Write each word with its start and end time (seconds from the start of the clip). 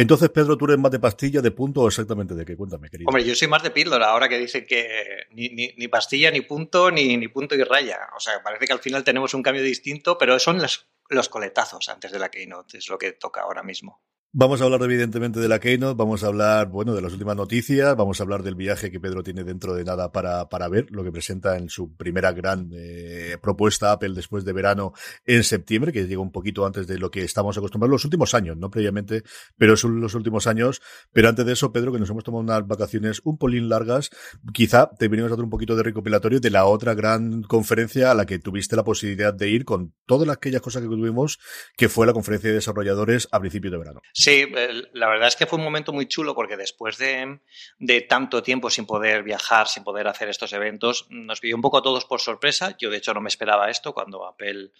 Entonces, 0.00 0.30
Pedro, 0.30 0.56
¿tú 0.56 0.66
eres 0.66 0.78
más 0.78 0.92
de 0.92 1.00
pastilla, 1.00 1.40
de 1.40 1.50
punto 1.50 1.80
o 1.80 1.88
exactamente 1.88 2.32
de 2.32 2.44
qué? 2.44 2.56
Cuéntame, 2.56 2.88
querido. 2.88 3.08
Hombre, 3.08 3.24
yo 3.24 3.34
soy 3.34 3.48
más 3.48 3.64
de 3.64 3.72
píldora, 3.72 4.10
ahora 4.10 4.28
que 4.28 4.38
dicen 4.38 4.64
que 4.64 5.26
ni, 5.32 5.48
ni, 5.48 5.88
pastilla, 5.88 6.30
ni 6.30 6.40
punto, 6.42 6.92
ni, 6.92 7.16
ni, 7.16 7.26
punto 7.26 7.56
y 7.56 7.64
raya. 7.64 7.98
O 8.16 8.20
sea, 8.20 8.40
parece 8.40 8.66
que 8.66 8.72
al 8.72 8.78
final 8.78 9.02
tenemos 9.02 9.34
un 9.34 9.42
cambio 9.42 9.60
distinto, 9.60 10.16
pero 10.16 10.38
son 10.38 10.62
los, 10.62 10.88
los 11.08 11.28
coletazos 11.28 11.88
antes 11.88 12.12
de 12.12 12.20
la 12.20 12.28
keynote, 12.28 12.78
es 12.78 12.88
lo 12.88 12.96
que 12.96 13.10
toca 13.10 13.40
ahora 13.40 13.64
mismo. 13.64 14.00
Vamos 14.34 14.60
a 14.60 14.64
hablar 14.64 14.82
evidentemente 14.82 15.40
de 15.40 15.48
la 15.48 15.58
Keynote, 15.58 15.96
vamos 15.96 16.22
a 16.22 16.26
hablar, 16.26 16.68
bueno, 16.68 16.94
de 16.94 17.00
las 17.00 17.14
últimas 17.14 17.34
noticias, 17.34 17.96
vamos 17.96 18.20
a 18.20 18.24
hablar 18.24 18.42
del 18.42 18.56
viaje 18.56 18.90
que 18.90 19.00
Pedro 19.00 19.22
tiene 19.22 19.42
dentro 19.42 19.72
de 19.72 19.84
nada 19.84 20.12
para, 20.12 20.50
para 20.50 20.68
ver, 20.68 20.90
lo 20.90 21.02
que 21.02 21.10
presenta 21.10 21.56
en 21.56 21.70
su 21.70 21.96
primera 21.96 22.32
gran 22.32 22.68
eh, 22.74 23.38
propuesta 23.40 23.90
Apple 23.90 24.10
después 24.12 24.44
de 24.44 24.52
verano 24.52 24.92
en 25.24 25.44
septiembre, 25.44 25.92
que 25.92 26.06
llega 26.06 26.20
un 26.20 26.30
poquito 26.30 26.66
antes 26.66 26.86
de 26.86 26.98
lo 26.98 27.10
que 27.10 27.22
estamos 27.22 27.56
acostumbrados 27.56 27.90
los 27.90 28.04
últimos 28.04 28.34
años, 28.34 28.58
no 28.58 28.70
previamente, 28.70 29.22
pero 29.56 29.78
son 29.78 29.98
los 29.98 30.14
últimos 30.14 30.46
años. 30.46 30.82
Pero 31.10 31.30
antes 31.30 31.46
de 31.46 31.54
eso, 31.54 31.72
Pedro, 31.72 31.90
que 31.90 31.98
nos 31.98 32.10
hemos 32.10 32.22
tomado 32.22 32.42
unas 32.42 32.66
vacaciones 32.66 33.22
un 33.24 33.38
polín 33.38 33.70
largas, 33.70 34.10
quizá 34.52 34.90
te 34.90 35.08
venimos 35.08 35.30
a 35.30 35.36
hacer 35.36 35.44
un 35.44 35.50
poquito 35.50 35.74
de 35.74 35.84
recopilatorio 35.84 36.38
de 36.38 36.50
la 36.50 36.66
otra 36.66 36.92
gran 36.92 37.44
conferencia 37.44 38.10
a 38.10 38.14
la 38.14 38.26
que 38.26 38.38
tuviste 38.38 38.76
la 38.76 38.84
posibilidad 38.84 39.32
de 39.32 39.48
ir 39.48 39.64
con 39.64 39.94
todas 40.04 40.28
aquellas 40.28 40.60
cosas 40.60 40.82
que 40.82 40.88
tuvimos, 40.88 41.38
que 41.78 41.88
fue 41.88 42.06
la 42.06 42.12
conferencia 42.12 42.50
de 42.50 42.56
desarrolladores 42.56 43.26
a 43.32 43.40
principios 43.40 43.72
de 43.72 43.78
verano. 43.78 44.02
Sí, 44.20 44.46
la 44.94 45.08
verdad 45.08 45.28
es 45.28 45.36
que 45.36 45.46
fue 45.46 45.60
un 45.60 45.64
momento 45.64 45.92
muy 45.92 46.08
chulo 46.08 46.34
porque 46.34 46.56
después 46.56 46.98
de, 46.98 47.38
de, 47.78 48.00
tanto 48.00 48.42
tiempo 48.42 48.68
sin 48.68 48.84
poder 48.84 49.22
viajar, 49.22 49.68
sin 49.68 49.84
poder 49.84 50.08
hacer 50.08 50.28
estos 50.28 50.52
eventos, 50.52 51.06
nos 51.08 51.38
pidió 51.38 51.54
un 51.54 51.62
poco 51.62 51.78
a 51.78 51.82
todos 51.82 52.04
por 52.04 52.20
sorpresa. 52.20 52.76
Yo, 52.80 52.90
de 52.90 52.96
hecho, 52.96 53.14
no 53.14 53.20
me 53.20 53.28
esperaba 53.28 53.70
esto 53.70 53.94
cuando 53.94 54.26
Apple 54.26 54.72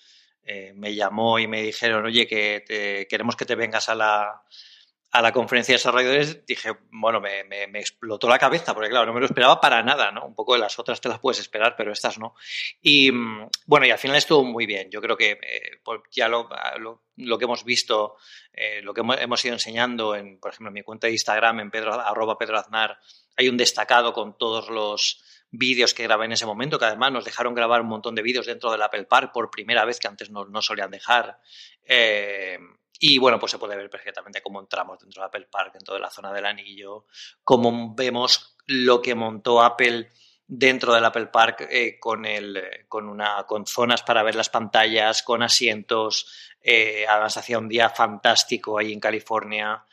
eh, 0.43 0.73
me 0.75 0.93
llamó 0.93 1.39
y 1.39 1.47
me 1.47 1.63
dijeron, 1.63 2.05
oye, 2.05 2.27
que 2.27 2.65
te, 2.67 3.07
queremos 3.07 3.37
que 3.37 3.45
te 3.45 3.55
vengas 3.55 3.89
a 3.89 3.95
la, 3.95 4.43
a 5.11 5.23
la 5.23 5.33
conferencia 5.33 5.73
de 5.73 5.79
desarrolladores 5.79 6.45
dije, 6.45 6.71
bueno, 6.91 7.21
me, 7.21 7.41
explotó 7.79 8.29
la 8.29 8.39
cabeza, 8.39 8.75
porque 8.75 8.91
claro, 8.91 9.07
no 9.07 9.15
me 9.15 9.21
lo 9.21 9.27
esperaba 9.27 9.61
para 9.61 9.83
nada, 9.83 10.13
¿no? 10.13 10.27
Un 10.27 10.35
poco 10.35 10.53
de 10.53 10.61
las 10.61 10.79
otras 10.79 11.01
te 11.01 11.09
las 11.09 11.19
puedes 11.19 11.41
esperar, 11.41 11.75
pero 11.77 11.93
estas 11.93 12.19
no. 12.19 12.35
Y 12.83 13.11
bueno, 13.67 13.87
y 13.87 13.91
al 13.91 13.99
final 13.99 14.17
estuvo 14.17 14.45
muy 14.45 14.67
bien. 14.67 14.91
Yo 14.91 15.01
creo 15.01 15.17
que 15.17 15.31
eh, 15.31 15.81
ya 16.11 16.29
lo, 16.29 16.49
lo, 17.17 17.39
que 17.39 17.45
hemos 17.45 17.65
visto, 17.65 18.17
eh, 18.53 18.83
lo 18.83 18.93
que 18.93 19.01
hemos, 19.01 19.19
hemos, 19.19 19.45
ido 19.45 19.55
enseñando, 19.55 20.15
en, 20.15 20.39
por 20.39 20.53
ejemplo, 20.53 20.69
en 20.69 20.75
mi 20.75 20.83
cuenta 20.83 21.07
de 21.07 21.15
Instagram, 21.15 21.61
en 21.61 21.71
Pedro, 21.71 21.95
arroba 21.95 22.37
Pedro 22.37 22.59
Aznar, 22.59 22.99
hay 23.37 23.49
un 23.49 23.57
destacado 23.57 24.13
con 24.13 24.37
todos 24.37 24.69
los 24.69 25.25
vídeos 25.51 25.95
que 25.95 26.03
grabé 26.03 26.27
en 26.27 26.33
ese 26.33 26.45
momento, 26.45 26.79
que 26.79 26.85
además 26.85 27.13
nos 27.13 27.25
dejaron 27.25 27.55
grabar 27.55 27.81
un 27.81 27.89
montón 27.89 28.15
de 28.15 28.21
vídeos 28.21 28.45
dentro 28.45 28.71
del 28.71 28.83
Apple 28.83 29.05
Park 29.05 29.33
por 29.33 29.51
primera 29.51 29.87
vez, 29.87 29.99
que 29.99 30.09
antes 30.09 30.31
no, 30.31 30.45
no 30.45 30.61
solían 30.61 30.91
dejar. 30.91 31.41
Eh, 31.85 32.59
y 33.01 33.19
bueno, 33.19 33.39
pues 33.39 33.53
se 33.53 33.59
puede 33.59 33.77
ver 33.77 33.91
perfectamente 33.91 34.43
cómo 34.43 34.61
entramos 34.61 34.99
dentro 34.99 35.23
de 35.23 35.27
Apple 35.27 35.49
Park, 35.51 35.73
dentro 35.75 35.95
de 35.95 36.01
la 36.01 36.11
zona 36.11 36.33
del 36.33 36.47
anillo, 36.47 37.07
cómo 37.45 37.95
vemos 37.95 38.57
lo 38.67 39.01
que 39.01 39.15
montó 39.15 39.63
Apple 39.63 40.11
dentro 40.49 40.95
del 40.95 41.05
Apple 41.05 41.27
Park 41.27 41.69
eh, 41.71 42.01
con, 42.01 42.25
el, 42.25 42.87
con, 42.89 43.09
una, 43.09 43.45
con 43.47 43.67
zonas 43.67 44.03
para 44.03 44.23
ver 44.23 44.35
las 44.35 44.49
pantallas, 44.49 45.23
con 45.23 45.43
asientos. 45.43 46.55
Eh, 46.61 47.05
además, 47.07 47.37
hacía 47.37 47.59
un 47.59 47.69
día 47.69 47.91
fantástico 47.91 48.79
ahí 48.79 48.93
en 48.93 48.99
California. 48.99 49.85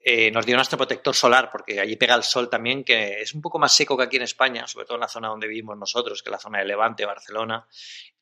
Eh, 0.00 0.30
nos 0.30 0.46
dio 0.46 0.54
nuestro 0.54 0.78
protector 0.78 1.14
solar, 1.14 1.50
porque 1.50 1.80
allí 1.80 1.96
pega 1.96 2.14
el 2.14 2.22
sol 2.22 2.48
también, 2.48 2.84
que 2.84 3.22
es 3.22 3.34
un 3.34 3.42
poco 3.42 3.58
más 3.58 3.74
seco 3.74 3.96
que 3.96 4.04
aquí 4.04 4.16
en 4.16 4.22
España, 4.22 4.66
sobre 4.68 4.86
todo 4.86 4.96
en 4.96 5.00
la 5.00 5.08
zona 5.08 5.28
donde 5.28 5.48
vivimos 5.48 5.76
nosotros, 5.76 6.22
que 6.22 6.28
es 6.28 6.32
la 6.32 6.38
zona 6.38 6.60
de 6.60 6.66
Levante, 6.66 7.04
Barcelona, 7.04 7.66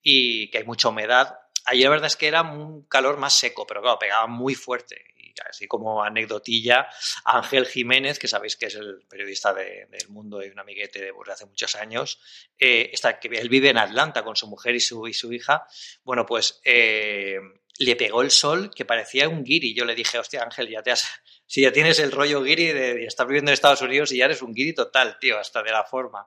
y 0.00 0.50
que 0.50 0.58
hay 0.58 0.64
mucha 0.64 0.88
humedad 0.88 1.41
Allí 1.64 1.82
la 1.84 1.90
verdad 1.90 2.06
es 2.06 2.16
que 2.16 2.26
era 2.26 2.42
un 2.42 2.82
calor 2.86 3.18
más 3.18 3.34
seco, 3.34 3.66
pero 3.66 3.80
claro, 3.82 3.98
pegaba 3.98 4.26
muy 4.26 4.54
fuerte. 4.54 5.04
Y 5.16 5.32
así 5.48 5.66
como 5.66 6.02
anecdotilla, 6.02 6.88
Ángel 7.24 7.66
Jiménez, 7.66 8.18
que 8.18 8.28
sabéis 8.28 8.56
que 8.56 8.66
es 8.66 8.74
el 8.74 9.04
periodista 9.08 9.54
de, 9.54 9.86
del 9.86 10.08
mundo 10.08 10.44
y 10.44 10.48
un 10.48 10.58
amiguete 10.58 10.98
de, 10.98 11.06
de 11.12 11.32
hace 11.32 11.46
muchos 11.46 11.74
años, 11.76 12.20
eh, 12.58 12.90
está, 12.92 13.18
que 13.18 13.28
él 13.28 13.48
vive 13.48 13.70
en 13.70 13.78
Atlanta 13.78 14.24
con 14.24 14.36
su 14.36 14.48
mujer 14.48 14.74
y 14.74 14.80
su, 14.80 15.06
y 15.06 15.14
su 15.14 15.32
hija. 15.32 15.66
Bueno, 16.02 16.26
pues 16.26 16.60
eh, 16.64 17.38
le 17.78 17.96
pegó 17.96 18.22
el 18.22 18.30
sol 18.30 18.70
que 18.74 18.84
parecía 18.84 19.28
un 19.28 19.44
guiri. 19.44 19.74
Yo 19.74 19.84
le 19.84 19.94
dije, 19.94 20.18
hostia, 20.18 20.42
Ángel, 20.42 20.68
ya 20.68 20.82
te 20.82 20.90
has, 20.90 21.08
si 21.46 21.62
ya 21.62 21.72
tienes 21.72 21.98
el 22.00 22.10
rollo 22.10 22.42
guiri 22.42 22.66
de, 22.66 22.94
de 22.94 23.04
estar 23.06 23.26
viviendo 23.26 23.50
en 23.50 23.54
Estados 23.54 23.82
Unidos 23.82 24.10
y 24.12 24.18
ya 24.18 24.24
eres 24.24 24.42
un 24.42 24.52
guiri 24.52 24.74
total, 24.74 25.18
tío, 25.20 25.38
hasta 25.38 25.62
de 25.62 25.70
la 25.70 25.84
forma. 25.84 26.26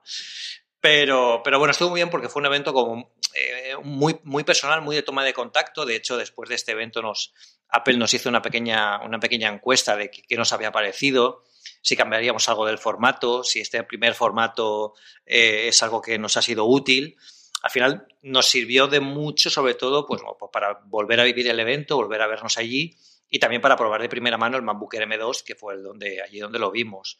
Pero, 0.80 1.40
pero 1.42 1.58
bueno, 1.58 1.72
estuvo 1.72 1.90
muy 1.90 1.98
bien 1.98 2.10
porque 2.10 2.28
fue 2.28 2.40
un 2.40 2.46
evento 2.46 2.72
como 2.72 3.15
eh, 3.34 3.74
muy, 3.82 4.18
muy 4.24 4.44
personal, 4.44 4.82
muy 4.82 4.96
de 4.96 5.02
toma 5.02 5.24
de 5.24 5.32
contacto. 5.32 5.84
De 5.84 5.96
hecho, 5.96 6.16
después 6.16 6.48
de 6.48 6.54
este 6.54 6.72
evento, 6.72 7.02
nos, 7.02 7.34
Apple 7.68 7.96
nos 7.96 8.12
hizo 8.14 8.28
una 8.28 8.42
pequeña, 8.42 9.00
una 9.02 9.18
pequeña 9.18 9.48
encuesta 9.48 9.96
de 9.96 10.10
qué, 10.10 10.36
nos 10.36 10.52
había 10.52 10.72
parecido, 10.72 11.44
si 11.82 11.96
cambiaríamos 11.96 12.48
algo 12.48 12.66
del 12.66 12.78
formato, 12.78 13.44
si 13.44 13.60
este 13.60 13.82
primer 13.84 14.14
formato 14.14 14.94
eh, 15.24 15.68
es 15.68 15.82
algo 15.82 16.00
que 16.00 16.18
nos 16.18 16.36
ha 16.36 16.42
sido 16.42 16.64
útil. 16.64 17.16
Al 17.62 17.70
final 17.70 18.06
nos 18.22 18.46
sirvió 18.46 18.86
de 18.86 19.00
mucho, 19.00 19.50
sobre 19.50 19.74
todo, 19.74 20.06
pues, 20.06 20.22
para 20.52 20.80
volver 20.84 21.20
a 21.20 21.24
vivir 21.24 21.48
el 21.48 21.58
evento, 21.58 21.96
volver 21.96 22.22
a 22.22 22.26
vernos 22.26 22.58
allí 22.58 22.96
y 23.28 23.38
también 23.38 23.60
para 23.60 23.76
probar 23.76 24.00
de 24.00 24.08
primera 24.08 24.38
mano 24.38 24.56
el 24.56 24.62
MacBook 24.62 24.94
Air 24.94 25.08
M2, 25.08 25.42
que 25.42 25.54
fue 25.54 25.74
el 25.74 25.82
donde, 25.82 26.22
allí 26.22 26.38
donde 26.38 26.58
lo 26.58 26.70
vimos. 26.70 27.18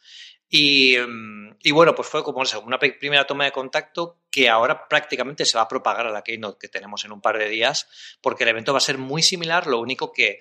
Y, 0.49 0.97
y, 1.63 1.73
bueno, 1.73 1.95
pues 1.95 2.09
fue 2.09 2.23
como 2.23 2.43
una 2.65 2.79
primera 2.79 3.27
toma 3.27 3.45
de 3.45 3.53
contacto 3.53 4.21
que 4.31 4.49
ahora 4.49 4.87
prácticamente 4.89 5.45
se 5.45 5.59
va 5.59 5.65
a 5.65 5.69
propagar 5.69 6.07
a 6.07 6.11
la 6.11 6.23
Keynote 6.23 6.59
que 6.61 6.69
tenemos 6.69 7.05
en 7.05 7.13
un 7.13 7.21
par 7.21 7.39
de 7.39 7.49
días, 7.49 7.89
porque 8.21 8.45
el 8.45 8.51
evento 8.51 8.73
va 8.73 8.79
a 8.79 8.83
ser 8.83 8.99
muy 8.99 9.23
similar, 9.23 9.67
lo 9.67 9.81
único 9.81 10.13
que 10.13 10.41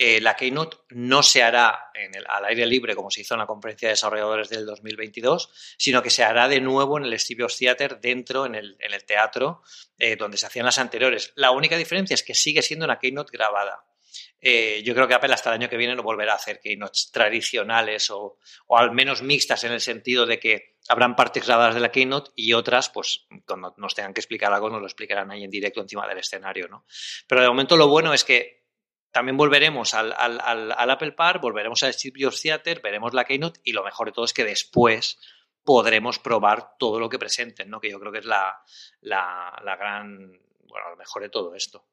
eh, 0.00 0.20
la 0.20 0.36
Keynote 0.36 0.76
no 0.90 1.24
se 1.24 1.42
hará 1.42 1.90
en 1.92 2.14
el, 2.14 2.24
al 2.28 2.44
aire 2.44 2.66
libre 2.66 2.94
como 2.94 3.10
se 3.10 3.22
hizo 3.22 3.34
en 3.34 3.40
la 3.40 3.46
conferencia 3.46 3.88
de 3.88 3.94
desarrolladores 3.94 4.48
del 4.48 4.64
2022, 4.64 5.50
sino 5.76 6.02
que 6.02 6.10
se 6.10 6.22
hará 6.22 6.46
de 6.46 6.60
nuevo 6.60 6.98
en 6.98 7.04
el 7.04 7.18
Studios 7.18 7.58
Theater, 7.58 8.00
dentro, 8.00 8.46
en 8.46 8.54
el, 8.54 8.76
en 8.78 8.94
el 8.94 9.04
teatro, 9.04 9.62
eh, 9.98 10.14
donde 10.14 10.36
se 10.36 10.46
hacían 10.46 10.66
las 10.66 10.78
anteriores. 10.78 11.32
La 11.34 11.50
única 11.50 11.76
diferencia 11.76 12.14
es 12.14 12.22
que 12.22 12.34
sigue 12.34 12.62
siendo 12.62 12.84
una 12.84 13.00
Keynote 13.00 13.36
grabada. 13.36 13.87
Eh, 14.40 14.82
yo 14.84 14.94
creo 14.94 15.08
que 15.08 15.14
Apple 15.14 15.34
hasta 15.34 15.50
el 15.50 15.54
año 15.54 15.68
que 15.68 15.76
viene 15.76 15.96
no 15.96 16.02
volverá 16.02 16.32
a 16.32 16.36
hacer 16.36 16.60
keynotes 16.60 17.10
tradicionales 17.10 18.10
o, 18.10 18.38
o, 18.66 18.78
al 18.78 18.92
menos 18.92 19.22
mixtas 19.22 19.64
en 19.64 19.72
el 19.72 19.80
sentido 19.80 20.26
de 20.26 20.38
que 20.38 20.76
habrán 20.88 21.16
partes 21.16 21.46
grabadas 21.46 21.74
de 21.74 21.80
la 21.80 21.90
keynote 21.90 22.30
y 22.36 22.52
otras, 22.52 22.88
pues 22.88 23.26
cuando 23.44 23.74
nos 23.76 23.94
tengan 23.94 24.14
que 24.14 24.20
explicar 24.20 24.52
algo, 24.52 24.70
nos 24.70 24.80
lo 24.80 24.86
explicarán 24.86 25.30
ahí 25.30 25.42
en 25.42 25.50
directo 25.50 25.80
encima 25.80 26.06
del 26.06 26.18
escenario, 26.18 26.68
¿no? 26.68 26.84
Pero 27.26 27.42
de 27.42 27.48
momento 27.48 27.76
lo 27.76 27.88
bueno 27.88 28.14
es 28.14 28.24
que 28.24 28.58
también 29.10 29.36
volveremos 29.36 29.94
al, 29.94 30.12
al, 30.16 30.40
al, 30.40 30.90
Apple 30.90 31.12
Park, 31.12 31.40
volveremos 31.42 31.82
al 31.82 31.92
Steve 31.92 32.20
Jobs 32.22 32.40
Theater, 32.40 32.80
veremos 32.80 33.14
la 33.14 33.24
keynote 33.24 33.60
y 33.64 33.72
lo 33.72 33.82
mejor 33.82 34.06
de 34.06 34.12
todo 34.12 34.24
es 34.24 34.32
que 34.32 34.44
después 34.44 35.18
podremos 35.64 36.18
probar 36.18 36.76
todo 36.78 37.00
lo 37.00 37.08
que 37.08 37.18
presenten, 37.18 37.68
¿no? 37.68 37.80
Que 37.80 37.90
yo 37.90 37.98
creo 37.98 38.12
que 38.12 38.20
es 38.20 38.24
la, 38.24 38.62
la, 39.00 39.60
la 39.64 39.76
gran, 39.76 40.40
bueno, 40.64 40.90
lo 40.90 40.96
mejor 40.96 41.22
de 41.22 41.28
todo 41.28 41.54
esto. 41.54 41.86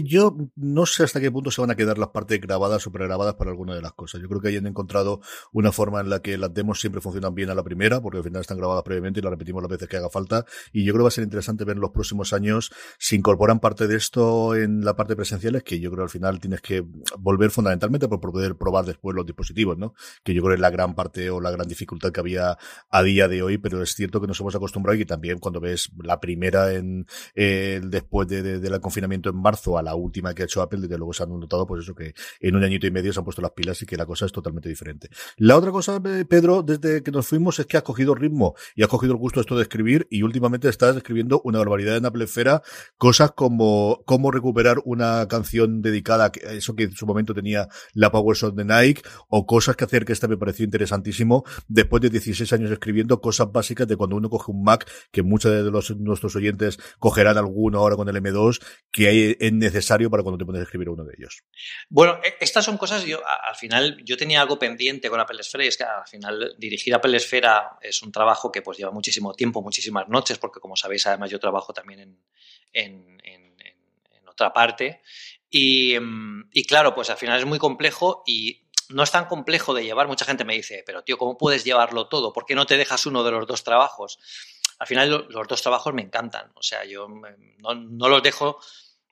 Yo 0.00 0.36
no 0.56 0.86
sé 0.86 1.04
hasta 1.04 1.20
qué 1.20 1.30
punto 1.30 1.50
se 1.50 1.60
van 1.60 1.70
a 1.70 1.74
quedar 1.74 1.98
las 1.98 2.08
partes 2.08 2.40
grabadas 2.40 2.86
o 2.86 2.92
pregrabadas 2.92 3.34
para 3.34 3.50
alguna 3.50 3.74
de 3.74 3.82
las 3.82 3.92
cosas. 3.92 4.20
Yo 4.22 4.28
creo 4.28 4.40
que 4.40 4.48
hayan 4.48 4.66
encontrado 4.66 5.20
una 5.52 5.72
forma 5.72 6.00
en 6.00 6.08
la 6.08 6.20
que 6.20 6.38
las 6.38 6.54
demos 6.54 6.80
siempre 6.80 7.00
funcionan 7.00 7.34
bien 7.34 7.50
a 7.50 7.54
la 7.54 7.62
primera, 7.62 8.00
porque 8.00 8.18
al 8.18 8.24
final 8.24 8.40
están 8.40 8.56
grabadas 8.56 8.82
previamente 8.84 9.20
y 9.20 9.22
las 9.22 9.30
repetimos 9.30 9.62
las 9.62 9.70
veces 9.70 9.88
que 9.88 9.98
haga 9.98 10.08
falta. 10.08 10.46
Y 10.72 10.84
yo 10.84 10.92
creo 10.92 11.00
que 11.00 11.04
va 11.04 11.08
a 11.08 11.12
ser 11.12 11.24
interesante 11.24 11.64
ver 11.64 11.76
en 11.76 11.82
los 11.82 11.90
próximos 11.90 12.32
años 12.32 12.72
si 12.98 13.16
incorporan 13.16 13.60
parte 13.60 13.86
de 13.86 13.96
esto 13.96 14.54
en 14.54 14.84
la 14.84 14.96
parte 14.96 15.16
presencial, 15.16 15.62
que 15.62 15.78
yo 15.80 15.90
creo 15.90 16.04
que 16.04 16.04
al 16.04 16.10
final 16.10 16.40
tienes 16.40 16.62
que 16.62 16.84
volver 17.18 17.50
fundamentalmente 17.50 18.08
por 18.08 18.20
poder 18.20 18.56
probar 18.56 18.86
después 18.86 19.14
los 19.14 19.26
dispositivos, 19.26 19.76
¿no? 19.76 19.94
Que 20.22 20.32
yo 20.32 20.42
creo 20.42 20.52
que 20.52 20.56
es 20.56 20.60
la 20.60 20.70
gran 20.70 20.94
parte 20.94 21.28
o 21.30 21.40
la 21.40 21.50
gran 21.50 21.68
dificultad 21.68 22.12
que 22.12 22.20
había 22.20 22.56
a 22.88 23.02
día 23.02 23.28
de 23.28 23.42
hoy, 23.42 23.58
pero 23.58 23.82
es 23.82 23.94
cierto 23.94 24.20
que 24.20 24.26
nos 24.26 24.40
hemos 24.40 24.54
acostumbrado 24.54 24.98
y 24.98 25.04
también 25.04 25.38
cuando 25.38 25.60
ves 25.60 25.90
la 26.02 26.20
primera 26.20 26.72
en 26.72 27.06
eh, 27.34 27.80
después 27.84 28.28
del 28.28 28.80
confinamiento 28.80 29.30
en 29.30 29.36
marzo 29.36 29.78
la 29.82 29.94
última 29.94 30.34
que 30.34 30.42
ha 30.42 30.44
hecho 30.44 30.62
Apple, 30.62 30.80
desde 30.80 30.96
luego 30.98 31.12
se 31.12 31.22
han 31.22 31.38
notado 31.38 31.66
pues 31.66 31.82
eso 31.82 31.94
que 31.94 32.14
en 32.40 32.56
un 32.56 32.64
añito 32.64 32.86
y 32.86 32.90
medio 32.90 33.12
se 33.12 33.18
han 33.18 33.24
puesto 33.24 33.42
las 33.42 33.52
pilas 33.52 33.80
y 33.82 33.86
que 33.86 33.96
la 33.96 34.06
cosa 34.06 34.26
es 34.26 34.32
totalmente 34.32 34.68
diferente. 34.68 35.08
La 35.36 35.56
otra 35.56 35.70
cosa, 35.70 36.00
eh, 36.04 36.24
Pedro, 36.24 36.62
desde 36.62 37.02
que 37.02 37.10
nos 37.10 37.26
fuimos 37.26 37.58
es 37.58 37.66
que 37.66 37.76
has 37.76 37.82
cogido 37.82 38.14
ritmo 38.14 38.54
y 38.74 38.82
has 38.82 38.88
cogido 38.88 39.12
el 39.12 39.18
gusto 39.18 39.40
esto 39.40 39.56
de 39.56 39.62
escribir 39.62 40.06
y 40.10 40.22
últimamente 40.22 40.68
estás 40.68 40.96
escribiendo 40.96 41.40
una 41.44 41.58
barbaridad 41.58 41.96
en 41.96 42.06
Apple 42.06 42.24
Esfera, 42.24 42.62
cosas 42.96 43.32
como 43.32 44.02
cómo 44.06 44.30
recuperar 44.30 44.78
una 44.84 45.26
canción 45.28 45.82
dedicada 45.82 46.26
a 46.46 46.52
eso 46.52 46.74
que 46.74 46.84
en 46.84 46.92
su 46.92 47.06
momento 47.06 47.34
tenía 47.34 47.68
la 47.94 48.10
Power 48.10 48.36
Shot 48.36 48.54
de 48.54 48.64
Nike 48.64 49.02
o 49.28 49.46
cosas 49.46 49.76
que 49.76 49.84
hacer 49.84 50.04
que 50.04 50.12
esta 50.12 50.28
me 50.28 50.36
pareció 50.36 50.64
interesantísimo 50.64 51.44
después 51.68 52.02
de 52.02 52.10
16 52.10 52.52
años 52.52 52.70
escribiendo 52.70 53.20
cosas 53.20 53.50
básicas 53.52 53.86
de 53.86 53.96
cuando 53.96 54.16
uno 54.16 54.30
coge 54.30 54.50
un 54.50 54.62
Mac 54.62 54.88
que 55.10 55.22
muchos 55.22 55.52
de 55.52 55.70
los, 55.70 55.96
nuestros 55.98 56.36
oyentes 56.36 56.78
cogerán 56.98 57.38
alguno 57.38 57.78
ahora 57.78 57.96
con 57.96 58.08
el 58.08 58.16
M2 58.16 58.60
que 58.90 59.30
es 59.30 59.36
necesario 59.62 60.10
para 60.10 60.22
cuando 60.22 60.38
te 60.38 60.44
pones 60.44 60.60
a 60.60 60.64
escribir 60.64 60.88
uno 60.88 61.04
de 61.04 61.14
ellos. 61.16 61.42
Bueno, 61.88 62.18
e, 62.22 62.36
estas 62.40 62.64
son 62.64 62.76
cosas, 62.76 63.04
yo 63.04 63.20
al 63.26 63.56
final, 63.56 64.02
yo 64.04 64.16
tenía 64.16 64.40
algo 64.40 64.58
pendiente 64.58 65.08
con 65.08 65.20
Apple 65.20 65.40
Esfera 65.40 65.64
y 65.64 65.68
es 65.68 65.76
que 65.76 65.84
al 65.84 66.06
final 66.06 66.54
dirigir 66.58 66.94
Apple 66.94 67.16
Esfera 67.16 67.78
es 67.80 68.02
un 68.02 68.12
trabajo 68.12 68.52
que 68.52 68.62
pues 68.62 68.78
lleva 68.78 68.90
muchísimo 68.90 69.32
tiempo, 69.34 69.62
muchísimas 69.62 70.08
noches, 70.08 70.38
porque 70.38 70.60
como 70.60 70.76
sabéis, 70.76 71.06
además 71.06 71.30
yo 71.30 71.38
trabajo 71.38 71.72
también 71.72 72.00
en, 72.72 73.18
en, 73.22 73.22
otra 74.26 74.52
parte. 74.52 75.02
Y, 75.50 75.98
mm, 76.00 76.48
y 76.52 76.64
claro, 76.64 76.94
pues 76.94 77.10
al 77.10 77.18
final 77.18 77.38
es 77.38 77.44
muy 77.44 77.58
complejo 77.58 78.22
y 78.26 78.62
no 78.88 79.02
es 79.02 79.10
tan 79.10 79.26
complejo 79.26 79.74
de 79.74 79.84
llevar. 79.84 80.08
Mucha 80.08 80.24
gente 80.24 80.44
me 80.44 80.54
dice, 80.54 80.82
pero 80.86 81.02
tío, 81.02 81.18
¿cómo 81.18 81.36
puedes 81.36 81.64
llevarlo 81.64 82.08
todo? 82.08 82.32
¿Por 82.32 82.44
qué 82.46 82.54
no 82.54 82.66
te 82.66 82.76
dejas 82.76 83.06
uno 83.06 83.22
de 83.24 83.30
los 83.30 83.46
dos 83.46 83.64
trabajos? 83.64 84.18
Al 84.78 84.86
final 84.86 85.26
los 85.28 85.48
dos 85.48 85.62
trabajos 85.62 85.94
me 85.94 86.02
encantan. 86.02 86.50
O 86.54 86.62
sea, 86.62 86.84
yo 86.84 87.06
no, 87.08 87.74
no 87.74 88.08
los 88.08 88.22
dejo 88.22 88.58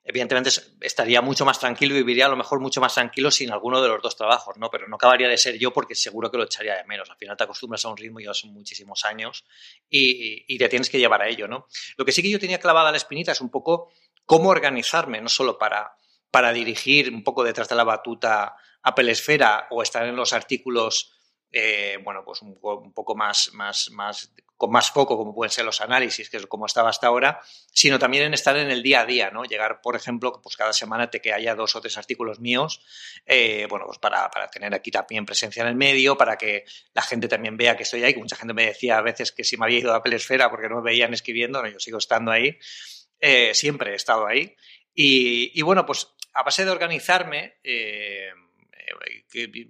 evidentemente 0.03 0.49
estaría 0.81 1.21
mucho 1.21 1.45
más 1.45 1.59
tranquilo 1.59 1.93
y 1.93 1.99
viviría 1.99 2.25
a 2.25 2.29
lo 2.29 2.35
mejor 2.35 2.59
mucho 2.59 2.81
más 2.81 2.93
tranquilo 2.93 3.29
sin 3.29 3.51
alguno 3.51 3.81
de 3.81 3.87
los 3.87 4.01
dos 4.01 4.15
trabajos, 4.15 4.57
¿no? 4.57 4.69
Pero 4.69 4.87
no 4.87 4.95
acabaría 4.95 5.27
de 5.27 5.37
ser 5.37 5.57
yo 5.57 5.71
porque 5.71 5.95
seguro 5.95 6.31
que 6.31 6.37
lo 6.37 6.43
echaría 6.43 6.75
de 6.75 6.83
menos. 6.85 7.09
Al 7.09 7.17
final 7.17 7.37
te 7.37 7.43
acostumbras 7.43 7.85
a 7.85 7.89
un 7.89 7.97
ritmo 7.97 8.19
ya 8.19 8.33
son 8.33 8.53
muchísimos 8.53 9.05
años 9.05 9.45
y, 9.89 10.57
te 10.57 10.69
tienes 10.69 10.89
que 10.89 10.99
llevar 10.99 11.21
a 11.21 11.27
ello, 11.27 11.47
¿no? 11.47 11.67
Lo 11.97 12.05
que 12.05 12.11
sí 12.11 12.21
que 12.21 12.29
yo 12.29 12.39
tenía 12.39 12.59
clavada 12.59 12.91
la 12.91 12.97
espinita 12.97 13.31
es 13.31 13.41
un 13.41 13.49
poco 13.49 13.91
cómo 14.25 14.49
organizarme, 14.49 15.21
no 15.21 15.29
solo 15.29 15.57
para, 15.57 15.95
para 16.29 16.53
dirigir 16.53 17.13
un 17.13 17.23
poco 17.23 17.43
detrás 17.43 17.69
de 17.69 17.75
la 17.75 17.83
batuta 17.83 18.55
Apple 18.83 19.11
Esfera 19.11 19.67
o 19.69 19.81
estar 19.81 20.05
en 20.05 20.15
los 20.15 20.33
artículos 20.33 21.13
eh, 21.51 21.99
bueno, 22.03 22.23
pues 22.23 22.41
un, 22.41 22.59
poco 22.93 23.15
más, 23.15 23.51
más, 23.53 23.89
más, 23.91 24.33
con 24.61 24.69
más 24.69 24.91
foco, 24.91 25.17
como 25.17 25.33
pueden 25.33 25.49
ser 25.49 25.65
los 25.65 25.81
análisis, 25.81 26.29
que 26.29 26.37
es 26.37 26.45
como 26.45 26.67
estaba 26.67 26.91
hasta 26.91 27.07
ahora, 27.07 27.41
sino 27.73 27.97
también 27.97 28.25
en 28.25 28.35
estar 28.35 28.55
en 28.55 28.69
el 28.69 28.83
día 28.83 29.01
a 29.01 29.05
día, 29.07 29.31
¿no? 29.31 29.43
Llegar, 29.43 29.81
por 29.81 29.95
ejemplo, 29.95 30.39
pues 30.39 30.55
cada 30.55 30.71
semana 30.71 31.09
te 31.09 31.19
que 31.19 31.33
haya 31.33 31.55
dos 31.55 31.75
o 31.75 31.81
tres 31.81 31.97
artículos 31.97 32.39
míos, 32.39 32.79
eh, 33.25 33.65
bueno, 33.71 33.87
pues 33.87 33.97
para, 33.97 34.29
para, 34.29 34.51
tener 34.51 34.71
aquí 34.75 34.91
también 34.91 35.25
presencia 35.25 35.61
en 35.61 35.69
el 35.69 35.73
medio, 35.73 36.15
para 36.15 36.37
que 36.37 36.65
la 36.93 37.01
gente 37.01 37.27
también 37.27 37.57
vea 37.57 37.75
que 37.75 37.81
estoy 37.81 38.03
ahí, 38.03 38.13
que 38.13 38.19
mucha 38.19 38.35
gente 38.35 38.53
me 38.53 38.67
decía 38.67 38.99
a 38.99 39.01
veces 39.01 39.31
que 39.31 39.43
si 39.43 39.57
me 39.57 39.65
había 39.65 39.79
ido 39.79 39.95
a 39.95 40.03
Pelesfera 40.03 40.51
porque 40.51 40.69
no 40.69 40.75
me 40.75 40.91
veían 40.91 41.11
escribiendo, 41.11 41.59
no, 41.59 41.67
yo 41.67 41.79
sigo 41.79 41.97
estando 41.97 42.29
ahí, 42.29 42.59
eh, 43.19 43.55
siempre 43.55 43.93
he 43.93 43.95
estado 43.95 44.27
ahí. 44.27 44.55
Y, 44.93 45.59
y, 45.59 45.63
bueno, 45.63 45.87
pues 45.87 46.07
a 46.33 46.43
base 46.43 46.65
de 46.65 46.69
organizarme, 46.69 47.55
que 47.63 48.29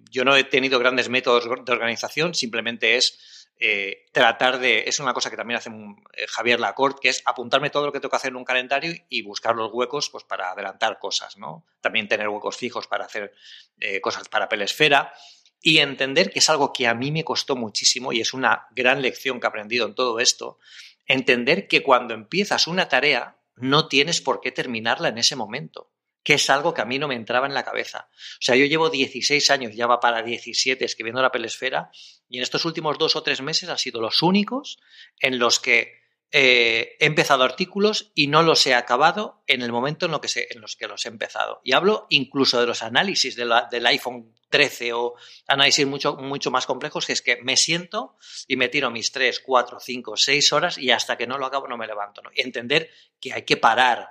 yo 0.09 0.25
no 0.25 0.35
he 0.35 0.43
tenido 0.43 0.79
grandes 0.79 1.07
métodos 1.07 1.45
de 1.45 1.71
organización, 1.71 2.33
simplemente 2.33 2.97
es 2.97 3.40
eh, 3.63 4.07
tratar 4.11 4.57
de, 4.57 4.85
es 4.87 4.99
una 4.99 5.13
cosa 5.13 5.29
que 5.29 5.37
también 5.37 5.59
hace 5.59 5.69
eh, 5.69 6.25
Javier 6.27 6.59
Lacorte, 6.59 6.99
que 6.99 7.09
es 7.09 7.21
apuntarme 7.25 7.69
todo 7.69 7.85
lo 7.85 7.91
que 7.91 7.99
tengo 7.99 8.09
que 8.09 8.15
hacer 8.15 8.31
en 8.31 8.37
un 8.37 8.43
calendario 8.43 8.91
y 9.07 9.21
buscar 9.21 9.55
los 9.55 9.71
huecos 9.71 10.09
pues, 10.09 10.23
para 10.23 10.49
adelantar 10.49 10.97
cosas, 10.97 11.37
¿no? 11.37 11.63
También 11.79 12.07
tener 12.07 12.27
huecos 12.27 12.57
fijos 12.57 12.87
para 12.87 13.05
hacer 13.05 13.35
eh, 13.79 14.01
cosas 14.01 14.27
para 14.29 14.49
Pelesfera 14.49 15.13
y 15.61 15.77
entender 15.77 16.31
que 16.31 16.39
es 16.39 16.49
algo 16.49 16.73
que 16.73 16.87
a 16.87 16.95
mí 16.95 17.11
me 17.11 17.23
costó 17.23 17.55
muchísimo 17.55 18.11
y 18.11 18.19
es 18.19 18.33
una 18.33 18.65
gran 18.71 19.03
lección 19.03 19.39
que 19.39 19.45
he 19.45 19.49
aprendido 19.49 19.85
en 19.85 19.93
todo 19.93 20.19
esto, 20.19 20.57
entender 21.05 21.67
que 21.67 21.83
cuando 21.83 22.15
empiezas 22.15 22.65
una 22.65 22.89
tarea 22.89 23.37
no 23.57 23.87
tienes 23.87 24.21
por 24.21 24.41
qué 24.41 24.51
terminarla 24.51 25.09
en 25.09 25.19
ese 25.19 25.35
momento 25.35 25.91
que 26.23 26.35
es 26.35 26.49
algo 26.49 26.73
que 26.73 26.81
a 26.81 26.85
mí 26.85 26.99
no 26.99 27.07
me 27.07 27.15
entraba 27.15 27.47
en 27.47 27.53
la 27.53 27.63
cabeza. 27.63 28.09
O 28.11 28.41
sea, 28.41 28.55
yo 28.55 28.65
llevo 28.65 28.89
16 28.89 29.49
años, 29.49 29.75
ya 29.75 29.87
va 29.87 29.99
para 29.99 30.21
17 30.21 30.83
escribiendo 30.85 31.21
la 31.21 31.31
pelesfera, 31.31 31.91
y 32.29 32.37
en 32.37 32.43
estos 32.43 32.65
últimos 32.65 32.97
dos 32.97 33.15
o 33.15 33.23
tres 33.23 33.41
meses 33.41 33.69
han 33.69 33.77
sido 33.77 34.01
los 34.01 34.21
únicos 34.21 34.79
en 35.19 35.39
los 35.39 35.59
que 35.59 36.01
eh, 36.33 36.95
he 36.99 37.05
empezado 37.07 37.43
artículos 37.43 38.11
y 38.15 38.27
no 38.27 38.41
los 38.41 38.65
he 38.65 38.73
acabado 38.73 39.43
en 39.47 39.61
el 39.61 39.73
momento 39.73 40.05
en, 40.05 40.13
lo 40.13 40.21
que 40.21 40.29
en 40.49 40.61
los 40.61 40.77
que 40.77 40.87
los 40.87 41.05
he 41.05 41.09
empezado. 41.09 41.59
Y 41.63 41.73
hablo 41.73 42.07
incluso 42.09 42.59
de 42.59 42.67
los 42.67 42.83
análisis 42.83 43.35
del 43.35 43.85
iPhone 43.85 44.33
13 44.49 44.93
o 44.93 45.15
análisis 45.47 45.85
mucho, 45.85 46.15
mucho 46.15 46.49
más 46.49 46.65
complejos, 46.65 47.05
que 47.05 47.13
es 47.13 47.21
que 47.21 47.41
me 47.41 47.57
siento 47.57 48.15
y 48.47 48.55
me 48.55 48.69
tiro 48.69 48.89
mis 48.91 49.11
3, 49.11 49.41
4, 49.41 49.79
5, 49.81 50.15
6 50.15 50.53
horas 50.53 50.77
y 50.77 50.91
hasta 50.91 51.17
que 51.17 51.27
no 51.27 51.37
lo 51.37 51.47
acabo 51.47 51.67
no 51.67 51.77
me 51.77 51.87
levanto. 51.87 52.21
Y 52.33 52.41
entender 52.41 52.89
que 53.19 53.33
hay 53.33 53.43
que 53.43 53.57
parar 53.57 54.07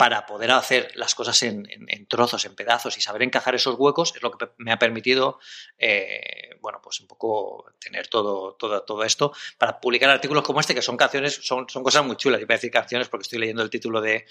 para 0.00 0.24
poder 0.24 0.50
hacer 0.52 0.92
las 0.94 1.14
cosas 1.14 1.42
en, 1.42 1.68
trozos, 2.08 2.46
en 2.46 2.54
pedazos 2.54 2.96
y 2.96 3.02
saber 3.02 3.22
encajar 3.22 3.54
esos 3.54 3.78
huecos 3.78 4.14
es 4.16 4.22
lo 4.22 4.30
que 4.30 4.48
me 4.56 4.72
ha 4.72 4.78
permitido, 4.78 5.38
eh, 5.78 6.56
bueno, 6.62 6.80
pues 6.82 7.00
un 7.00 7.06
poco 7.06 7.66
tener 7.78 8.08
todo, 8.08 8.54
todo, 8.54 8.82
todo 8.82 9.04
esto 9.04 9.34
para 9.58 9.78
publicar 9.78 10.08
artículos 10.08 10.42
como 10.42 10.58
este, 10.58 10.74
que 10.74 10.80
son 10.80 10.96
canciones, 10.96 11.40
son, 11.42 11.68
son 11.68 11.84
cosas 11.84 12.02
muy 12.02 12.16
chulas. 12.16 12.40
Y 12.40 12.46
voy 12.46 12.54
a 12.54 12.56
decir 12.56 12.70
canciones 12.70 13.10
porque 13.10 13.24
estoy 13.24 13.40
leyendo 13.40 13.62
el 13.62 13.68
título 13.68 14.00
de, 14.00 14.24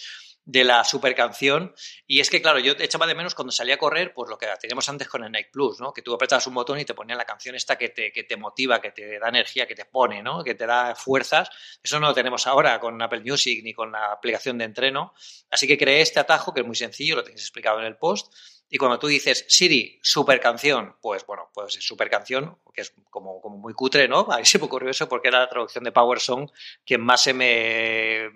de 0.45 0.63
la 0.63 0.83
super 0.83 1.13
canción. 1.15 1.73
Y 2.07 2.19
es 2.19 2.29
que, 2.29 2.41
claro, 2.41 2.59
yo 2.59 2.73
echaba 2.79 3.05
de 3.05 3.15
menos 3.15 3.35
cuando 3.35 3.51
salía 3.51 3.75
a 3.75 3.77
correr, 3.77 4.13
pues 4.13 4.29
lo 4.29 4.37
que 4.37 4.47
teníamos 4.59 4.87
antes 4.89 5.07
con 5.07 5.23
el 5.23 5.31
Nike 5.31 5.49
Plus, 5.51 5.79
¿no? 5.79 5.93
Que 5.93 6.01
tú 6.01 6.13
apretabas 6.13 6.47
un 6.47 6.55
botón 6.55 6.79
y 6.79 6.85
te 6.85 6.93
ponía 6.93 7.15
la 7.15 7.25
canción 7.25 7.55
esta 7.55 7.77
que 7.77 7.89
te, 7.89 8.11
que 8.11 8.23
te 8.23 8.35
motiva, 8.35 8.81
que 8.81 8.91
te 8.91 9.19
da 9.19 9.29
energía, 9.29 9.67
que 9.67 9.75
te 9.75 9.85
pone, 9.85 10.23
¿no? 10.23 10.43
Que 10.43 10.55
te 10.55 10.65
da 10.65 10.95
fuerzas. 10.95 11.49
Eso 11.83 11.99
no 11.99 12.07
lo 12.07 12.13
tenemos 12.13 12.47
ahora 12.47 12.79
con 12.79 13.01
Apple 13.01 13.21
Music 13.21 13.61
ni 13.63 13.73
con 13.73 13.91
la 13.91 14.11
aplicación 14.11 14.57
de 14.57 14.65
entreno. 14.65 15.13
Así 15.49 15.67
que 15.67 15.77
creé 15.77 16.01
este 16.01 16.19
atajo, 16.19 16.53
que 16.53 16.61
es 16.61 16.65
muy 16.65 16.75
sencillo, 16.75 17.15
lo 17.15 17.23
tenéis 17.23 17.41
explicado 17.41 17.79
en 17.79 17.85
el 17.85 17.97
post. 17.97 18.33
Y 18.71 18.77
cuando 18.77 18.99
tú 18.99 19.07
dices, 19.07 19.45
Siri, 19.47 19.99
super 20.03 20.39
canción, 20.39 20.95
pues 21.01 21.25
bueno, 21.25 21.49
pues 21.53 21.75
es 21.77 21.83
super 21.83 22.07
canción, 22.07 22.59
que 22.71 22.81
es 22.81 22.93
como, 23.09 23.41
como 23.41 23.57
muy 23.57 23.73
cutre, 23.73 24.07
¿no? 24.07 24.27
A 24.29 24.37
mí 24.37 24.45
se 24.45 24.59
me 24.59 24.65
ocurrió 24.65 24.91
eso 24.91 25.09
porque 25.09 25.29
era 25.29 25.39
la 25.39 25.49
traducción 25.49 25.83
de 25.83 25.91
Power 25.91 26.19
Song 26.19 26.47
que 26.85 26.99
más 26.99 27.23
se 27.23 27.33
me 27.33 28.29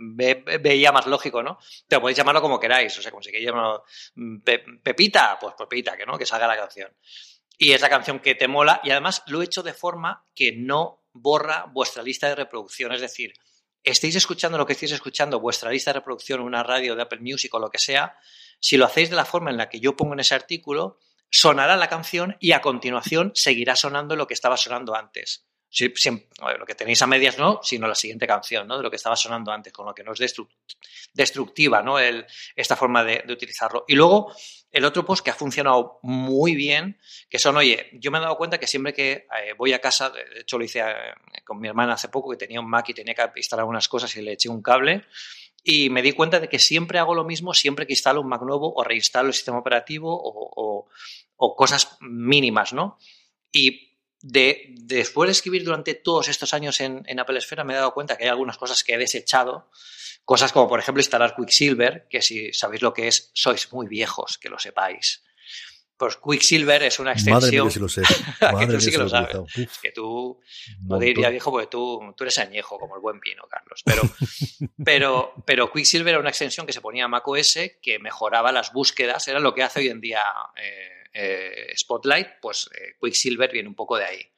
veía 0.59 0.91
más 0.91 1.05
lógico, 1.05 1.43
¿no? 1.43 1.59
Pero 1.87 2.01
podéis 2.01 2.17
llamarlo 2.17 2.41
como 2.41 2.59
queráis, 2.59 2.97
o 2.97 3.01
sea, 3.01 3.11
como 3.11 3.21
si 3.21 3.29
queréis 3.29 3.47
llamarlo 3.47 3.83
mm, 4.15 4.39
Pepita, 4.81 5.37
pues 5.39 5.53
Pepita, 5.55 5.95
que 5.95 6.05
no, 6.05 6.17
que 6.17 6.25
salga 6.25 6.47
la 6.47 6.57
canción. 6.57 6.91
Y 7.57 7.73
es 7.73 7.81
la 7.81 7.89
canción 7.89 8.19
que 8.19 8.33
te 8.33 8.47
mola 8.47 8.81
y 8.83 8.89
además 8.89 9.21
lo 9.27 9.41
he 9.41 9.45
hecho 9.45 9.61
de 9.61 9.73
forma 9.73 10.25
que 10.33 10.53
no 10.53 11.03
borra 11.13 11.65
vuestra 11.71 12.01
lista 12.01 12.27
de 12.27 12.35
reproducción, 12.35 12.91
es 12.91 13.01
decir, 13.01 13.33
estéis 13.83 14.15
escuchando 14.15 14.57
lo 14.57 14.65
que 14.65 14.73
estéis 14.73 14.93
escuchando, 14.93 15.39
vuestra 15.39 15.69
lista 15.69 15.91
de 15.91 15.99
reproducción, 15.99 16.39
una 16.39 16.63
radio 16.63 16.95
de 16.95 17.03
Apple 17.03 17.19
Music 17.21 17.53
o 17.53 17.59
lo 17.59 17.69
que 17.69 17.77
sea, 17.77 18.17
si 18.63 18.77
lo 18.77 18.85
hacéis 18.85 19.09
de 19.09 19.17
la 19.17 19.25
forma 19.25 19.51
en 19.51 19.57
la 19.57 19.67
que 19.67 19.81
yo 19.81 19.97
pongo 19.97 20.13
en 20.13 20.21
ese 20.21 20.35
artículo, 20.35 20.97
sonará 21.29 21.75
la 21.75 21.89
canción 21.89 22.37
y 22.39 22.53
a 22.53 22.61
continuación 22.61 23.33
seguirá 23.35 23.75
sonando 23.75 24.15
lo 24.15 24.25
que 24.25 24.33
estaba 24.33 24.55
sonando 24.55 24.95
antes. 24.95 25.45
lo 25.77 26.65
que 26.65 26.73
tenéis 26.73 27.01
a 27.01 27.07
medias 27.07 27.37
no, 27.37 27.59
sino 27.61 27.89
la 27.89 27.95
siguiente 27.95 28.25
canción, 28.25 28.65
¿no? 28.65 28.77
De 28.77 28.83
lo 28.83 28.89
que 28.89 28.95
estaba 28.95 29.17
sonando 29.17 29.51
antes, 29.51 29.73
con 29.73 29.85
lo 29.85 29.93
que 29.93 30.05
no 30.05 30.13
es 30.13 30.33
destructiva, 31.13 31.83
¿no? 31.83 31.99
esta 31.99 32.77
forma 32.77 33.03
de, 33.03 33.21
utilizarlo. 33.27 33.83
Y 33.85 33.95
luego, 33.95 34.33
el 34.71 34.85
otro 34.85 35.03
post 35.03 35.25
que 35.25 35.31
ha 35.31 35.35
funcionado 35.35 35.99
muy 36.01 36.55
bien, 36.55 36.97
que 37.29 37.39
son, 37.39 37.57
oye, 37.57 37.89
yo 37.91 38.11
me 38.11 38.19
he 38.19 38.21
dado 38.21 38.37
cuenta 38.37 38.59
que 38.59 38.67
siempre 38.67 38.93
que 38.93 39.27
eh, 39.41 39.53
voy 39.57 39.73
a 39.73 39.79
casa, 39.79 40.09
de 40.09 40.39
hecho 40.39 40.57
lo 40.57 40.63
hice 40.63 40.79
eh, 40.79 40.93
con 41.43 41.59
mi 41.59 41.67
hermana 41.67 41.95
hace 41.95 42.07
poco, 42.07 42.31
que 42.31 42.37
tenía 42.37 42.61
un 42.61 42.69
Mac 42.69 42.87
y 42.87 42.93
tenía 42.93 43.13
que 43.13 43.29
instalar 43.35 43.65
unas 43.65 43.89
cosas 43.89 44.15
y 44.15 44.21
le 44.21 44.31
eché 44.31 44.47
un 44.47 44.61
cable, 44.61 45.03
y 45.63 45.89
me 45.89 46.01
di 46.01 46.11
cuenta 46.11 46.39
de 46.39 46.49
que 46.49 46.59
siempre 46.59 46.99
hago 46.99 47.15
lo 47.15 47.23
mismo 47.23 47.53
siempre 47.53 47.87
que 47.87 47.93
instalo 47.93 48.21
un 48.21 48.27
Mac 48.27 48.41
nuevo 48.41 48.73
o 48.75 48.83
reinstalo 48.83 49.29
el 49.29 49.33
sistema 49.33 49.59
operativo 49.59 50.09
o, 50.13 50.89
cosas 51.55 51.97
mínimas, 51.99 52.71
¿no? 52.71 52.97
Y 53.51 53.97
de, 54.21 54.67
después 54.69 55.27
de 55.27 55.33
escribir 55.33 55.65
durante 55.65 55.93
todos 55.93 56.29
estos 56.29 56.53
años 56.53 56.79
en, 56.79 57.03
en, 57.05 57.19
Apple 57.19 57.37
Esfera, 57.37 57.65
me 57.65 57.73
he 57.73 57.75
dado 57.75 57.93
cuenta 57.93 58.15
que 58.15 58.23
hay 58.23 58.29
algunas 58.29 58.57
cosas 58.57 58.81
que 58.81 58.93
he 58.93 58.97
desechado. 58.97 59.69
Cosas 60.23 60.53
como, 60.53 60.69
por 60.69 60.79
ejemplo, 60.79 61.01
instalar 61.01 61.35
Quicksilver, 61.35 62.07
que 62.09 62.21
si 62.21 62.53
sabéis 62.53 62.81
lo 62.81 62.93
que 62.93 63.09
es, 63.09 63.29
sois 63.33 63.73
muy 63.73 63.87
viejos, 63.87 64.37
que 64.37 64.47
lo 64.47 64.57
sepáis. 64.57 65.21
Pues 66.03 66.17
Quicksilver 66.17 66.83
es 66.83 66.99
una 66.99 67.13
extensión. 67.13 67.39
Madre 67.39 67.61
mía, 67.61 67.71
si 67.71 67.79
lo 67.79 67.87
sé. 67.87 68.01
que 68.59 68.67
tú 68.67 68.81
sí 68.81 68.91
que 68.91 68.97
lo 68.97 69.07
sabes. 69.07 69.37
Que 69.81 69.91
tú, 69.93 70.37
no 70.81 70.99
diría 70.99 71.29
viejo 71.29 71.49
porque 71.49 71.67
tú, 71.67 72.13
tú, 72.17 72.25
eres 72.25 72.39
añejo, 72.39 72.77
como 72.77 72.95
el 72.95 73.01
buen 73.01 73.21
vino, 73.21 73.43
Carlos. 73.49 73.81
Pero, 73.85 74.01
pero, 74.83 75.33
pero 75.45 75.71
Quicksilver 75.71 76.09
era 76.09 76.19
una 76.19 76.27
extensión 76.27 76.65
que 76.65 76.73
se 76.73 76.81
ponía 76.81 77.05
a 77.05 77.07
macOS 77.07 77.57
que 77.81 77.99
mejoraba 77.99 78.51
las 78.51 78.73
búsquedas. 78.73 79.25
Era 79.29 79.39
lo 79.39 79.55
que 79.55 79.63
hace 79.63 79.79
hoy 79.79 79.87
en 79.87 80.01
día 80.01 80.21
eh, 80.57 81.03
eh, 81.13 81.73
Spotlight. 81.77 82.27
Pues 82.41 82.69
eh, 82.75 82.97
Quicksilver 83.01 83.49
viene 83.53 83.69
un 83.69 83.75
poco 83.75 83.95
de 83.95 84.03
ahí. 84.03 84.31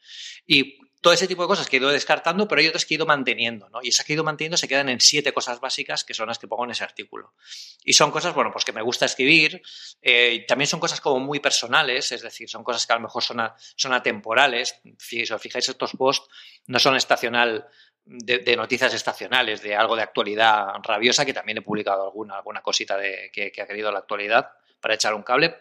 Y 0.45 0.77
todo 1.05 1.13
ese 1.13 1.27
tipo 1.27 1.43
de 1.43 1.47
cosas 1.47 1.69
que 1.69 1.75
he 1.75 1.79
ido 1.79 1.89
descartando, 1.89 2.47
pero 2.47 2.61
hay 2.61 2.67
otras 2.67 2.83
que 2.83 2.95
he 2.95 2.97
ido 2.97 3.05
manteniendo, 3.05 3.69
¿no? 3.69 3.77
Y 3.83 3.89
esas 3.89 4.03
que 4.03 4.13
he 4.13 4.15
ido 4.15 4.23
manteniendo 4.23 4.57
se 4.57 4.67
quedan 4.67 4.89
en 4.89 4.99
siete 4.99 5.33
cosas 5.33 5.59
básicas 5.59 6.03
que 6.03 6.15
son 6.15 6.29
las 6.29 6.39
que 6.39 6.47
pongo 6.47 6.65
en 6.65 6.71
ese 6.71 6.83
artículo. 6.83 7.35
Y 7.83 7.93
son 7.93 8.09
cosas, 8.09 8.33
bueno, 8.33 8.49
pues 8.51 8.65
que 8.65 8.73
me 8.73 8.81
gusta 8.81 9.05
escribir, 9.05 9.61
eh, 10.01 10.43
también 10.47 10.67
son 10.67 10.79
cosas 10.79 10.99
como 11.01 11.19
muy 11.19 11.39
personales, 11.39 12.11
es 12.11 12.23
decir, 12.23 12.49
son 12.49 12.63
cosas 12.63 12.87
que 12.87 12.93
a 12.93 12.95
lo 12.95 13.03
mejor 13.03 13.21
son, 13.21 13.37
son 13.75 13.93
atemporales. 13.93 14.81
Si 14.97 15.21
os 15.31 15.39
fijáis, 15.39 15.69
estos 15.69 15.91
posts 15.91 16.27
no 16.65 16.79
son 16.79 16.95
estacional 16.95 17.67
de, 18.03 18.55
noticias 18.55 18.91
estacionales, 18.95 19.61
de 19.61 19.75
algo 19.75 19.95
de 19.95 20.01
actualidad 20.01 20.69
rabiosa, 20.81 21.23
que 21.23 21.35
también 21.35 21.59
he 21.59 21.61
publicado 21.61 22.05
alguna, 22.05 22.37
alguna 22.37 22.63
cosita 22.63 22.97
de, 22.97 23.29
que, 23.31 23.51
que 23.51 23.61
ha 23.61 23.67
querido 23.67 23.91
la 23.91 23.99
actualidad 23.99 24.53
para 24.79 24.95
echar 24.95 25.13
un 25.13 25.21
cable, 25.21 25.55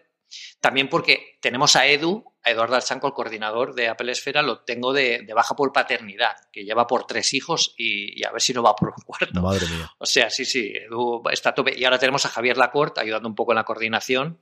también 0.60 0.88
porque 0.88 1.38
tenemos 1.40 1.76
a 1.76 1.86
Edu, 1.86 2.24
a 2.42 2.50
Eduardo 2.50 2.74
Alchanco, 2.74 3.06
el 3.06 3.12
coordinador 3.12 3.74
de 3.74 3.88
Apple 3.88 4.12
Esfera, 4.12 4.42
lo 4.42 4.60
tengo 4.60 4.92
de, 4.92 5.26
baja 5.34 5.54
por 5.54 5.72
paternidad, 5.72 6.36
que 6.52 6.64
lleva 6.64 6.86
por 6.86 7.06
tres 7.06 7.34
hijos 7.34 7.74
y, 7.76 8.24
a 8.24 8.32
ver 8.32 8.40
si 8.40 8.52
no 8.52 8.62
va 8.62 8.74
por 8.76 8.88
un 8.88 9.04
cuarto. 9.04 9.40
Madre 9.40 9.66
mía. 9.66 9.90
O 9.98 10.06
sea, 10.06 10.30
sí, 10.30 10.44
sí, 10.44 10.72
Edu 10.74 11.22
está 11.30 11.50
a 11.50 11.54
tope. 11.54 11.74
Y 11.76 11.84
ahora 11.84 11.98
tenemos 11.98 12.24
a 12.26 12.30
Javier 12.30 12.56
Lacorte 12.56 13.00
ayudando 13.00 13.28
un 13.28 13.34
poco 13.34 13.52
en 13.52 13.56
la 13.56 13.64
coordinación, 13.64 14.40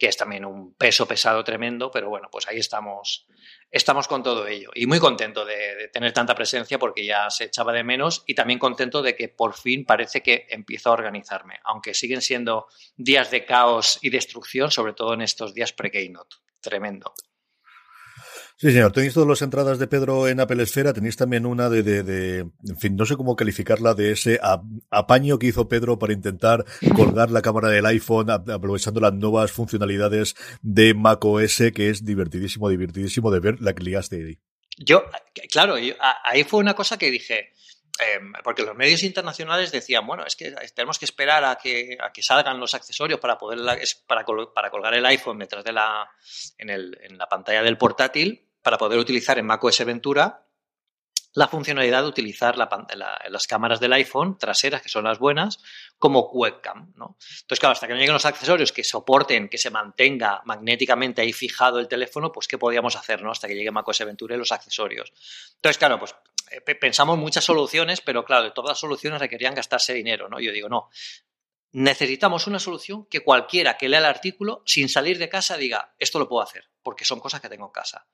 que 0.00 0.06
es 0.06 0.16
también 0.16 0.46
un 0.46 0.72
peso 0.74 1.06
pesado 1.06 1.44
tremendo, 1.44 1.90
pero 1.90 2.08
bueno, 2.08 2.28
pues 2.32 2.48
ahí 2.48 2.56
estamos 2.56 3.26
estamos 3.70 4.08
con 4.08 4.22
todo 4.22 4.46
ello. 4.46 4.70
Y 4.74 4.86
muy 4.86 4.98
contento 4.98 5.44
de, 5.44 5.90
tener 5.92 6.12
tanta 6.12 6.34
presencia 6.34 6.78
porque 6.78 7.04
ya 7.04 7.28
se 7.28 7.44
echaba 7.44 7.74
de 7.74 7.84
menos 7.84 8.24
y 8.26 8.34
también 8.34 8.58
contento 8.58 9.02
de 9.02 9.14
que 9.14 9.28
por 9.28 9.54
fin 9.54 9.84
parece 9.84 10.22
que 10.22 10.46
empiezo 10.48 10.88
a 10.88 10.94
organizarme, 10.94 11.60
aunque 11.64 11.92
siguen 11.92 12.22
siendo 12.22 12.66
días 12.96 13.30
de 13.30 13.44
caos 13.44 13.98
y 14.00 14.08
destrucción, 14.08 14.70
sobre 14.70 14.94
todo 14.94 15.12
en 15.12 15.20
estos 15.20 15.52
días 15.52 15.74
pre-Keynote. 15.74 16.36
Tremendo. 16.62 17.12
Sí, 18.60 18.72
señor. 18.72 18.92
Tenéis 18.92 19.14
todas 19.14 19.26
las 19.26 19.40
entradas 19.40 19.78
de 19.78 19.86
Pedro 19.86 20.28
en 20.28 20.38
Apple 20.38 20.62
Esfera. 20.62 20.92
Tenéis 20.92 21.16
también 21.16 21.46
una 21.46 21.70
de, 21.70 21.82
de, 21.82 22.02
de 22.02 22.38
en 22.40 22.78
fin, 22.78 22.94
no 22.94 23.06
sé 23.06 23.16
cómo 23.16 23.34
calificarla, 23.34 23.94
de 23.94 24.12
ese 24.12 24.38
apaño 24.90 25.38
que 25.38 25.46
hizo 25.46 25.66
Pedro 25.66 25.98
para 25.98 26.12
intentar 26.12 26.66
colgar 26.94 27.30
la 27.30 27.40
cámara 27.40 27.70
del 27.70 27.86
iPhone 27.86 28.28
aprovechando 28.28 29.00
las 29.00 29.14
nuevas 29.14 29.50
funcionalidades 29.50 30.36
de 30.60 30.92
macOS, 30.92 31.62
que 31.74 31.88
es 31.88 32.04
divertidísimo, 32.04 32.68
divertidísimo 32.68 33.30
de 33.30 33.40
ver 33.40 33.62
la 33.62 33.72
que 33.72 33.82
liaste 33.82 34.16
ahí. 34.16 34.38
Yo, 34.76 35.04
claro, 35.50 35.76
ahí 36.22 36.44
fue 36.44 36.60
una 36.60 36.74
cosa 36.74 36.98
que 36.98 37.10
dije, 37.10 37.54
em, 37.98 38.30
porque 38.44 38.62
los 38.62 38.76
medios 38.76 39.02
internacionales 39.04 39.72
decían, 39.72 40.06
bueno, 40.06 40.26
es 40.26 40.36
que 40.36 40.54
tenemos 40.74 40.98
que 40.98 41.06
esperar 41.06 41.46
a 41.46 41.56
que, 41.56 41.96
a 41.98 42.12
que 42.12 42.22
salgan 42.22 42.60
los 42.60 42.74
accesorios 42.74 43.20
para 43.20 43.38
poder 43.38 43.58
para, 44.06 44.22
para 44.54 44.70
colgar 44.70 44.92
el 44.92 45.06
iPhone 45.06 45.38
detrás 45.38 45.64
de 45.64 45.72
la, 45.72 46.10
en, 46.58 46.68
el, 46.68 46.98
en 47.00 47.16
la 47.16 47.26
pantalla 47.26 47.62
del 47.62 47.78
portátil 47.78 48.48
para 48.62 48.78
poder 48.78 48.98
utilizar 48.98 49.38
en 49.38 49.46
macOS 49.46 49.84
Ventura 49.84 50.46
la 51.34 51.46
funcionalidad 51.46 52.02
de 52.02 52.08
utilizar 52.08 52.56
las 52.56 53.46
cámaras 53.46 53.78
del 53.78 53.92
iPhone 53.92 54.36
traseras, 54.36 54.82
que 54.82 54.88
son 54.88 55.04
las 55.04 55.18
buenas, 55.18 55.58
como 55.96 56.28
webcam. 56.32 56.92
¿no? 56.96 57.16
Entonces, 57.42 57.60
claro, 57.60 57.72
hasta 57.72 57.86
que 57.86 57.92
no 57.92 58.00
lleguen 58.00 58.14
los 58.14 58.24
accesorios 58.24 58.72
que 58.72 58.82
soporten 58.82 59.48
que 59.48 59.58
se 59.58 59.70
mantenga 59.70 60.42
magnéticamente 60.44 61.22
ahí 61.22 61.32
fijado 61.32 61.78
el 61.78 61.86
teléfono, 61.86 62.32
pues 62.32 62.48
¿qué 62.48 62.58
podíamos 62.58 62.96
hacer 62.96 63.22
¿no? 63.22 63.30
hasta 63.30 63.46
que 63.46 63.54
llegue 63.54 63.70
macOS 63.70 64.00
Ventura 64.00 64.34
y 64.34 64.38
los 64.38 64.50
accesorios? 64.50 65.12
Entonces, 65.54 65.78
claro, 65.78 66.00
pues 66.00 66.14
eh, 66.50 66.60
pensamos 66.74 67.16
muchas 67.16 67.44
soluciones, 67.44 68.00
pero 68.00 68.24
claro, 68.24 68.52
todas 68.52 68.70
las 68.70 68.80
soluciones 68.80 69.20
requerían 69.20 69.54
gastarse 69.54 69.94
dinero. 69.94 70.28
¿no? 70.28 70.40
Yo 70.40 70.50
digo, 70.50 70.68
no, 70.68 70.90
necesitamos 71.72 72.46
una 72.46 72.58
solución 72.58 73.06
que 73.06 73.20
cualquiera 73.20 73.76
que 73.76 73.88
lea 73.88 74.00
el 74.00 74.06
artículo 74.06 74.62
sin 74.66 74.88
salir 74.88 75.18
de 75.18 75.28
casa 75.28 75.56
diga, 75.56 75.94
esto 75.98 76.18
lo 76.18 76.28
puedo 76.28 76.42
hacer, 76.42 76.68
porque 76.82 77.04
son 77.04 77.20
cosas 77.20 77.40
que 77.40 77.48
tengo 77.48 77.66
en 77.66 77.72
casa. 77.72 78.06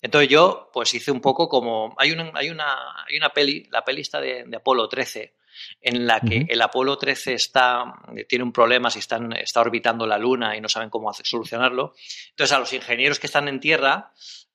Entonces 0.00 0.28
yo 0.28 0.70
pues 0.72 0.94
hice 0.94 1.10
un 1.10 1.20
poco 1.20 1.48
como, 1.48 1.94
hay 1.98 2.12
una, 2.12 2.30
hay 2.34 2.50
una, 2.50 3.04
hay 3.06 3.16
una 3.16 3.30
peli, 3.30 3.66
la 3.70 3.84
peli 3.84 4.02
está 4.02 4.20
de, 4.20 4.46
Apolo 4.54 4.88
13, 4.88 5.34
en 5.80 6.06
la 6.06 6.20
que 6.20 6.46
el 6.48 6.62
Apolo 6.62 6.96
13 6.96 7.34
está, 7.34 7.84
tiene 8.28 8.44
un 8.44 8.52
problema 8.52 8.90
si 8.90 9.00
están, 9.00 9.32
está 9.32 9.60
orbitando 9.60 10.06
la 10.06 10.16
Luna 10.16 10.56
y 10.56 10.60
no 10.60 10.68
saben 10.68 10.88
cómo 10.88 11.10
hacer, 11.10 11.26
solucionarlo. 11.26 11.94
Entonces 12.30 12.56
a 12.56 12.60
los 12.60 12.72
ingenieros 12.72 13.18
que 13.18 13.26
están 13.26 13.48
en 13.48 13.58
tierra, 13.58 14.12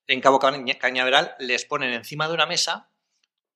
en 0.07 0.21
Cabo 0.21 0.39
Cañaveral, 0.39 1.35
les 1.39 1.65
ponen 1.65 1.91
encima 1.91 2.27
de 2.27 2.33
una 2.33 2.45
mesa 2.45 2.89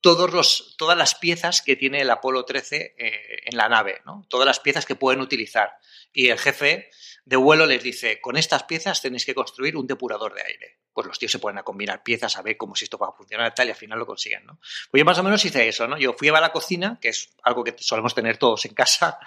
todos 0.02 0.32
los, 0.32 0.76
todas 0.78 0.98
las 0.98 1.16
piezas 1.16 1.62
que 1.62 1.76
tiene 1.76 2.02
el 2.02 2.10
Apolo 2.10 2.46
13 2.46 2.96
eh, 2.98 3.40
en 3.46 3.58
la 3.58 3.68
nave, 3.68 4.02
¿no? 4.06 4.26
todas 4.30 4.46
las 4.46 4.60
piezas 4.60 4.86
que 4.86 4.96
pueden 4.96 5.22
utilizar. 5.22 5.74
Y 6.14 6.30
el 6.30 6.40
jefe 6.40 6.90
de 7.26 7.36
vuelo 7.36 7.66
les 7.66 7.84
dice, 7.84 8.20
con 8.22 8.38
estas 8.38 8.64
piezas 8.64 9.02
tenéis 9.02 9.26
que 9.26 9.36
construir 9.36 9.78
un 9.78 9.86
depurador 9.86 10.34
de 10.34 10.42
aire. 10.42 10.80
Pues 10.94 11.06
los 11.06 11.20
tíos 11.20 11.32
se 11.32 11.40
ponen 11.40 11.60
a 11.60 11.64
combinar 11.64 12.02
piezas, 12.02 12.36
a 12.38 12.42
ver 12.42 12.58
cómo 12.58 12.76
si 12.76 12.86
esto 12.86 12.98
va 12.98 13.10
a 13.10 13.12
funcionar 13.12 13.54
tal, 13.54 13.68
y 13.68 13.72
al 13.72 13.76
final 13.76 14.00
lo 14.00 14.06
consiguen. 14.06 14.46
¿no? 14.46 14.60
Pues 14.90 15.00
yo 15.00 15.06
más 15.06 15.20
o 15.20 15.24
menos 15.24 15.44
hice 15.46 15.68
eso. 15.68 15.88
¿no? 15.88 15.98
Yo 15.98 16.14
fui 16.14 16.30
a 16.30 16.40
la 16.40 16.52
cocina, 16.52 16.98
que 17.00 17.10
es 17.10 17.30
algo 17.44 17.64
que 17.64 17.76
solemos 17.78 18.16
tener 18.16 18.38
todos 18.38 18.66
en 18.66 18.74
casa, 18.74 19.20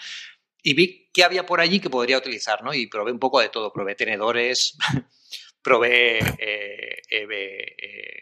y 0.63 0.75
vi 0.75 1.11
qué 1.13 1.23
había 1.23 1.47
por 1.47 1.61
allí 1.61 1.81
que 1.81 1.91
podría 1.91 2.19
utilizar. 2.19 2.65
¿no? 2.65 2.75
Y 2.75 2.89
probé 2.89 3.13
un 3.13 3.21
poco 3.21 3.41
de 3.41 3.51
todo. 3.51 3.73
Probé 3.73 3.95
tenedores, 3.95 4.77
probé 5.63 6.19
eh, 6.19 7.03
eh, 7.09 8.21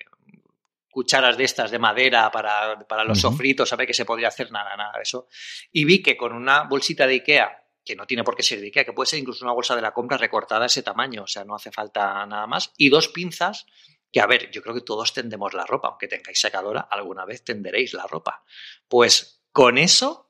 cucharas 0.90 1.37
de 1.37 1.44
estas 1.44 1.70
de 1.70 1.78
madera 1.78 2.30
para, 2.30 3.04
los 3.04 3.20
sofritos, 3.20 3.68
sabe 3.68 3.87
que 3.87 3.94
se 3.94 4.04
podría 4.04 4.28
hacer 4.28 4.50
nada, 4.50 4.76
nada 4.76 4.92
de 4.97 5.02
eso. 5.02 5.28
Y 5.73 5.85
vi 5.85 6.02
que 6.02 6.16
con 6.16 6.32
una 6.32 6.64
bolsita 6.64 7.06
de 7.06 7.14
Ikea, 7.14 7.64
que 7.85 7.97
no 7.97 8.06
tiene 8.06 8.25
por 8.25 8.37
qué 8.37 8.42
ser 8.42 8.61
de 8.61 8.66
Ikea, 8.66 8.85
que 8.85 8.92
puede 8.92 9.06
ser 9.06 9.20
incluso 9.20 9.44
una 9.44 9.54
bolsa 9.54 9.76
de 9.76 9.82
la 9.82 9.92
compra 9.92 10.18
recortada 10.18 10.64
a 10.64 10.66
ese 10.66 10.82
tamaño, 10.82 11.23
o 11.23 11.26
sea, 11.26 11.44
no 11.44 11.54
hace 11.54 11.70
falta 11.70 12.26
nada 12.26 12.47
más, 12.47 12.73
y 12.76 12.88
dos 12.88 13.09
pinzas, 13.09 13.66
que 14.12 14.20
a 14.20 14.26
ver, 14.26 14.50
yo 14.50 14.62
creo 14.62 14.75
que 14.75 14.80
todos 14.80 15.12
tendemos 15.12 15.54
la 15.54 15.64
ropa, 15.64 15.88
aunque 15.88 16.09
tengáis 16.09 16.40
secadora, 16.40 16.80
alguna 16.80 17.25
vez 17.25 17.44
tenderéis 17.44 17.94
la 17.94 18.06
ropa. 18.06 18.44
Pues 18.88 19.42
con 19.52 19.78
eso 19.78 20.28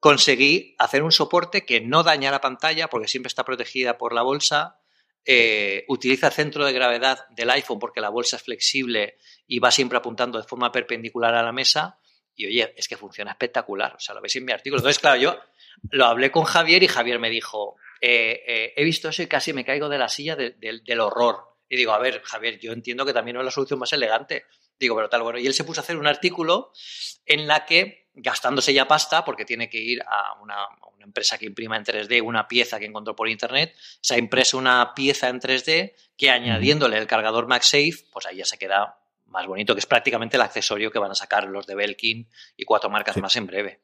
conseguí 0.00 0.74
hacer 0.78 1.02
un 1.02 1.12
soporte 1.12 1.64
que 1.64 1.80
no 1.80 2.02
daña 2.02 2.30
la 2.30 2.40
pantalla, 2.40 2.88
porque 2.88 3.08
siempre 3.08 3.28
está 3.28 3.44
protegida 3.44 3.98
por 3.98 4.12
la 4.12 4.22
bolsa, 4.22 4.80
eh, 5.24 5.84
utiliza 5.88 6.26
el 6.26 6.32
centro 6.32 6.64
de 6.64 6.72
gravedad 6.72 7.26
del 7.30 7.50
iPhone 7.50 7.78
porque 7.78 8.00
la 8.00 8.10
bolsa 8.10 8.36
es 8.36 8.42
flexible 8.42 9.18
y 9.46 9.58
va 9.58 9.70
siempre 9.70 9.98
apuntando 9.98 10.38
de 10.38 10.46
forma 10.46 10.70
perpendicular 10.70 11.34
a 11.34 11.42
la 11.42 11.52
mesa. 11.52 11.98
Y 12.34 12.46
oye, 12.46 12.74
es 12.76 12.88
que 12.88 12.96
funciona 12.96 13.30
espectacular. 13.30 13.94
O 13.94 14.00
sea, 14.00 14.14
lo 14.14 14.20
veis 14.20 14.36
en 14.36 14.44
mi 14.44 14.52
artículo. 14.52 14.80
Entonces, 14.80 15.00
claro, 15.00 15.20
yo 15.20 15.38
lo 15.90 16.06
hablé 16.06 16.30
con 16.30 16.44
Javier 16.44 16.82
y 16.82 16.88
Javier 16.88 17.18
me 17.18 17.30
dijo, 17.30 17.76
eh, 18.00 18.42
eh, 18.46 18.72
he 18.76 18.84
visto 18.84 19.08
eso 19.08 19.22
y 19.22 19.26
casi 19.26 19.52
me 19.52 19.64
caigo 19.64 19.88
de 19.88 19.98
la 19.98 20.08
silla 20.08 20.36
del 20.36 21.00
horror. 21.00 21.54
Y 21.68 21.76
digo, 21.76 21.92
a 21.92 21.98
ver, 21.98 22.20
Javier, 22.22 22.58
yo 22.58 22.72
entiendo 22.72 23.06
que 23.06 23.12
también 23.12 23.34
no 23.34 23.40
es 23.40 23.46
la 23.46 23.50
solución 23.50 23.78
más 23.78 23.92
elegante. 23.92 24.44
Digo, 24.78 24.94
pero 24.96 25.08
tal, 25.08 25.22
bueno. 25.22 25.38
Y 25.38 25.46
él 25.46 25.54
se 25.54 25.64
puso 25.64 25.80
a 25.80 25.84
hacer 25.84 25.96
un 25.96 26.06
artículo 26.06 26.72
en 27.24 27.46
la 27.46 27.64
que, 27.64 28.03
gastándose 28.14 28.72
ya 28.72 28.86
pasta, 28.86 29.24
porque 29.24 29.44
tiene 29.44 29.68
que 29.68 29.78
ir 29.78 30.02
a 30.06 30.34
una, 30.40 30.56
empresa 31.00 31.36
que 31.36 31.44
imprima 31.44 31.76
en 31.76 31.84
3D 31.84 32.22
una 32.22 32.48
pieza 32.48 32.78
que 32.78 32.86
encontró 32.86 33.14
por 33.14 33.28
internet, 33.28 33.76
se 34.00 34.14
ha 34.14 34.18
impreso 34.18 34.56
una 34.56 34.94
pieza 34.94 35.28
en 35.28 35.38
3D 35.38 35.92
que 36.16 36.30
añadiéndole 36.30 36.96
el 36.96 37.06
cargador 37.06 37.46
MagSafe, 37.46 38.06
pues 38.10 38.24
ahí 38.24 38.38
ya 38.38 38.46
se 38.46 38.56
queda 38.56 38.98
más 39.26 39.46
bonito, 39.46 39.74
que 39.74 39.80
es 39.80 39.86
prácticamente 39.86 40.38
el 40.38 40.42
accesorio 40.42 40.90
que 40.90 40.98
van 40.98 41.10
a 41.10 41.14
sacar 41.14 41.44
los 41.44 41.66
de 41.66 41.74
Belkin 41.74 42.26
y 42.56 42.64
cuatro 42.64 42.88
marcas 42.88 43.18
más 43.18 43.36
en 43.36 43.46
breve. 43.46 43.80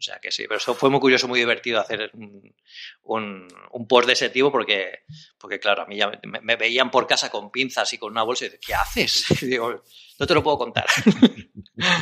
O 0.00 0.02
sea 0.02 0.18
que 0.18 0.32
sí, 0.32 0.44
pero 0.48 0.56
eso 0.56 0.74
fue 0.74 0.88
muy 0.88 0.98
curioso, 0.98 1.28
muy 1.28 1.38
divertido 1.38 1.78
hacer 1.78 2.10
un, 2.14 2.54
un, 3.02 3.86
post 3.86 4.06
de 4.06 4.14
ese 4.14 4.30
tipo 4.30 4.50
porque, 4.50 5.00
porque 5.36 5.60
claro, 5.60 5.82
a 5.82 5.86
mí 5.86 5.98
ya 5.98 6.10
me, 6.42 6.56
veían 6.56 6.90
por 6.90 7.06
casa 7.06 7.30
con 7.30 7.50
pinzas 7.50 7.92
y 7.92 7.98
con 7.98 8.10
una 8.10 8.22
bolsa 8.22 8.46
y 8.46 8.50
¿qué 8.58 8.72
haces? 8.72 9.26
Y 9.42 9.46
digo, 9.46 9.82
no 10.18 10.26
te 10.26 10.34
lo 10.34 10.42
puedo 10.42 10.56
contar. 10.56 10.86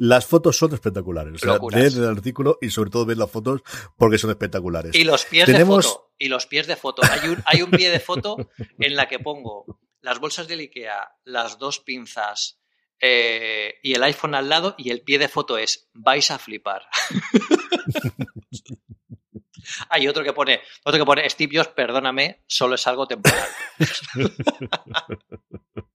Las 0.00 0.24
fotos 0.24 0.56
son 0.56 0.72
espectaculares. 0.72 1.34
O 1.34 1.38
sea, 1.38 1.58
el 1.78 2.08
artículo 2.08 2.56
y 2.62 2.70
sobre 2.70 2.88
todo 2.88 3.04
ver 3.04 3.18
las 3.18 3.30
fotos 3.30 3.60
porque 3.98 4.16
son 4.16 4.30
espectaculares. 4.30 4.94
Y 4.94 5.04
los 5.04 5.26
pies 5.26 5.46
de 5.46 5.62
foto. 5.62 6.14
Y 6.16 6.28
los 6.28 6.46
pies 6.46 6.66
de 6.66 6.76
foto. 6.76 7.02
Hay 7.04 7.28
un, 7.28 7.42
hay 7.44 7.60
un 7.60 7.70
pie 7.70 7.90
de 7.90 8.00
foto 8.00 8.48
en 8.78 8.96
la 8.96 9.08
que 9.08 9.18
pongo 9.18 9.78
las 10.00 10.18
bolsas 10.18 10.48
del 10.48 10.60
IKEA, 10.60 11.16
las 11.24 11.58
dos 11.58 11.80
pinzas 11.80 12.62
eh, 12.98 13.74
y 13.82 13.92
el 13.92 14.02
iPhone 14.02 14.34
al 14.34 14.48
lado 14.48 14.74
y 14.78 14.88
el 14.88 15.02
pie 15.02 15.18
de 15.18 15.28
foto 15.28 15.58
es 15.58 15.90
vais 15.92 16.30
a 16.30 16.38
flipar. 16.38 16.86
Hay 19.90 20.08
otro 20.08 20.24
que 20.24 20.32
pone, 20.32 20.62
otro 20.82 20.98
que 20.98 21.04
pone 21.04 21.28
Steve 21.28 21.58
Jobs, 21.58 21.68
perdóname, 21.68 22.42
solo 22.46 22.76
es 22.76 22.86
algo 22.86 23.06
temporal. 23.06 23.46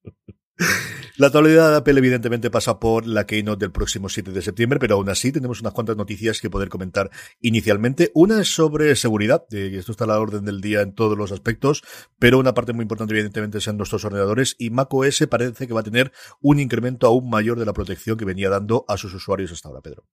La 1.17 1.27
actualidad 1.27 1.71
de 1.71 1.77
Apple 1.77 1.97
evidentemente 1.97 2.51
pasa 2.51 2.77
por 2.77 3.07
la 3.07 3.25
Keynote 3.25 3.59
del 3.59 3.71
próximo 3.71 4.09
7 4.09 4.31
de 4.31 4.41
septiembre, 4.41 4.79
pero 4.79 4.95
aún 4.95 5.07
así 5.07 5.31
tenemos 5.31 5.62
unas 5.62 5.71
cuantas 5.71 5.95
noticias 5.95 6.41
que 6.41 6.50
poder 6.50 6.67
comentar 6.67 7.09
inicialmente. 7.39 8.12
Una 8.13 8.41
es 8.41 8.53
sobre 8.53 8.93
seguridad, 8.97 9.45
y 9.50 9.77
esto 9.77 9.93
está 9.93 10.03
a 10.03 10.07
la 10.07 10.19
orden 10.19 10.43
del 10.43 10.59
día 10.59 10.81
en 10.81 10.93
todos 10.93 11.17
los 11.17 11.31
aspectos, 11.31 11.83
pero 12.19 12.38
una 12.38 12.53
parte 12.53 12.74
muy 12.74 12.83
importante 12.83 13.13
evidentemente 13.13 13.62
son 13.62 13.77
nuestros 13.77 14.03
ordenadores 14.03 14.57
y 14.59 14.71
macOS 14.71 15.25
parece 15.29 15.67
que 15.67 15.74
va 15.74 15.79
a 15.79 15.83
tener 15.83 16.12
un 16.41 16.59
incremento 16.59 17.07
aún 17.07 17.29
mayor 17.29 17.57
de 17.57 17.65
la 17.65 17.71
protección 17.71 18.17
que 18.17 18.25
venía 18.25 18.50
dando 18.50 18.83
a 18.89 18.97
sus 18.97 19.13
usuarios 19.13 19.53
hasta 19.53 19.69
ahora, 19.69 19.79
Pedro. 19.79 20.03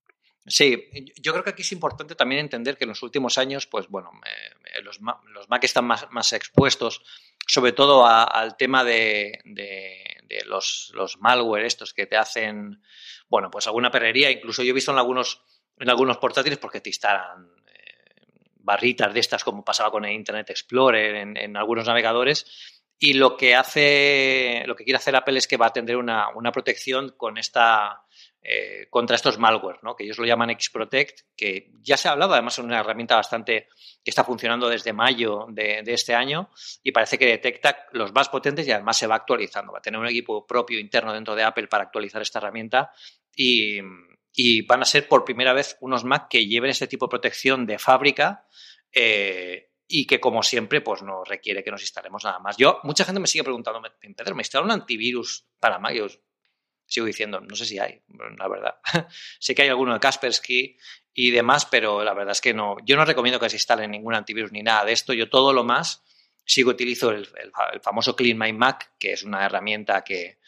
Sí, 0.46 0.88
yo 1.20 1.32
creo 1.32 1.44
que 1.44 1.50
aquí 1.50 1.62
es 1.62 1.72
importante 1.72 2.14
también 2.14 2.42
entender 2.42 2.76
que 2.76 2.84
en 2.84 2.90
los 2.90 3.02
últimos 3.02 3.38
años, 3.38 3.66
pues 3.66 3.88
bueno, 3.88 4.10
eh, 4.24 4.82
los, 4.82 5.00
los, 5.00 5.48
Mac 5.48 5.64
están 5.64 5.86
más 5.86 6.32
expuestos, 6.32 7.02
sobre 7.46 7.72
todo 7.72 8.06
al 8.06 8.56
tema 8.56 8.84
de, 8.84 9.40
los, 10.46 10.92
los, 10.94 11.18
malware 11.18 11.64
estos 11.64 11.92
que 11.92 12.06
te 12.06 12.16
hacen, 12.16 12.82
bueno, 13.28 13.50
pues 13.50 13.66
alguna 13.66 13.90
perrería. 13.90 14.30
Incluso 14.30 14.62
yo 14.62 14.70
he 14.70 14.74
visto 14.74 14.92
en 14.92 14.98
algunos, 14.98 15.42
en 15.78 15.90
algunos 15.90 16.18
portátiles 16.18 16.58
porque 16.58 16.80
te 16.80 16.90
instalan 16.90 17.52
eh, 17.66 18.50
barritas 18.56 19.12
de 19.12 19.20
estas 19.20 19.44
como 19.44 19.64
pasaba 19.64 19.90
con 19.90 20.04
el 20.04 20.12
Internet 20.12 20.50
Explorer 20.50 21.16
en, 21.16 21.36
en, 21.36 21.56
algunos 21.56 21.86
navegadores. 21.86 22.46
Y 22.98 23.14
lo 23.14 23.36
que 23.36 23.56
hace, 23.56 24.62
lo 24.66 24.76
que 24.76 24.84
quiere 24.84 24.98
hacer 24.98 25.16
Apple 25.16 25.38
es 25.38 25.48
que 25.48 25.56
va 25.56 25.66
a 25.66 25.72
tener 25.72 25.96
una, 25.96 26.28
una 26.34 26.52
protección 26.52 27.14
con 27.16 27.36
esta 27.36 28.02
eh, 28.44 28.88
contra 28.90 29.14
estos 29.14 29.38
malware, 29.38 29.78
¿no? 29.82 29.94
que 29.94 30.02
ellos 30.02 30.18
lo 30.18 30.26
llaman 30.26 30.50
Xprotect, 30.58 31.20
que 31.36 31.70
ya 31.80 31.96
se 31.96 32.08
ha 32.08 32.12
hablado, 32.12 32.32
además 32.32 32.58
es 32.58 32.64
una 32.64 32.80
herramienta 32.80 33.14
bastante 33.14 33.68
que 34.02 34.10
está 34.10 34.24
funcionando 34.24 34.68
desde 34.68 34.92
mayo 34.92 35.46
de, 35.48 35.80
este 35.86 36.12
año 36.12 36.50
y 36.82 36.90
parece 36.90 37.18
que 37.18 37.26
detecta 37.26 37.86
los 37.92 38.12
más 38.12 38.28
potentes 38.28 38.66
y 38.66 38.72
además 38.72 38.96
se 38.96 39.06
va 39.06 39.14
actualizando. 39.14 39.72
Va 39.72 39.78
a 39.78 39.82
tener 39.82 40.00
un 40.00 40.08
equipo 40.08 40.44
propio 40.44 40.80
interno 40.80 41.12
dentro 41.12 41.36
de 41.36 41.44
Apple 41.44 41.68
para 41.68 41.84
actualizar 41.84 42.20
esta 42.20 42.40
herramienta 42.40 42.90
y, 43.36 43.80
van 44.66 44.82
a 44.82 44.86
ser 44.86 45.06
por 45.06 45.24
primera 45.24 45.52
vez 45.52 45.76
unos 45.80 46.02
Mac 46.02 46.26
que 46.28 46.44
lleven 46.46 46.70
este 46.70 46.88
tipo 46.88 47.06
de 47.06 47.10
protección 47.10 47.64
de 47.64 47.78
fábrica. 47.78 48.46
Eh, 48.90 49.68
y 49.86 50.06
que 50.06 50.18
como 50.20 50.42
siempre 50.42 50.80
pues 50.80 51.02
no 51.02 51.22
requiere 51.22 51.62
que 51.62 51.70
nos 51.70 51.82
instalemos 51.82 52.24
nada 52.24 52.38
más. 52.38 52.56
Yo, 52.56 52.80
mucha 52.82 53.04
gente 53.04 53.20
me 53.20 53.26
sigue 53.26 53.44
preguntando, 53.44 53.82
Pedro, 54.00 54.34
¿me 54.34 54.40
instala 54.40 54.64
un 54.64 54.72
antivirus 54.72 55.46
para 55.60 55.78
Mac? 55.78 55.92
Sigo 56.92 57.06
diciendo, 57.06 57.40
no 57.40 57.56
sé 57.56 57.64
si 57.64 57.78
hay, 57.78 58.02
la 58.36 58.48
verdad. 58.48 58.76
sé 59.38 59.54
que 59.54 59.62
hay 59.62 59.68
alguno 59.68 59.94
de 59.94 60.00
Kaspersky 60.00 60.76
y 61.14 61.30
demás, 61.30 61.66
pero 61.66 62.04
la 62.04 62.14
verdad 62.14 62.32
es 62.32 62.40
que 62.40 62.52
no. 62.52 62.76
Yo 62.84 62.96
no 62.96 63.04
recomiendo 63.04 63.40
que 63.40 63.48
se 63.48 63.56
instale 63.56 63.88
ningún 63.88 64.14
antivirus 64.14 64.52
ni 64.52 64.62
nada 64.62 64.84
de 64.84 64.92
esto. 64.92 65.12
Yo 65.12 65.28
todo 65.28 65.52
lo 65.52 65.64
más 65.64 66.02
sigo 66.44 66.70
utilizo 66.70 67.10
el, 67.10 67.28
famoso 67.82 68.14
Clean 68.14 68.38
My 68.38 68.52
Mac, 68.52 68.92
que 68.98 69.12
es 69.12 69.22
una 69.22 69.44
herramienta 69.44 70.02
que, 70.02 70.38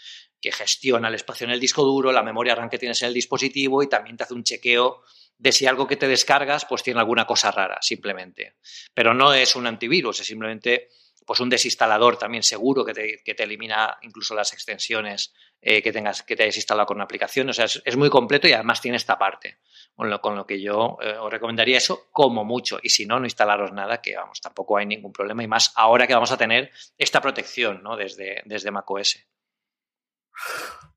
que, 0.40 0.52
gestiona 0.52 1.08
el 1.08 1.14
espacio 1.14 1.44
en 1.44 1.52
el 1.52 1.60
disco 1.60 1.82
duro, 1.82 2.12
la 2.12 2.22
memoria 2.22 2.54
RAM 2.54 2.68
que 2.68 2.78
tienes 2.78 3.00
en 3.02 3.08
el 3.08 3.14
dispositivo 3.14 3.82
y 3.82 3.88
también 3.88 4.16
te 4.16 4.24
hace 4.24 4.34
un 4.34 4.44
chequeo 4.44 5.02
de 5.38 5.52
si 5.52 5.66
algo 5.66 5.86
que 5.86 5.96
te 5.96 6.08
descargas 6.08 6.64
pues 6.66 6.82
tiene 6.82 7.00
alguna 7.00 7.26
cosa 7.26 7.50
rara, 7.50 7.78
simplemente. 7.80 8.56
Pero 8.92 9.14
no 9.14 9.32
es 9.32 9.56
un 9.56 9.66
antivirus, 9.66 10.20
es 10.20 10.26
simplemente 10.26 10.88
pues 11.24 11.40
un 11.40 11.48
desinstalador 11.48 12.16
también 12.16 12.42
seguro 12.42 12.84
que 12.84 12.92
te, 12.92 13.22
que 13.24 13.34
te 13.34 13.44
elimina 13.44 13.98
incluso 14.02 14.34
las 14.34 14.52
extensiones 14.52 15.32
eh, 15.60 15.82
que 15.82 15.92
tengas 15.92 16.22
que 16.22 16.36
te 16.36 16.42
hayas 16.42 16.56
instalado 16.56 16.86
con 16.86 16.96
una 16.96 17.04
aplicación. 17.04 17.48
O 17.48 17.52
sea, 17.52 17.64
es, 17.64 17.96
muy 17.96 18.10
completo 18.10 18.46
y 18.46 18.52
además 18.52 18.80
tiene 18.80 18.96
esta 18.96 19.18
parte. 19.18 19.58
Con 19.94 20.10
lo, 20.10 20.20
con 20.20 20.36
lo 20.36 20.46
que 20.46 20.60
yo 20.60 20.98
eh, 21.00 21.16
os 21.16 21.30
recomendaría 21.30 21.78
eso 21.78 22.08
como 22.10 22.44
mucho. 22.44 22.78
Y 22.82 22.90
si 22.90 23.06
no, 23.06 23.18
no 23.18 23.26
instalaros 23.26 23.72
nada, 23.72 24.02
que 24.02 24.16
vamos, 24.16 24.40
tampoco 24.40 24.76
hay 24.76 24.86
ningún 24.86 25.12
problema. 25.12 25.42
Y 25.42 25.46
más 25.46 25.72
ahora 25.76 26.06
que 26.06 26.14
vamos 26.14 26.32
a 26.32 26.36
tener 26.36 26.70
esta 26.98 27.20
protección 27.20 27.82
¿no? 27.82 27.96
desde, 27.96 28.42
desde 28.44 28.70
macOS. 28.70 29.24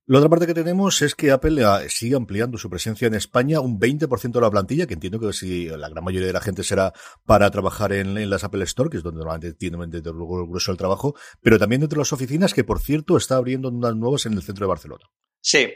La 0.10 0.20
otra 0.20 0.30
parte 0.30 0.48
que 0.48 0.54
tenemos 0.54 1.02
es 1.02 1.16
que 1.16 1.32
Apple 1.32 1.62
eh, 1.62 1.90
sigue 1.90 2.16
ampliando 2.16 2.58
su 2.58 2.70
presencia 2.70 3.08
en 3.08 3.14
España 3.14 3.60
un 3.60 3.78
20% 3.78 4.32
de 4.32 4.40
la 4.40 4.50
plantilla, 4.50 4.88
que 4.88 4.94
entiendo 4.94 5.20
que 5.20 5.34
si 5.34 5.68
la 5.68 5.90
gran 5.90 6.02
mayoría 6.02 6.28
de 6.28 6.34
la 6.34 6.40
gente 6.40 6.64
será 6.64 6.94
para 7.26 7.52
trabajar 7.52 7.92
en, 7.92 8.30
las 8.30 8.46
Apple 8.46 8.64
Store, 8.64 8.90
que 8.90 8.96
es 8.96 9.04
donde 9.04 9.20
normalmente 9.20 9.54
tiene 9.54 9.76
el 9.84 10.02
grueso 10.02 10.72
del 10.72 10.78
trabajo, 10.78 11.14
pero 11.42 11.60
también 11.60 11.82
dentro 11.82 11.98
de 11.98 12.04
las 12.04 12.14
oficinas, 12.14 12.54
que 12.54 12.64
por 12.64 12.80
cierto 12.80 13.18
está 13.18 13.36
abriendo 13.36 13.68
unas 13.68 13.98
nuevas 13.98 14.26
en 14.26 14.34
el 14.34 14.44
centro 14.44 14.66
de 14.66 14.70
Barcelona. 14.70 15.04
Sí, 15.42 15.74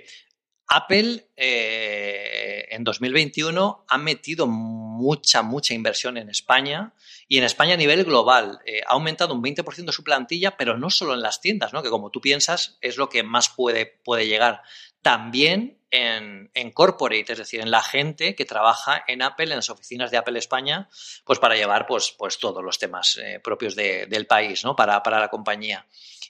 Apple 0.69 1.31
eh, 1.35 2.40
en 2.71 2.85
2021 2.85 3.85
ha 3.87 3.97
metido 3.97 4.47
mucha, 4.47 5.41
mucha 5.41 5.73
inversión 5.73 6.17
en 6.17 6.29
España 6.29 6.93
y 7.27 7.37
en 7.37 7.43
España 7.43 7.73
a 7.73 7.77
nivel 7.77 8.05
global. 8.05 8.59
Eh, 8.65 8.81
ha 8.87 8.93
aumentado 8.93 9.33
un 9.33 9.43
20% 9.43 9.91
su 9.91 10.03
plantilla, 10.03 10.55
pero 10.57 10.77
no 10.77 10.89
solo 10.89 11.13
en 11.13 11.21
las 11.21 11.41
tiendas, 11.41 11.73
¿no? 11.73 11.83
que 11.83 11.89
como 11.89 12.11
tú 12.11 12.21
piensas 12.21 12.77
es 12.81 12.97
lo 12.97 13.09
que 13.09 13.23
más 13.23 13.49
puede, 13.49 13.85
puede 13.85 14.27
llegar. 14.27 14.61
También 15.01 15.79
en, 15.91 16.49
en, 16.53 16.71
corporate, 16.71 17.33
es 17.33 17.39
decir, 17.39 17.59
en 17.59 17.71
la 17.71 17.83
gente 17.83 18.35
que 18.35 18.45
trabaja 18.45 19.03
en 19.07 19.21
Apple, 19.21 19.45
en 19.45 19.57
las 19.57 19.69
oficinas 19.69 20.09
de 20.09 20.17
Apple 20.17 20.39
España, 20.39 20.89
pues 21.25 21.39
para 21.39 21.55
llevar 21.55 21.85
pues, 21.87 22.15
pues 22.17 22.37
todos 22.37 22.63
los 22.63 22.79
temas 22.79 23.19
eh, 23.21 23.41
propios 23.43 23.75
del 23.75 24.27
país, 24.27 24.63
¿no? 24.63 24.75
Para, 24.75 25.03
para 25.03 25.19
la 25.19 25.27
compañía. 25.27 25.85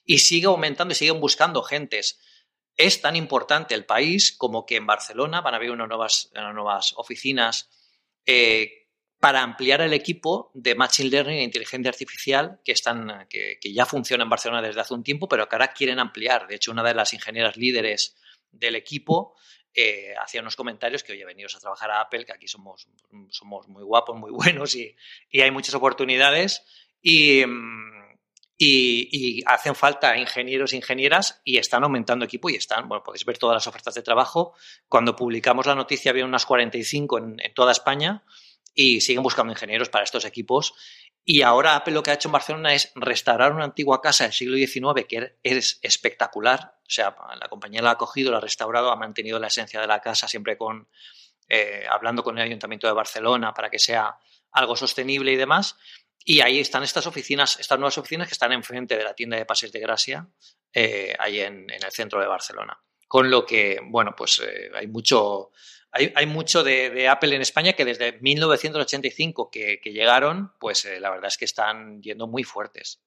Y 0.06 0.18
sigue 0.18 0.48
aumentando 0.48 0.94
y 0.94 0.96
siguen 0.96 1.20
buscando 1.20 1.62
gentes 1.62 2.20
es 2.78 3.02
tan 3.02 3.16
importante 3.16 3.76
el 3.76 3.86
país 3.86 4.32
como 4.32 4.66
que 4.66 4.78
en 4.78 4.86
Barcelona 4.86 5.42
van 5.42 5.54
a 5.54 5.58
haber 5.58 5.72
unas 5.72 6.32
nuevas, 6.54 6.94
oficinas 6.98 7.70
eh, 8.26 8.88
para 9.20 9.44
ampliar 9.44 9.82
el 9.82 9.94
equipo 9.94 10.52
de 10.56 10.74
Machine 10.74 11.10
Learning 11.10 11.38
e 11.38 11.44
Inteligencia 11.44 11.90
Artificial 11.90 12.60
que, 12.66 12.72
están, 12.72 13.28
que, 13.30 13.60
ya 13.72 13.86
funciona 13.86 14.24
en 14.24 14.30
Barcelona 14.30 14.62
desde 14.62 14.82
hace 14.82 14.96
un 14.96 15.04
tiempo, 15.04 15.28
pero 15.28 15.48
que 15.48 15.56
ahora 15.56 15.74
quieren 15.74 16.00
ampliar. 16.00 16.48
De 16.48 16.56
hecho, 16.56 16.72
una 16.72 16.84
de 16.84 16.96
las 16.96 17.14
ingenieras 17.14 17.56
líderes 17.56 18.16
del 18.52 18.76
equipo 18.76 19.36
eh, 19.74 20.16
hacía 20.20 20.42
unos 20.42 20.56
comentarios 20.56 21.04
que, 21.04 21.14
oye, 21.14 21.24
venidos 21.24 21.56
a 21.56 21.60
trabajar 21.60 21.92
a 21.92 22.02
Apple, 22.02 22.26
que 22.26 22.34
aquí 22.34 22.48
somos, 22.48 22.88
somos 23.30 23.68
muy 23.68 23.84
guapos, 23.84 24.18
muy 24.18 24.32
buenos 24.32 24.76
y, 24.76 24.96
y 25.30 25.42
hay 25.42 25.52
muchas 25.52 25.76
oportunidades. 25.76 26.64
Y, 27.02 27.46
mm, 27.46 28.01
y, 28.64 29.44
hacen 29.48 29.74
falta 29.74 30.16
ingenieros 30.18 30.74
e 30.74 30.76
ingenieras 30.76 31.42
y 31.44 31.58
están 31.58 31.84
aumentando 31.84 32.26
equipo 32.26 32.50
y 32.50 32.56
están, 32.56 32.88
bueno, 32.88 33.04
podéis 33.04 33.26
ver 33.26 33.40
todas 33.40 33.56
las 33.56 33.66
ofertas 33.66 33.96
de 33.96 34.04
trabajo. 34.04 34.54
Cuando 34.88 35.16
publicamos 35.16 35.66
la 35.66 35.74
noticia 35.74 36.12
había 36.12 36.26
unas 36.26 36.46
45 36.46 37.18
en, 37.18 37.40
en 37.40 37.54
toda 37.56 37.72
España 37.72 38.24
y 38.76 39.02
siguen 39.02 39.24
buscando 39.24 39.52
ingenieros 39.52 39.90
para 39.90 40.04
estos 40.04 40.26
equipos. 40.26 40.76
Y 41.26 41.42
ahora 41.42 41.76
Apple 41.76 41.94
lo 41.94 42.04
que 42.04 42.12
ha 42.12 42.14
hecho 42.14 42.28
en 42.28 42.34
Barcelona 42.34 42.74
es 42.74 42.92
restaurar 42.94 43.52
una 43.54 43.66
antigua 43.66 44.00
casa 44.00 44.26
del 44.26 44.34
siglo 44.34 44.58
XIX 44.58 45.08
que 45.08 45.38
es 45.42 45.80
espectacular. 45.82 46.76
O 46.82 46.90
sea, 46.90 47.16
la 47.40 47.48
compañía 47.48 47.82
la 47.82 47.92
ha 47.92 47.98
cogido, 47.98 48.32
la 48.32 48.38
ha 48.38 48.42
restaurado, 48.42 48.92
ha 48.92 48.96
mantenido 48.96 49.40
la 49.40 49.48
esencia 49.48 49.82
de 49.82 49.88
la 49.88 50.02
casa 50.02 50.28
siempre 50.28 50.56
con, 50.58 50.88
eh, 51.50 51.86
hablando 51.90 52.24
con 52.24 52.38
el 52.38 52.44
Ayuntamiento 52.44 52.86
de 52.86 52.94
Barcelona 52.94 53.54
para 53.54 53.72
que 53.72 53.80
sea 53.80 54.18
algo 54.52 54.76
sostenible 54.76 55.32
y 55.32 55.36
demás. 55.36 55.78
Y 56.24 56.42
ahí 56.42 56.60
están 56.60 56.84
estas 56.84 57.08
oficinas, 57.08 57.60
estas 57.60 57.80
nuevas 57.80 57.98
oficinas 57.98 58.28
que 58.28 58.34
están 58.34 58.52
enfrente 58.52 58.98
de 58.98 59.04
la 59.04 59.14
tienda 59.14 59.38
de 59.38 59.46
pases 59.46 59.72
de 59.72 59.80
Gracia, 59.80 60.28
eh, 60.74 61.16
ahí 61.18 61.40
en, 61.40 61.70
el 61.70 61.92
centro 61.92 62.20
de 62.20 62.28
Barcelona. 62.28 62.80
Con 63.08 63.30
lo 63.30 63.46
que, 63.46 63.80
bueno, 63.84 64.14
pues 64.16 64.40
eh, 64.40 64.70
hay 64.74 64.88
mucho, 64.88 65.52
hay, 65.92 66.26
mucho 66.28 66.64
de, 66.64 67.08
Apple 67.10 67.36
en 67.36 67.42
España 67.42 67.74
que 67.74 67.86
desde 67.86 68.20
1985 68.22 69.50
que, 69.52 69.80
llegaron, 69.84 70.54
pues 70.60 70.86
eh, 70.86 71.00
la 71.00 71.10
verdad 71.10 71.28
es 71.28 71.38
que 71.38 71.46
están 71.46 72.02
yendo 72.02 72.28
muy 72.28 72.44
fuertes. 72.44 73.02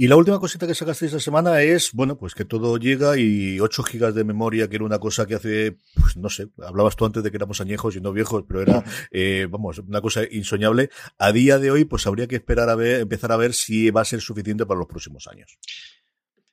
Y 0.00 0.08
la 0.08 0.16
última 0.16 0.40
cosita 0.40 0.66
que 0.66 0.74
sacaste 0.74 1.04
esta 1.04 1.20
semana 1.20 1.60
es, 1.60 1.92
bueno, 1.92 2.16
pues 2.16 2.34
que 2.34 2.46
todo 2.46 2.78
llega 2.78 3.18
y 3.18 3.60
8 3.60 3.82
gigas 3.82 4.14
de 4.14 4.24
memoria, 4.24 4.66
que 4.66 4.76
era 4.76 4.86
una 4.86 4.98
cosa 4.98 5.26
que 5.26 5.34
hace, 5.34 5.76
pues 5.94 6.16
no 6.16 6.30
sé, 6.30 6.46
hablabas 6.66 6.96
tú 6.96 7.04
antes 7.04 7.22
de 7.22 7.30
que 7.30 7.36
éramos 7.36 7.60
añejos 7.60 7.96
y 7.96 8.00
no 8.00 8.10
viejos, 8.10 8.44
pero 8.48 8.62
era, 8.62 8.82
eh, 9.12 9.46
vamos, 9.50 9.78
una 9.80 10.00
cosa 10.00 10.22
insoñable. 10.30 10.88
A 11.18 11.32
día 11.32 11.58
de 11.58 11.70
hoy, 11.70 11.84
pues 11.84 12.06
habría 12.06 12.26
que 12.26 12.36
esperar 12.36 12.70
a 12.70 12.76
ver, 12.76 13.02
empezar 13.02 13.30
a 13.30 13.36
ver 13.36 13.52
si 13.52 13.90
va 13.90 14.00
a 14.00 14.06
ser 14.06 14.22
suficiente 14.22 14.64
para 14.64 14.78
los 14.78 14.88
próximos 14.88 15.28
años. 15.28 15.58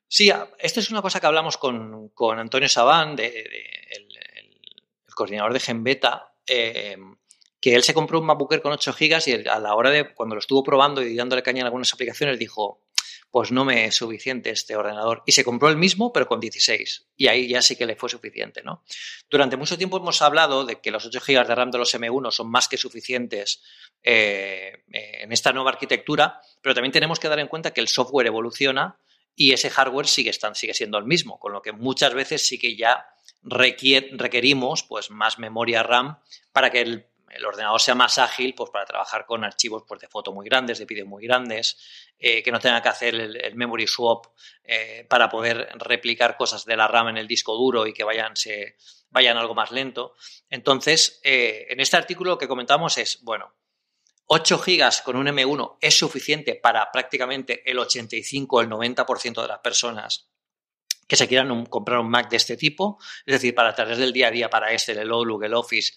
Sí, 0.09 0.29
esta 0.59 0.81
es 0.81 0.91
una 0.91 1.01
cosa 1.01 1.21
que 1.21 1.27
hablamos 1.27 1.55
con, 1.55 2.11
Antonio 2.37 2.67
Sabán, 2.67 3.15
de, 3.15 3.27
el, 3.27 5.15
coordinador 5.15 5.53
de 5.53 5.61
Genbeta, 5.61 6.33
eh, 6.45 6.97
que 7.61 7.75
él 7.75 7.83
se 7.83 7.93
compró 7.93 8.19
un 8.19 8.25
MacBooker 8.25 8.61
con 8.61 8.73
8 8.73 8.91
gigas 8.91 9.25
y 9.29 9.35
a 9.47 9.59
la 9.59 9.73
hora 9.73 9.89
de, 9.89 10.13
cuando 10.13 10.35
lo 10.35 10.39
estuvo 10.39 10.63
probando 10.63 11.01
y 11.01 11.15
dándole 11.15 11.43
caña 11.43 11.61
en 11.61 11.67
algunas 11.67 11.93
aplicaciones, 11.93 12.37
dijo, 12.37 12.83
pues 13.31 13.51
no 13.51 13.65
me 13.65 13.85
es 13.85 13.95
suficiente 13.95 14.49
este 14.49 14.75
ordenador. 14.75 15.23
Y 15.25 15.31
se 15.31 15.43
compró 15.43 15.69
el 15.69 15.77
mismo, 15.77 16.11
pero 16.13 16.27
con 16.27 16.39
16. 16.39 17.07
Y 17.15 17.27
ahí 17.27 17.47
ya 17.47 17.61
sí 17.61 17.75
que 17.75 17.85
le 17.85 17.95
fue 17.95 18.09
suficiente, 18.09 18.61
¿no? 18.63 18.83
Durante 19.29 19.57
mucho 19.57 19.77
tiempo 19.77 19.97
hemos 19.97 20.21
hablado 20.21 20.65
de 20.65 20.79
que 20.81 20.91
los 20.91 21.05
8 21.05 21.19
GB 21.25 21.47
de 21.47 21.55
RAM 21.55 21.71
de 21.71 21.77
los 21.77 21.93
M1 21.93 22.31
son 22.31 22.49
más 22.49 22.67
que 22.67 22.77
suficientes 22.77 23.61
eh, 24.03 24.83
eh, 24.91 25.17
en 25.21 25.31
esta 25.31 25.51
nueva 25.53 25.71
arquitectura, 25.71 26.41
pero 26.61 26.75
también 26.75 26.91
tenemos 26.91 27.19
que 27.19 27.29
dar 27.29 27.39
en 27.39 27.47
cuenta 27.47 27.71
que 27.71 27.81
el 27.81 27.87
software 27.87 28.27
evoluciona 28.27 28.99
y 29.35 29.53
ese 29.53 29.69
hardware 29.69 30.07
sigue, 30.07 30.31
sigue 30.33 30.73
siendo 30.73 30.97
el 30.97 31.05
mismo, 31.05 31.39
con 31.39 31.53
lo 31.53 31.61
que 31.61 31.71
muchas 31.71 32.13
veces 32.13 32.47
sí 32.47 32.57
que 32.57 32.75
ya 32.75 33.05
requerimos 33.43 34.83
pues, 34.83 35.11
más 35.11 35.37
memoria 35.39 35.83
RAM 35.83 36.17
para 36.51 36.71
que 36.71 36.81
el 36.81 37.05
el 37.29 37.45
ordenador 37.45 37.81
sea 37.81 37.95
más 37.95 38.17
ágil 38.17 38.53
pues, 38.55 38.69
para 38.69 38.85
trabajar 38.85 39.25
con 39.25 39.43
archivos 39.43 39.83
pues, 39.87 40.01
de 40.01 40.07
foto 40.07 40.31
muy 40.31 40.45
grandes, 40.45 40.79
de 40.79 40.85
vídeo 40.85 41.05
muy 41.05 41.25
grandes, 41.25 41.77
eh, 42.19 42.41
que 42.41 42.51
no 42.51 42.59
tenga 42.59 42.81
que 42.81 42.89
hacer 42.89 43.15
el, 43.15 43.55
memory 43.55 43.87
swap 43.87 44.27
eh, 44.63 45.05
para 45.09 45.29
poder 45.29 45.69
replicar 45.75 46.37
cosas 46.37 46.65
de 46.65 46.77
la 46.77 46.87
RAM 46.87 47.09
en 47.09 47.17
el 47.17 47.27
disco 47.27 47.55
duro 47.55 47.85
y 47.85 47.93
que 47.93 48.03
vayan, 48.03 48.35
se, 48.35 48.77
vayan 49.09 49.37
algo 49.37 49.55
más 49.55 49.71
lento. 49.71 50.15
Entonces, 50.49 51.19
eh, 51.23 51.67
en 51.69 51.79
este 51.79 51.97
artículo 51.97 52.31
lo 52.31 52.37
que 52.37 52.47
comentamos 52.47 52.97
es, 52.97 53.21
bueno, 53.23 53.53
8 54.27 54.59
gigas 54.59 55.01
con 55.01 55.15
un 55.15 55.27
M1 55.27 55.77
es 55.79 55.97
suficiente 55.97 56.55
para 56.55 56.91
prácticamente 56.91 57.69
el 57.69 57.79
85 57.79 58.57
o 58.57 58.61
el 58.61 58.69
90% 58.69 59.41
de 59.41 59.47
las 59.47 59.59
personas 59.59 60.29
que 61.07 61.15
se 61.15 61.27
quieran 61.27 61.65
comprar 61.67 61.99
un 61.99 62.09
Mac 62.09 62.29
de 62.29 62.37
este 62.37 62.57
tipo, 62.57 62.99
es 63.25 63.33
decir, 63.33 63.55
para 63.55 63.73
tareas 63.73 63.97
del 63.97 64.11
día 64.11 64.27
a 64.27 64.31
día, 64.31 64.49
para 64.49 64.73
Excel, 64.73 64.97
el 64.97 65.11
Outlook, 65.11 65.43
el 65.43 65.53
Office, 65.53 65.93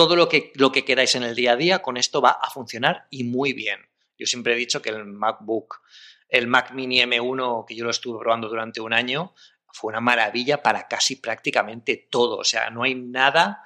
todo 0.00 0.16
lo 0.16 0.30
que, 0.30 0.50
lo 0.54 0.72
que 0.72 0.82
queráis 0.82 1.14
en 1.14 1.24
el 1.24 1.34
día 1.34 1.52
a 1.52 1.56
día, 1.56 1.82
con 1.82 1.98
esto 1.98 2.22
va 2.22 2.30
a 2.30 2.48
funcionar 2.48 3.06
y 3.10 3.22
muy 3.22 3.52
bien. 3.52 3.80
Yo 4.18 4.24
siempre 4.24 4.54
he 4.54 4.56
dicho 4.56 4.80
que 4.80 4.88
el 4.88 5.04
MacBook, 5.04 5.82
el 6.26 6.46
Mac 6.46 6.72
Mini 6.72 7.02
M1, 7.02 7.66
que 7.66 7.76
yo 7.76 7.84
lo 7.84 7.90
estuve 7.90 8.18
probando 8.18 8.48
durante 8.48 8.80
un 8.80 8.94
año, 8.94 9.34
fue 9.70 9.90
una 9.90 10.00
maravilla 10.00 10.62
para 10.62 10.88
casi 10.88 11.16
prácticamente 11.16 12.08
todo. 12.10 12.38
O 12.38 12.44
sea, 12.44 12.70
no 12.70 12.82
hay 12.82 12.94
nada, 12.94 13.62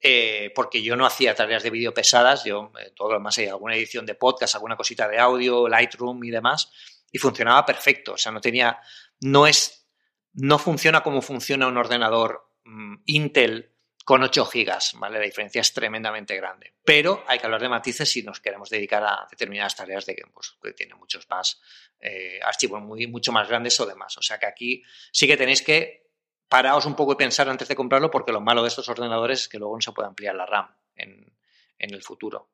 eh, 0.00 0.50
porque 0.56 0.82
yo 0.82 0.96
no 0.96 1.06
hacía 1.06 1.36
tareas 1.36 1.62
de 1.62 1.70
vídeo 1.70 1.94
pesadas, 1.94 2.42
yo 2.42 2.72
eh, 2.80 2.90
todo 2.92 3.16
lo 3.16 3.28
hay 3.36 3.46
alguna 3.46 3.76
edición 3.76 4.04
de 4.06 4.16
podcast, 4.16 4.56
alguna 4.56 4.74
cosita 4.74 5.06
de 5.06 5.20
audio, 5.20 5.68
Lightroom 5.68 6.24
y 6.24 6.30
demás, 6.32 6.68
y 7.12 7.18
funcionaba 7.18 7.64
perfecto. 7.64 8.14
O 8.14 8.18
sea, 8.18 8.32
no 8.32 8.40
tenía, 8.40 8.80
no 9.20 9.46
es, 9.46 9.88
no 10.32 10.58
funciona 10.58 11.04
como 11.04 11.22
funciona 11.22 11.68
un 11.68 11.76
ordenador 11.76 12.50
mm, 12.64 12.96
Intel 13.04 13.75
con 14.06 14.22
8 14.22 14.46
gigas, 14.46 14.92
¿vale? 15.00 15.18
La 15.18 15.24
diferencia 15.24 15.60
es 15.60 15.72
tremendamente 15.72 16.36
grande. 16.36 16.74
Pero 16.84 17.24
hay 17.26 17.40
que 17.40 17.46
hablar 17.46 17.60
de 17.60 17.68
matices 17.68 18.08
si 18.08 18.22
nos 18.22 18.38
queremos 18.38 18.70
dedicar 18.70 19.02
a 19.02 19.26
determinadas 19.28 19.74
tareas 19.74 20.06
de 20.06 20.14
que, 20.14 20.22
pues, 20.32 20.56
que 20.62 20.74
tiene 20.74 20.94
muchos 20.94 21.28
más 21.28 21.60
eh, 21.98 22.38
archivos 22.40 22.80
muy, 22.80 23.08
mucho 23.08 23.32
más 23.32 23.48
grandes 23.48 23.80
o 23.80 23.84
demás. 23.84 24.16
O 24.16 24.22
sea 24.22 24.38
que 24.38 24.46
aquí 24.46 24.84
sí 25.10 25.26
que 25.26 25.36
tenéis 25.36 25.60
que 25.60 26.06
paraos 26.48 26.86
un 26.86 26.94
poco 26.94 27.14
y 27.14 27.16
pensar 27.16 27.48
antes 27.48 27.66
de 27.66 27.74
comprarlo 27.74 28.08
porque 28.08 28.30
lo 28.30 28.40
malo 28.40 28.62
de 28.62 28.68
estos 28.68 28.88
ordenadores 28.88 29.40
es 29.40 29.48
que 29.48 29.58
luego 29.58 29.74
no 29.74 29.82
se 29.82 29.90
puede 29.90 30.06
ampliar 30.06 30.36
la 30.36 30.46
RAM 30.46 30.68
en 30.94 31.34
el 31.76 32.02
futuro. 32.04 32.48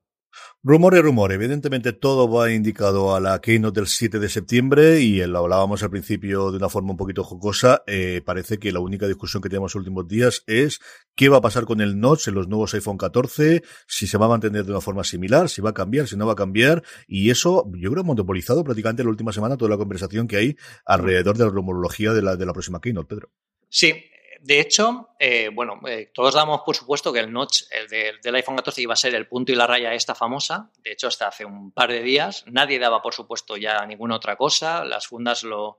Rumor 0.62 0.94
y 0.94 1.00
rumor. 1.00 1.32
Evidentemente 1.32 1.92
todo 1.92 2.30
va 2.30 2.52
indicado 2.52 3.14
a 3.14 3.20
la 3.20 3.40
keynote 3.40 3.80
del 3.80 3.88
7 3.88 4.18
de 4.18 4.28
septiembre 4.28 5.00
y 5.00 5.24
lo 5.26 5.38
hablábamos 5.38 5.82
al 5.82 5.90
principio 5.90 6.50
de 6.50 6.58
una 6.58 6.68
forma 6.68 6.92
un 6.92 6.96
poquito 6.96 7.24
jocosa. 7.24 7.82
Eh, 7.86 8.22
parece 8.24 8.58
que 8.58 8.72
la 8.72 8.80
única 8.80 9.06
discusión 9.06 9.42
que 9.42 9.48
tenemos 9.48 9.74
en 9.74 9.80
los 9.80 9.86
últimos 9.86 10.08
días 10.08 10.44
es 10.46 10.80
qué 11.14 11.28
va 11.28 11.38
a 11.38 11.40
pasar 11.40 11.64
con 11.64 11.80
el 11.80 11.98
notch 11.98 12.28
en 12.28 12.34
los 12.34 12.48
nuevos 12.48 12.74
iPhone 12.74 12.96
14, 12.96 13.62
si 13.86 14.06
se 14.06 14.18
va 14.18 14.26
a 14.26 14.28
mantener 14.28 14.64
de 14.64 14.70
una 14.70 14.80
forma 14.80 15.04
similar, 15.04 15.48
si 15.48 15.60
va 15.60 15.70
a 15.70 15.74
cambiar, 15.74 16.06
si 16.06 16.16
no 16.16 16.26
va 16.26 16.32
a 16.32 16.36
cambiar. 16.36 16.82
Y 17.06 17.30
eso 17.30 17.68
yo 17.74 17.90
creo 17.90 18.04
monopolizado 18.04 18.64
prácticamente 18.64 19.02
la 19.02 19.10
última 19.10 19.32
semana 19.32 19.56
toda 19.56 19.70
la 19.70 19.76
conversación 19.76 20.28
que 20.28 20.36
hay 20.36 20.56
alrededor 20.84 21.36
de 21.36 21.44
la 21.44 21.50
rumorología 21.50 22.12
de 22.12 22.22
la, 22.22 22.36
de 22.36 22.46
la 22.46 22.52
próxima 22.52 22.80
keynote, 22.80 23.08
Pedro. 23.08 23.30
Sí, 23.68 23.94
de 24.44 24.58
hecho, 24.58 25.10
eh, 25.20 25.50
bueno, 25.54 25.80
eh, 25.86 26.10
todos 26.12 26.34
damos 26.34 26.62
por 26.62 26.74
supuesto 26.74 27.12
que 27.12 27.20
el 27.20 27.32
notch 27.32 27.62
el 27.70 27.86
del 28.20 28.34
iPhone 28.34 28.56
14 28.56 28.82
iba 28.82 28.92
a 28.92 28.96
ser 28.96 29.14
el 29.14 29.28
punto 29.28 29.52
y 29.52 29.54
la 29.54 29.68
raya 29.68 29.94
esta 29.94 30.16
famosa. 30.16 30.68
De 30.78 30.90
hecho, 30.90 31.06
hasta 31.06 31.28
hace 31.28 31.44
un 31.44 31.70
par 31.70 31.92
de 31.92 32.02
días 32.02 32.44
nadie 32.48 32.80
daba 32.80 33.00
por 33.00 33.14
supuesto 33.14 33.56
ya 33.56 33.86
ninguna 33.86 34.16
otra 34.16 34.34
cosa. 34.34 34.84
Las 34.84 35.06
fundas 35.06 35.44
lo, 35.44 35.78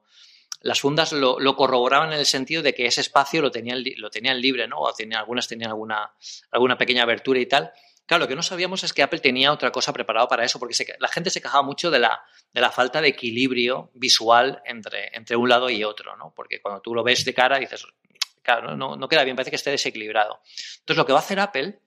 las 0.61 0.79
fundas 0.79 1.11
lo, 1.11 1.55
corroboraban 1.57 2.13
en 2.13 2.19
el 2.19 2.25
sentido 2.25 2.63
de 2.63 2.73
que 2.73 2.85
ese 2.85 3.01
espacio 3.01 3.41
lo 3.41 3.51
tenían, 3.51 3.83
lo 3.97 4.09
tenían 4.09 4.39
libre, 4.39 4.65
¿no? 4.65 4.79
O 4.79 4.93
tenía, 4.93 5.19
algunas 5.19 5.45
tenían 5.45 5.71
alguna, 5.71 6.13
alguna 6.49 6.77
pequeña 6.77 7.03
abertura 7.03 7.41
y 7.41 7.45
tal. 7.45 7.69
Claro, 8.05 8.23
lo 8.23 8.27
que 8.29 8.35
no 8.35 8.43
sabíamos 8.43 8.85
es 8.85 8.93
que 8.93 9.03
Apple 9.03 9.19
tenía 9.19 9.51
otra 9.51 9.73
cosa 9.73 9.91
preparada 9.91 10.29
para 10.29 10.45
eso, 10.45 10.57
porque 10.59 10.73
la 10.99 11.09
gente 11.09 11.29
se 11.29 11.41
quejaba 11.41 11.63
mucho 11.63 11.91
de 11.91 11.99
la, 11.99 12.21
de 12.53 12.61
la 12.61 12.71
falta 12.71 13.01
de 13.01 13.09
equilibrio 13.09 13.91
visual 13.93 14.61
entre, 14.65 15.09
entre 15.17 15.35
un 15.35 15.49
lado 15.49 15.69
y 15.69 15.83
otro, 15.83 16.15
¿no? 16.15 16.33
Porque 16.33 16.61
cuando 16.61 16.79
tú 16.79 16.95
lo 16.95 17.03
ves 17.03 17.25
de 17.25 17.33
cara 17.33 17.59
dices, 17.59 17.85
claro, 18.43 18.75
no, 18.75 18.95
no, 18.95 19.07
queda 19.07 19.23
bien, 19.23 19.35
parece 19.35 19.49
que 19.49 19.55
esté 19.55 19.71
desequilibrado. 19.71 20.41
Entonces, 20.79 20.97
lo 20.97 21.05
que 21.05 21.13
va 21.13 21.19
a 21.19 21.21
hacer 21.21 21.39
Apple, 21.39 21.79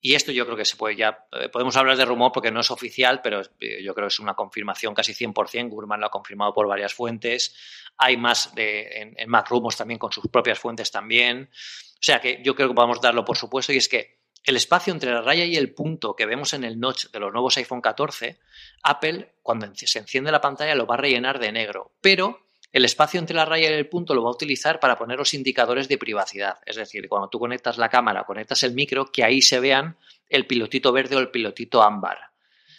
y 0.00 0.14
esto 0.14 0.32
yo 0.32 0.44
creo 0.46 0.56
que 0.56 0.64
se 0.64 0.76
puede 0.76 0.96
ya, 0.96 1.26
eh, 1.32 1.48
podemos 1.48 1.76
hablar 1.76 1.96
de 1.96 2.04
rumor 2.04 2.32
porque 2.32 2.50
no 2.50 2.60
es 2.60 2.70
oficial, 2.70 3.20
pero 3.22 3.42
eh, 3.60 3.82
yo 3.82 3.94
creo 3.94 4.08
que 4.08 4.12
es 4.12 4.20
una 4.20 4.34
confirmación 4.34 4.94
casi 4.94 5.12
100%, 5.12 5.68
Gurman 5.68 6.00
lo 6.00 6.06
ha 6.06 6.10
confirmado 6.10 6.54
por 6.54 6.66
varias 6.66 6.94
fuentes, 6.94 7.54
hay 7.96 8.16
más 8.16 8.54
de, 8.54 9.14
en, 9.16 9.28
Mac 9.28 9.48
Rumors 9.48 9.76
también 9.76 9.98
con 9.98 10.10
sus 10.10 10.26
propias 10.28 10.58
fuentes 10.58 10.90
también, 10.90 11.50
o 11.52 12.02
sea 12.02 12.20
que 12.20 12.40
yo 12.42 12.54
creo 12.54 12.68
que 12.68 12.74
podemos 12.74 13.00
darlo 13.00 13.24
por 13.24 13.36
supuesto, 13.36 13.72
y 13.72 13.76
es 13.76 13.88
que 13.88 14.20
el 14.44 14.56
espacio 14.56 14.92
entre 14.92 15.12
la 15.12 15.20
raya 15.20 15.44
y 15.44 15.56
el 15.56 15.74
punto 15.74 16.16
que 16.16 16.24
vemos 16.24 16.54
en 16.54 16.64
el 16.64 16.80
notch 16.80 17.10
de 17.10 17.20
los 17.20 17.30
nuevos 17.30 17.58
iPhone 17.58 17.82
14, 17.82 18.40
Apple, 18.82 19.34
cuando 19.42 19.70
se 19.74 19.98
enciende 19.98 20.32
la 20.32 20.40
pantalla, 20.40 20.74
lo 20.74 20.86
va 20.86 20.94
a 20.94 20.98
rellenar 20.98 21.38
de 21.38 21.52
negro, 21.52 21.92
pero 22.00 22.46
el 22.72 22.84
espacio 22.84 23.18
entre 23.18 23.34
la 23.34 23.44
raya 23.44 23.68
y 23.68 23.72
el 23.72 23.88
punto 23.88 24.14
lo 24.14 24.22
va 24.22 24.30
a 24.30 24.34
utilizar 24.34 24.78
para 24.78 24.96
poner 24.96 25.18
los 25.18 25.34
indicadores 25.34 25.88
de 25.88 25.98
privacidad. 25.98 26.58
Es 26.64 26.76
decir, 26.76 27.08
cuando 27.08 27.28
tú 27.28 27.38
conectas 27.38 27.78
la 27.78 27.88
cámara, 27.88 28.24
conectas 28.24 28.62
el 28.62 28.74
micro, 28.74 29.10
que 29.10 29.24
ahí 29.24 29.42
se 29.42 29.58
vean 29.58 29.96
el 30.28 30.46
pilotito 30.46 30.92
verde 30.92 31.16
o 31.16 31.18
el 31.18 31.30
pilotito 31.30 31.82
ámbar. 31.82 32.18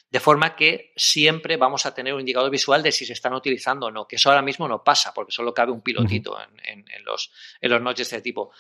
De 0.10 0.20
forma 0.20 0.56
que 0.56 0.92
siempre 0.96 1.56
vamos 1.58 1.86
a 1.86 1.94
tener 1.94 2.14
un 2.14 2.20
indicador 2.20 2.50
visual 2.50 2.84
de 2.84 2.92
si 2.92 3.06
se 3.06 3.14
están 3.14 3.34
utilizando 3.34 3.88
o 3.88 3.92
no, 3.92 4.08
que 4.08 4.18
eso 4.18 4.30
ahora 4.30 4.42
mismo 4.42 4.68
no 4.68 4.84
pasa, 4.84 5.14
porque 5.14 5.32
solo 5.32 5.54
cabe 5.54 5.72
un 5.72 5.82
pilotito 5.82 6.38
en, 6.64 6.86
los, 7.06 7.32
en 7.62 7.72
los 7.72 7.82
noches 7.82 8.10
de 8.10 8.18
este 8.18 8.24
tipo. 8.24 8.52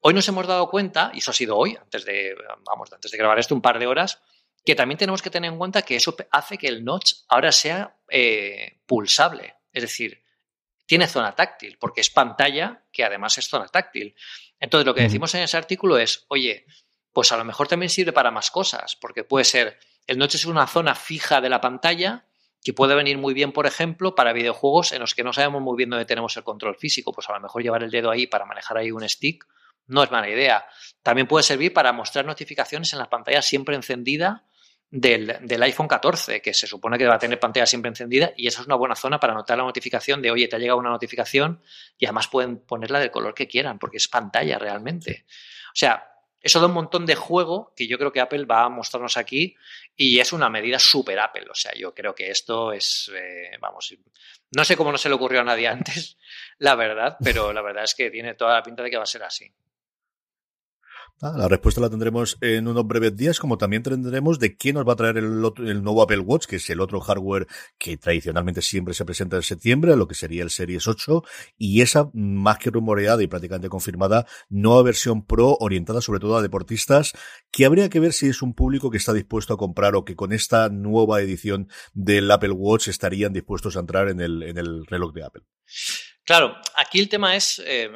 Hoy 0.00 0.14
nos 0.14 0.28
hemos 0.28 0.46
dado 0.46 0.68
cuenta, 0.70 1.10
y 1.12 1.18
eso 1.18 1.32
ha 1.32 1.34
sido 1.34 1.56
hoy, 1.56 1.76
antes 1.76 2.04
de, 2.04 2.36
vamos, 2.64 2.92
antes 2.92 3.10
de 3.10 3.18
grabar 3.18 3.38
esto 3.38 3.54
un 3.54 3.62
par 3.62 3.78
de 3.78 3.86
horas, 3.86 4.22
que 4.64 4.74
también 4.74 4.98
tenemos 4.98 5.20
que 5.20 5.30
tener 5.30 5.50
en 5.50 5.58
cuenta 5.58 5.82
que 5.82 5.96
eso 5.96 6.16
hace 6.30 6.58
que 6.58 6.68
el 6.68 6.84
notch 6.84 7.12
ahora 7.28 7.52
sea 7.52 7.96
eh, 8.08 8.78
pulsable. 8.86 9.54
Es 9.72 9.82
decir, 9.82 10.23
tiene 10.86 11.06
zona 11.06 11.34
táctil, 11.34 11.78
porque 11.78 12.00
es 12.00 12.10
pantalla 12.10 12.84
que 12.92 13.04
además 13.04 13.38
es 13.38 13.48
zona 13.48 13.66
táctil. 13.68 14.14
Entonces, 14.60 14.86
lo 14.86 14.94
que 14.94 15.02
decimos 15.02 15.34
en 15.34 15.42
ese 15.42 15.56
artículo 15.56 15.98
es, 15.98 16.24
oye, 16.28 16.66
pues 17.12 17.32
a 17.32 17.36
lo 17.36 17.44
mejor 17.44 17.68
también 17.68 17.90
sirve 17.90 18.12
para 18.12 18.30
más 18.30 18.50
cosas, 18.50 18.96
porque 18.96 19.24
puede 19.24 19.44
ser, 19.44 19.78
el 20.06 20.18
noche 20.18 20.36
es 20.36 20.44
una 20.44 20.66
zona 20.66 20.94
fija 20.94 21.40
de 21.40 21.48
la 21.48 21.60
pantalla 21.60 22.26
que 22.62 22.72
puede 22.72 22.94
venir 22.94 23.18
muy 23.18 23.34
bien, 23.34 23.52
por 23.52 23.66
ejemplo, 23.66 24.14
para 24.14 24.32
videojuegos 24.32 24.92
en 24.92 25.00
los 25.00 25.14
que 25.14 25.22
no 25.22 25.32
sabemos 25.32 25.60
muy 25.60 25.76
bien 25.76 25.90
dónde 25.90 26.06
tenemos 26.06 26.36
el 26.36 26.44
control 26.44 26.76
físico, 26.76 27.12
pues 27.12 27.28
a 27.28 27.34
lo 27.34 27.40
mejor 27.40 27.62
llevar 27.62 27.82
el 27.82 27.90
dedo 27.90 28.10
ahí 28.10 28.26
para 28.26 28.46
manejar 28.46 28.78
ahí 28.78 28.90
un 28.90 29.06
stick 29.08 29.46
no 29.86 30.02
es 30.02 30.10
mala 30.10 30.28
idea. 30.28 30.66
También 31.02 31.26
puede 31.26 31.42
servir 31.42 31.72
para 31.72 31.92
mostrar 31.92 32.24
notificaciones 32.24 32.92
en 32.92 32.98
la 32.98 33.10
pantalla 33.10 33.42
siempre 33.42 33.76
encendida 33.76 34.44
del, 34.94 35.62
iPhone 35.62 35.88
14, 35.88 36.40
que 36.40 36.54
se 36.54 36.68
supone 36.68 36.96
que 36.96 37.06
va 37.06 37.16
a 37.16 37.18
tener 37.18 37.40
pantalla 37.40 37.66
siempre 37.66 37.88
encendida 37.88 38.32
y 38.36 38.46
esa 38.46 38.60
es 38.60 38.66
una 38.66 38.76
buena 38.76 38.94
zona 38.94 39.18
para 39.18 39.32
anotar 39.32 39.58
la 39.58 39.64
notificación 39.64 40.22
de, 40.22 40.30
oye, 40.30 40.46
te 40.46 40.54
ha 40.54 40.58
llegado 40.60 40.78
una 40.78 40.90
notificación 40.90 41.60
y 41.98 42.06
además 42.06 42.28
pueden 42.28 42.58
ponerla 42.58 43.00
del 43.00 43.10
color 43.10 43.34
que 43.34 43.48
quieran, 43.48 43.80
porque 43.80 43.96
es 43.96 44.06
pantalla 44.06 44.56
realmente. 44.56 45.26
O 45.66 45.76
sea, 45.76 46.08
eso 46.40 46.60
da 46.60 46.66
un 46.66 46.74
montón 46.74 47.06
de 47.06 47.16
juego 47.16 47.72
que 47.74 47.88
yo 47.88 47.98
creo 47.98 48.12
que 48.12 48.20
Apple 48.20 48.44
va 48.44 48.64
a 48.64 48.68
mostrarnos 48.68 49.16
aquí 49.16 49.56
y 49.96 50.20
es 50.20 50.32
una 50.32 50.48
medida 50.48 50.78
super 50.78 51.18
Apple. 51.18 51.46
O 51.50 51.54
sea, 51.56 51.72
yo 51.74 51.92
creo 51.92 52.14
que 52.14 52.30
esto 52.30 52.72
es, 52.72 53.10
eh, 53.16 53.56
vamos, 53.60 53.96
no 54.54 54.64
sé 54.64 54.76
cómo 54.76 54.92
no 54.92 54.98
se 54.98 55.08
le 55.08 55.16
ocurrió 55.16 55.40
a 55.40 55.44
nadie 55.44 55.66
antes, 55.68 56.18
la 56.58 56.76
verdad, 56.76 57.16
pero 57.20 57.52
la 57.52 57.62
verdad 57.62 57.82
es 57.82 57.96
que 57.96 58.10
tiene 58.10 58.34
toda 58.34 58.54
la 58.54 58.62
pinta 58.62 58.84
de 58.84 58.90
que 58.90 58.96
va 58.96 59.02
a 59.02 59.06
ser 59.06 59.24
así. 59.24 59.52
Ah, 61.26 61.32
la 61.38 61.48
respuesta 61.48 61.80
la 61.80 61.88
tendremos 61.88 62.36
en 62.42 62.68
unos 62.68 62.86
breves 62.86 63.16
días, 63.16 63.38
como 63.38 63.56
también 63.56 63.82
tendremos 63.82 64.38
de 64.38 64.58
quién 64.58 64.74
nos 64.74 64.86
va 64.86 64.92
a 64.92 64.96
traer 64.96 65.16
el, 65.16 65.40
nuevo 65.40 66.02
Apple 66.02 66.18
Watch, 66.18 66.44
que 66.44 66.56
es 66.56 66.68
el 66.68 66.82
otro 66.82 67.00
hardware 67.00 67.46
que 67.78 67.96
tradicionalmente 67.96 68.60
siempre 68.60 68.92
se 68.92 69.06
presenta 69.06 69.36
en 69.36 69.42
septiembre, 69.42 69.96
lo 69.96 70.06
que 70.06 70.14
sería 70.14 70.42
el 70.42 70.50
Series 70.50 70.86
8, 70.86 71.22
y 71.56 71.80
esa 71.80 72.10
más 72.12 72.58
que 72.58 72.68
rumoreada 72.68 73.22
y 73.22 73.26
prácticamente 73.26 73.70
confirmada 73.70 74.26
nueva 74.50 74.82
versión 74.82 75.24
Pro 75.24 75.56
orientada 75.60 76.02
sobre 76.02 76.20
todo 76.20 76.36
a 76.36 76.42
deportistas, 76.42 77.14
que 77.50 77.64
habría 77.64 77.88
que 77.88 78.00
ver 78.00 78.12
si 78.12 78.28
es 78.28 78.42
un 78.42 78.52
público 78.52 78.90
que 78.90 78.98
está 78.98 79.14
dispuesto 79.14 79.54
a 79.54 79.56
comprar 79.56 79.96
o 79.96 80.04
que 80.04 80.16
con 80.16 80.30
esta 80.34 80.68
nueva 80.68 81.22
edición 81.22 81.70
del 81.94 82.30
Apple 82.30 82.50
Watch 82.50 82.88
estarían 82.88 83.32
dispuestos 83.32 83.78
a 83.78 83.80
entrar 83.80 84.08
en 84.08 84.20
el, 84.20 84.42
en 84.42 84.58
el 84.58 84.84
reloj 84.84 85.14
de 85.14 85.24
Apple. 85.24 85.42
Claro, 86.24 86.54
aquí 86.76 87.00
el 87.00 87.08
tema 87.08 87.34
es, 87.34 87.62
eh, 87.64 87.88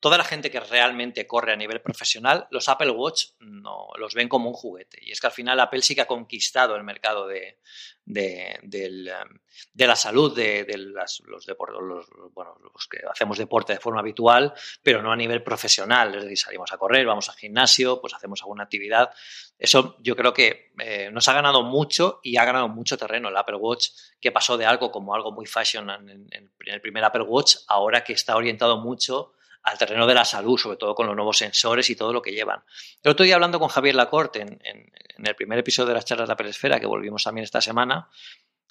toda 0.00 0.18
la 0.18 0.24
gente 0.24 0.50
que 0.50 0.60
realmente 0.60 1.26
corre 1.26 1.52
a 1.52 1.56
nivel 1.56 1.80
profesional, 1.80 2.46
los 2.50 2.68
Apple 2.68 2.90
Watch 2.90 3.28
no 3.40 3.88
los 3.98 4.14
ven 4.14 4.28
como 4.28 4.50
un 4.50 4.54
juguete. 4.54 4.98
Y 5.00 5.12
es 5.12 5.20
que 5.20 5.26
al 5.26 5.32
final 5.32 5.58
Apple 5.58 5.82
sí 5.82 5.94
que 5.94 6.02
ha 6.02 6.06
conquistado 6.06 6.76
el 6.76 6.84
mercado 6.84 7.26
de, 7.26 7.58
la 8.04 9.96
salud 9.96 10.36
de, 10.36 10.66
los, 10.76 11.22
los 11.24 12.88
que 12.88 13.00
hacemos 13.10 13.38
deporte 13.38 13.72
de 13.72 13.80
forma 13.80 14.00
habitual, 14.00 14.52
pero 14.82 15.02
no 15.02 15.12
a 15.12 15.16
nivel 15.16 15.42
profesional. 15.42 16.14
Es 16.14 16.24
decir, 16.24 16.38
salimos 16.38 16.72
a 16.72 16.78
correr, 16.78 17.06
vamos 17.06 17.30
al 17.30 17.36
gimnasio, 17.36 17.98
pues 18.00 18.12
hacemos 18.12 18.42
alguna 18.42 18.64
actividad. 18.64 19.10
Eso 19.58 19.96
yo 20.00 20.14
creo 20.14 20.34
que 20.34 20.72
eh, 20.78 21.08
nos 21.10 21.26
ha 21.28 21.32
ganado 21.32 21.62
mucho 21.62 22.20
y 22.22 22.36
ha 22.36 22.44
ganado 22.44 22.68
mucho 22.68 22.98
terreno 22.98 23.30
el 23.30 23.36
Apple 23.36 23.56
Watch, 23.56 23.88
que 24.20 24.30
pasó 24.30 24.58
de 24.58 24.66
algo 24.66 24.90
como 24.90 25.14
algo 25.14 25.32
muy 25.32 25.46
fashion 25.46 25.88
en 25.90 26.50
el 26.66 26.80
primer 26.82 27.02
Apple 27.02 27.22
Watch, 27.22 27.56
ahora 27.68 28.04
que 28.04 28.12
está 28.12 28.36
orientado 28.36 28.76
mucho 28.78 29.32
al 29.66 29.76
terreno 29.76 30.06
de 30.06 30.14
la 30.14 30.24
salud, 30.24 30.56
sobre 30.56 30.76
todo 30.76 30.94
con 30.94 31.08
los 31.08 31.16
nuevos 31.16 31.38
sensores 31.38 31.90
y 31.90 31.96
todo 31.96 32.12
lo 32.12 32.22
que 32.22 32.30
llevan. 32.30 32.62
El 33.02 33.10
otro 33.10 33.24
día 33.24 33.34
hablando 33.34 33.58
con 33.58 33.68
Javier 33.68 33.96
Lacorte 33.96 34.40
en, 34.40 34.60
en, 34.62 35.26
el 35.26 35.34
primer 35.34 35.58
episodio 35.58 35.88
de 35.88 35.94
las 35.94 36.04
charlas 36.04 36.28
de 36.28 36.34
Apple 36.34 36.50
Esfera, 36.50 36.78
que 36.78 36.86
volvimos 36.86 37.24
también 37.24 37.42
esta 37.42 37.60
semana, 37.60 38.08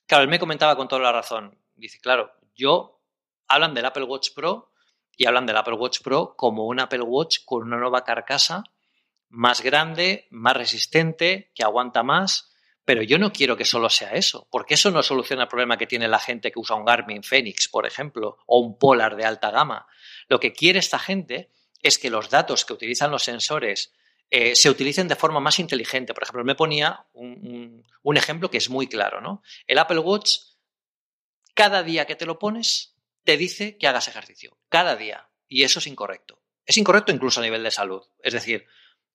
claro, 0.07 0.23
él 0.23 0.29
me 0.29 0.39
comentaba 0.39 0.77
con 0.77 0.87
toda 0.87 1.01
la 1.01 1.11
razón. 1.11 1.59
Dice, 1.75 1.99
claro, 1.99 2.31
yo 2.55 3.01
hablan 3.49 3.73
del 3.73 3.85
Apple 3.85 4.05
Watch 4.05 4.29
Pro 4.33 4.71
y 5.17 5.25
hablan 5.25 5.45
del 5.45 5.57
Apple 5.57 5.73
Watch 5.73 6.01
Pro 6.01 6.33
como 6.37 6.65
un 6.65 6.79
Apple 6.79 7.01
Watch 7.01 7.39
con 7.43 7.63
una 7.63 7.75
nueva 7.75 8.05
carcasa 8.05 8.63
más 9.27 9.61
grande, 9.61 10.27
más 10.29 10.55
resistente, 10.55 11.51
que 11.53 11.63
aguanta 11.63 12.03
más. 12.03 12.54
Pero 12.85 13.01
yo 13.01 13.17
no 13.17 13.33
quiero 13.33 13.57
que 13.57 13.65
solo 13.65 13.89
sea 13.89 14.11
eso, 14.11 14.47
porque 14.51 14.75
eso 14.75 14.91
no 14.91 15.01
soluciona 15.01 15.43
el 15.43 15.49
problema 15.49 15.77
que 15.77 15.87
tiene 15.87 16.07
la 16.07 16.19
gente 16.19 16.51
que 16.51 16.59
usa 16.59 16.75
un 16.75 16.85
Garmin 16.85 17.23
Fenix, 17.23 17.67
por 17.67 17.87
ejemplo, 17.87 18.37
o 18.45 18.59
un 18.59 18.77
Polar 18.77 19.15
de 19.15 19.25
alta 19.25 19.49
gama. 19.49 19.87
Lo 20.27 20.39
que 20.39 20.53
quiere 20.53 20.79
esta 20.79 20.99
gente 20.99 21.49
es 21.81 21.97
que 21.97 22.11
los 22.11 22.29
datos 22.29 22.63
que 22.63 22.73
utilizan 22.73 23.11
los 23.11 23.23
sensores 23.23 23.91
eh, 24.29 24.55
se 24.55 24.69
utilicen 24.69 25.07
de 25.07 25.15
forma 25.15 25.39
más 25.39 25.59
inteligente. 25.59 26.13
Por 26.13 26.23
ejemplo, 26.23 26.43
me 26.43 26.55
ponía 26.55 27.05
un, 27.13 27.83
ejemplo 28.15 28.49
que 28.49 28.57
es 28.57 28.69
muy 28.69 28.87
claro, 28.87 29.21
¿no? 29.21 29.43
El 29.67 29.77
Apple 29.77 29.99
Watch, 29.99 30.37
cada 31.53 31.83
día 31.83 32.05
que 32.05 32.15
te 32.15 32.25
lo 32.25 32.39
pones, 32.39 32.95
te 33.23 33.37
dice 33.37 33.77
que 33.77 33.87
hagas 33.87 34.07
ejercicio. 34.07 34.57
Cada 34.69 34.95
día. 34.95 35.29
Y 35.47 35.63
eso 35.63 35.79
es 35.79 35.87
incorrecto. 35.87 36.41
Es 36.65 36.77
incorrecto 36.77 37.11
incluso 37.11 37.39
a 37.39 37.43
nivel 37.43 37.63
de 37.63 37.71
salud. 37.71 38.03
Es 38.21 38.33
decir, 38.33 38.65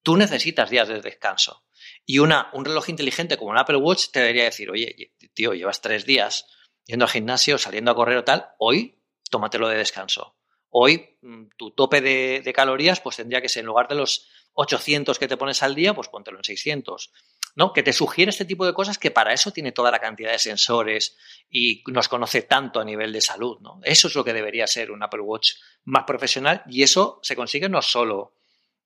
tú 0.01 0.15
necesitas 0.15 0.69
días 0.69 0.87
de 0.87 1.01
descanso. 1.01 1.65
Y 2.05 2.19
una, 2.19 2.49
un 2.53 2.65
reloj 2.65 2.89
inteligente 2.89 3.37
como 3.37 3.53
el 3.53 3.59
Apple 3.59 3.77
Watch 3.77 4.11
te 4.11 4.19
debería 4.19 4.45
decir, 4.45 4.69
oye, 4.69 5.13
tío, 5.33 5.53
llevas 5.53 5.81
tres 5.81 6.05
días 6.05 6.45
yendo 6.85 7.05
al 7.05 7.11
gimnasio, 7.11 7.57
saliendo 7.57 7.91
a 7.91 7.95
correr 7.95 8.17
o 8.17 8.23
tal, 8.23 8.49
hoy 8.57 9.01
tómatelo 9.29 9.67
de 9.67 9.77
descanso. 9.77 10.35
Hoy 10.69 11.17
mm, 11.21 11.49
tu 11.57 11.71
tope 11.71 12.01
de, 12.01 12.53
calorías 12.53 12.99
pues 13.01 13.17
tendría 13.17 13.41
que 13.41 13.49
ser 13.49 13.61
en 13.61 13.67
lugar 13.67 13.87
de 13.87 13.95
los 13.95 14.29
800 14.53 15.17
que 15.17 15.27
te 15.27 15.37
pones 15.37 15.63
al 15.63 15.75
día, 15.75 15.93
pues 15.93 16.09
póntelo 16.09 16.37
en 16.37 16.43
600. 16.43 17.11
¿no? 17.55 17.73
Que 17.73 17.83
te 17.83 17.91
sugiere 17.91 18.29
este 18.29 18.45
tipo 18.45 18.65
de 18.65 18.73
cosas 18.73 18.97
que 18.97 19.11
para 19.11 19.33
eso 19.33 19.51
tiene 19.51 19.71
toda 19.71 19.91
la 19.91 19.99
cantidad 19.99 20.31
de 20.31 20.39
sensores 20.39 21.17
y 21.49 21.83
nos 21.87 22.07
conoce 22.07 22.43
tanto 22.43 22.79
a 22.79 22.85
nivel 22.85 23.11
de 23.11 23.21
salud. 23.21 23.59
¿no? 23.59 23.79
Eso 23.83 24.07
es 24.07 24.15
lo 24.15 24.23
que 24.23 24.33
debería 24.33 24.67
ser 24.67 24.91
un 24.91 25.03
Apple 25.03 25.21
Watch 25.21 25.53
más 25.85 26.05
profesional 26.05 26.63
y 26.67 26.83
eso 26.83 27.19
se 27.21 27.35
consigue 27.35 27.67
no 27.67 27.81
solo 27.81 28.33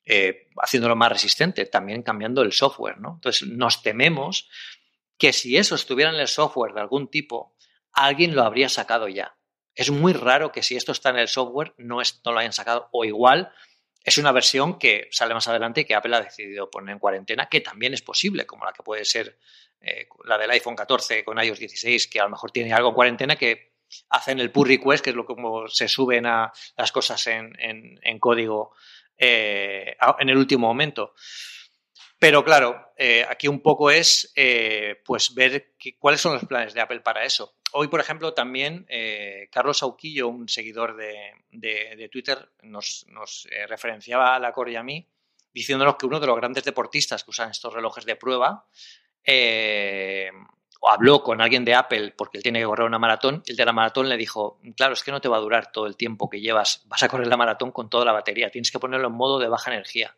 eh, 0.06 0.48
haciéndolo 0.62 0.96
más 0.96 1.12
resistente, 1.12 1.66
también 1.66 2.04
cambiando 2.04 2.42
el 2.42 2.52
software. 2.52 3.00
¿no? 3.00 3.16
Entonces 3.16 3.48
nos 3.48 3.82
tememos 3.82 4.50
que 5.18 5.34
si 5.34 5.58
eso 5.58 5.76
estuviera 5.76 6.12
en 6.12 6.20
el 6.20 6.28
software 6.28 6.74
de 6.74 6.82
algún 6.82 7.10
tipo, 7.10 7.56
alguien 7.92 8.36
lo 8.36 8.44
habría 8.44 8.70
sacado 8.70 9.08
ya. 9.08 9.38
Es 9.74 9.90
muy 9.90 10.14
raro 10.14 10.52
que 10.52 10.64
si 10.64 10.76
esto 10.76 10.92
está 10.92 11.10
en 11.10 11.18
el 11.18 11.28
software 11.28 11.74
no, 11.78 12.00
lo 12.26 12.38
hayan 12.38 12.54
sacado 12.54 12.90
o 12.92 13.04
igual 13.04 13.52
es 14.04 14.18
una 14.18 14.32
versión 14.32 14.78
que 14.78 15.08
sale 15.12 15.34
más 15.34 15.48
adelante 15.48 15.82
y 15.82 15.86
que 15.86 15.96
Apple 15.96 16.16
ha 16.16 16.22
decidido 16.22 16.70
poner 16.70 16.94
en 16.94 17.00
cuarentena, 17.00 17.48
que 17.50 17.62
también 17.62 17.94
es 17.94 18.04
posible, 18.04 18.46
como 18.46 18.64
la 18.64 18.72
que 18.72 18.84
puede 18.84 19.04
ser 19.04 19.40
eh, 19.82 20.08
la 20.26 20.38
del 20.38 20.52
iPhone 20.52 20.76
14 20.76 21.24
con 21.24 21.44
iOS 21.44 21.60
16, 21.60 22.08
que 22.08 22.20
a 22.20 22.26
lo 22.26 22.30
mejor 22.30 22.52
tiene 22.52 22.72
algo 22.72 22.90
en 22.90 22.96
cuarentena 22.96 23.36
que 23.36 23.76
hacen 24.10 24.40
el 24.40 24.52
pull 24.52 24.68
request, 24.68 25.04
que 25.04 25.10
es 25.10 25.16
lo 25.16 25.26
como 25.26 25.68
se 25.68 25.88
suben 25.88 26.26
a 26.26 26.52
las 26.78 26.92
cosas 26.92 27.26
en, 27.28 28.20
código 28.20 28.76
eh, 29.18 29.96
en 30.20 30.30
el 30.30 30.38
último 30.38 30.68
momento. 30.68 31.14
Pero 32.18 32.44
claro, 32.44 32.94
eh, 32.98 33.26
aquí 33.28 33.48
un 33.48 33.62
poco 33.62 33.92
es 33.92 34.34
pues 35.06 35.34
ver 35.36 35.74
cuáles 36.00 36.22
son 36.22 36.34
los 36.34 36.46
planes 36.46 36.74
de 36.74 36.82
Apple 36.82 37.02
para 37.02 37.24
eso 37.24 37.56
hoy, 37.78 37.90
por 37.90 38.00
ejemplo, 38.00 38.34
también 38.34 38.86
eh, 38.88 39.50
Carlos 39.52 39.84
Auquillo, 39.84 40.30
un 40.30 40.48
seguidor 40.48 40.96
de, 40.96 42.10
Twitter, 42.10 42.50
nos, 42.64 43.06
eh, 43.52 43.68
referenciaba 43.68 44.34
a 44.34 44.40
la 44.40 44.54
Core 44.54 44.72
y 44.72 44.76
a 44.78 44.84
mí, 44.84 45.10
diciéndonos 45.54 45.98
que 45.98 46.06
uno 46.06 46.22
de 46.22 46.28
los 46.28 46.38
grandes 46.38 46.64
deportistas 46.64 47.26
que 47.26 47.32
usan 47.32 47.52
estos 47.52 47.74
relojes 47.74 48.06
de 48.06 48.16
prueba 48.16 48.66
eh, 49.26 50.32
habló 50.82 51.24
con 51.24 51.42
alguien 51.42 51.66
de 51.66 51.76
Apple 51.76 52.14
porque 52.18 52.38
él 52.38 52.44
tiene 52.44 52.60
que 52.60 52.66
correr 52.66 52.86
una 52.86 53.00
maratón. 53.00 53.44
El 53.46 53.56
de 53.56 53.66
la 53.66 53.74
maratón 53.74 54.10
le 54.10 54.18
dijo: 54.18 54.60
Claro, 54.76 54.94
es 54.94 55.04
que 55.04 55.12
no 55.12 55.22
te 55.22 55.30
va 55.30 55.38
a 55.38 55.42
durar 55.42 55.72
todo 55.72 55.88
el 55.88 55.96
tiempo 55.96 56.30
que 56.30 56.42
llevas. 56.42 56.84
Vas 56.86 57.04
a 57.04 57.08
correr 57.08 57.28
la 57.28 57.38
maratón 57.38 57.72
con 57.72 57.90
toda 57.90 58.06
la 58.06 58.12
batería. 58.12 58.50
Tienes 58.50 58.72
que 58.72 58.80
ponerlo 58.80 59.08
en 59.08 59.14
modo 59.14 59.40
de 59.40 59.48
baja 59.48 59.72
energía, 59.72 60.16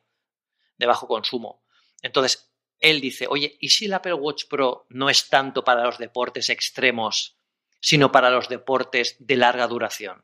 de 0.77 0.85
bajo 0.85 1.07
consumo. 1.07 1.63
Entonces, 2.01 2.51
él 2.79 3.01
dice: 3.01 3.27
Oye, 3.29 3.57
¿y 3.59 3.69
si 3.69 3.85
el 3.85 3.93
Apple 3.93 4.13
Watch 4.13 4.45
Pro 4.49 4.85
no 4.89 5.09
es 5.09 5.29
tanto 5.29 5.63
para 5.63 5.83
los 5.83 5.97
deportes 5.97 6.49
extremos 6.49 7.37
sino 7.79 8.11
para 8.11 8.29
los 8.29 8.49
deportes 8.49 9.15
de 9.19 9.35
larga 9.35 9.67
duración. 9.67 10.23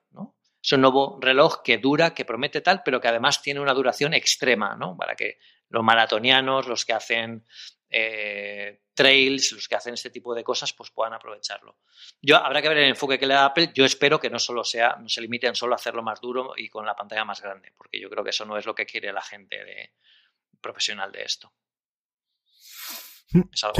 Es 0.61 0.71
un 0.71 0.81
nuevo 0.81 1.19
reloj 1.21 1.61
que 1.61 1.77
dura, 1.77 2.13
que 2.13 2.25
promete 2.25 2.61
tal, 2.61 2.81
pero 2.83 3.01
que 3.01 3.09
además 3.09 3.41
tiene 3.41 3.59
una 3.59 3.73
duración 3.73 4.13
extrema, 4.13 4.75
¿no? 4.75 4.95
Para 4.95 5.15
que 5.15 5.37
los 5.69 5.83
maratonianos, 5.83 6.67
los 6.67 6.85
que 6.85 6.93
hacen 6.93 7.45
eh, 7.93 8.81
trails, 8.93 9.51
los 9.51 9.67
que 9.67 9.75
hacen 9.75 9.93
este 9.93 10.09
tipo 10.09 10.33
de 10.33 10.43
cosas, 10.43 10.73
pues 10.73 10.89
puedan 10.91 11.13
aprovecharlo. 11.13 11.77
Yo 12.21 12.37
habrá 12.37 12.61
que 12.61 12.69
ver 12.69 12.79
el 12.79 12.89
enfoque 12.89 13.19
que 13.19 13.27
le 13.27 13.35
da 13.35 13.45
Apple. 13.45 13.71
Yo 13.73 13.85
espero 13.85 14.19
que 14.19 14.29
no 14.29 14.39
solo 14.39 14.63
sea, 14.63 14.97
no 14.99 15.07
se 15.07 15.21
limiten 15.21 15.55
solo 15.55 15.73
a 15.73 15.75
hacerlo 15.75 16.01
más 16.01 16.19
duro 16.19 16.53
y 16.57 16.69
con 16.69 16.85
la 16.85 16.95
pantalla 16.95 17.23
más 17.23 17.41
grande, 17.41 17.71
porque 17.77 17.99
yo 17.99 18.09
creo 18.09 18.23
que 18.23 18.31
eso 18.31 18.45
no 18.45 18.57
es 18.57 18.65
lo 18.65 18.73
que 18.73 18.85
quiere 18.85 19.13
la 19.13 19.21
gente 19.21 19.63
de, 19.63 19.91
profesional 20.59 21.11
de 21.11 21.21
esto. 21.21 21.53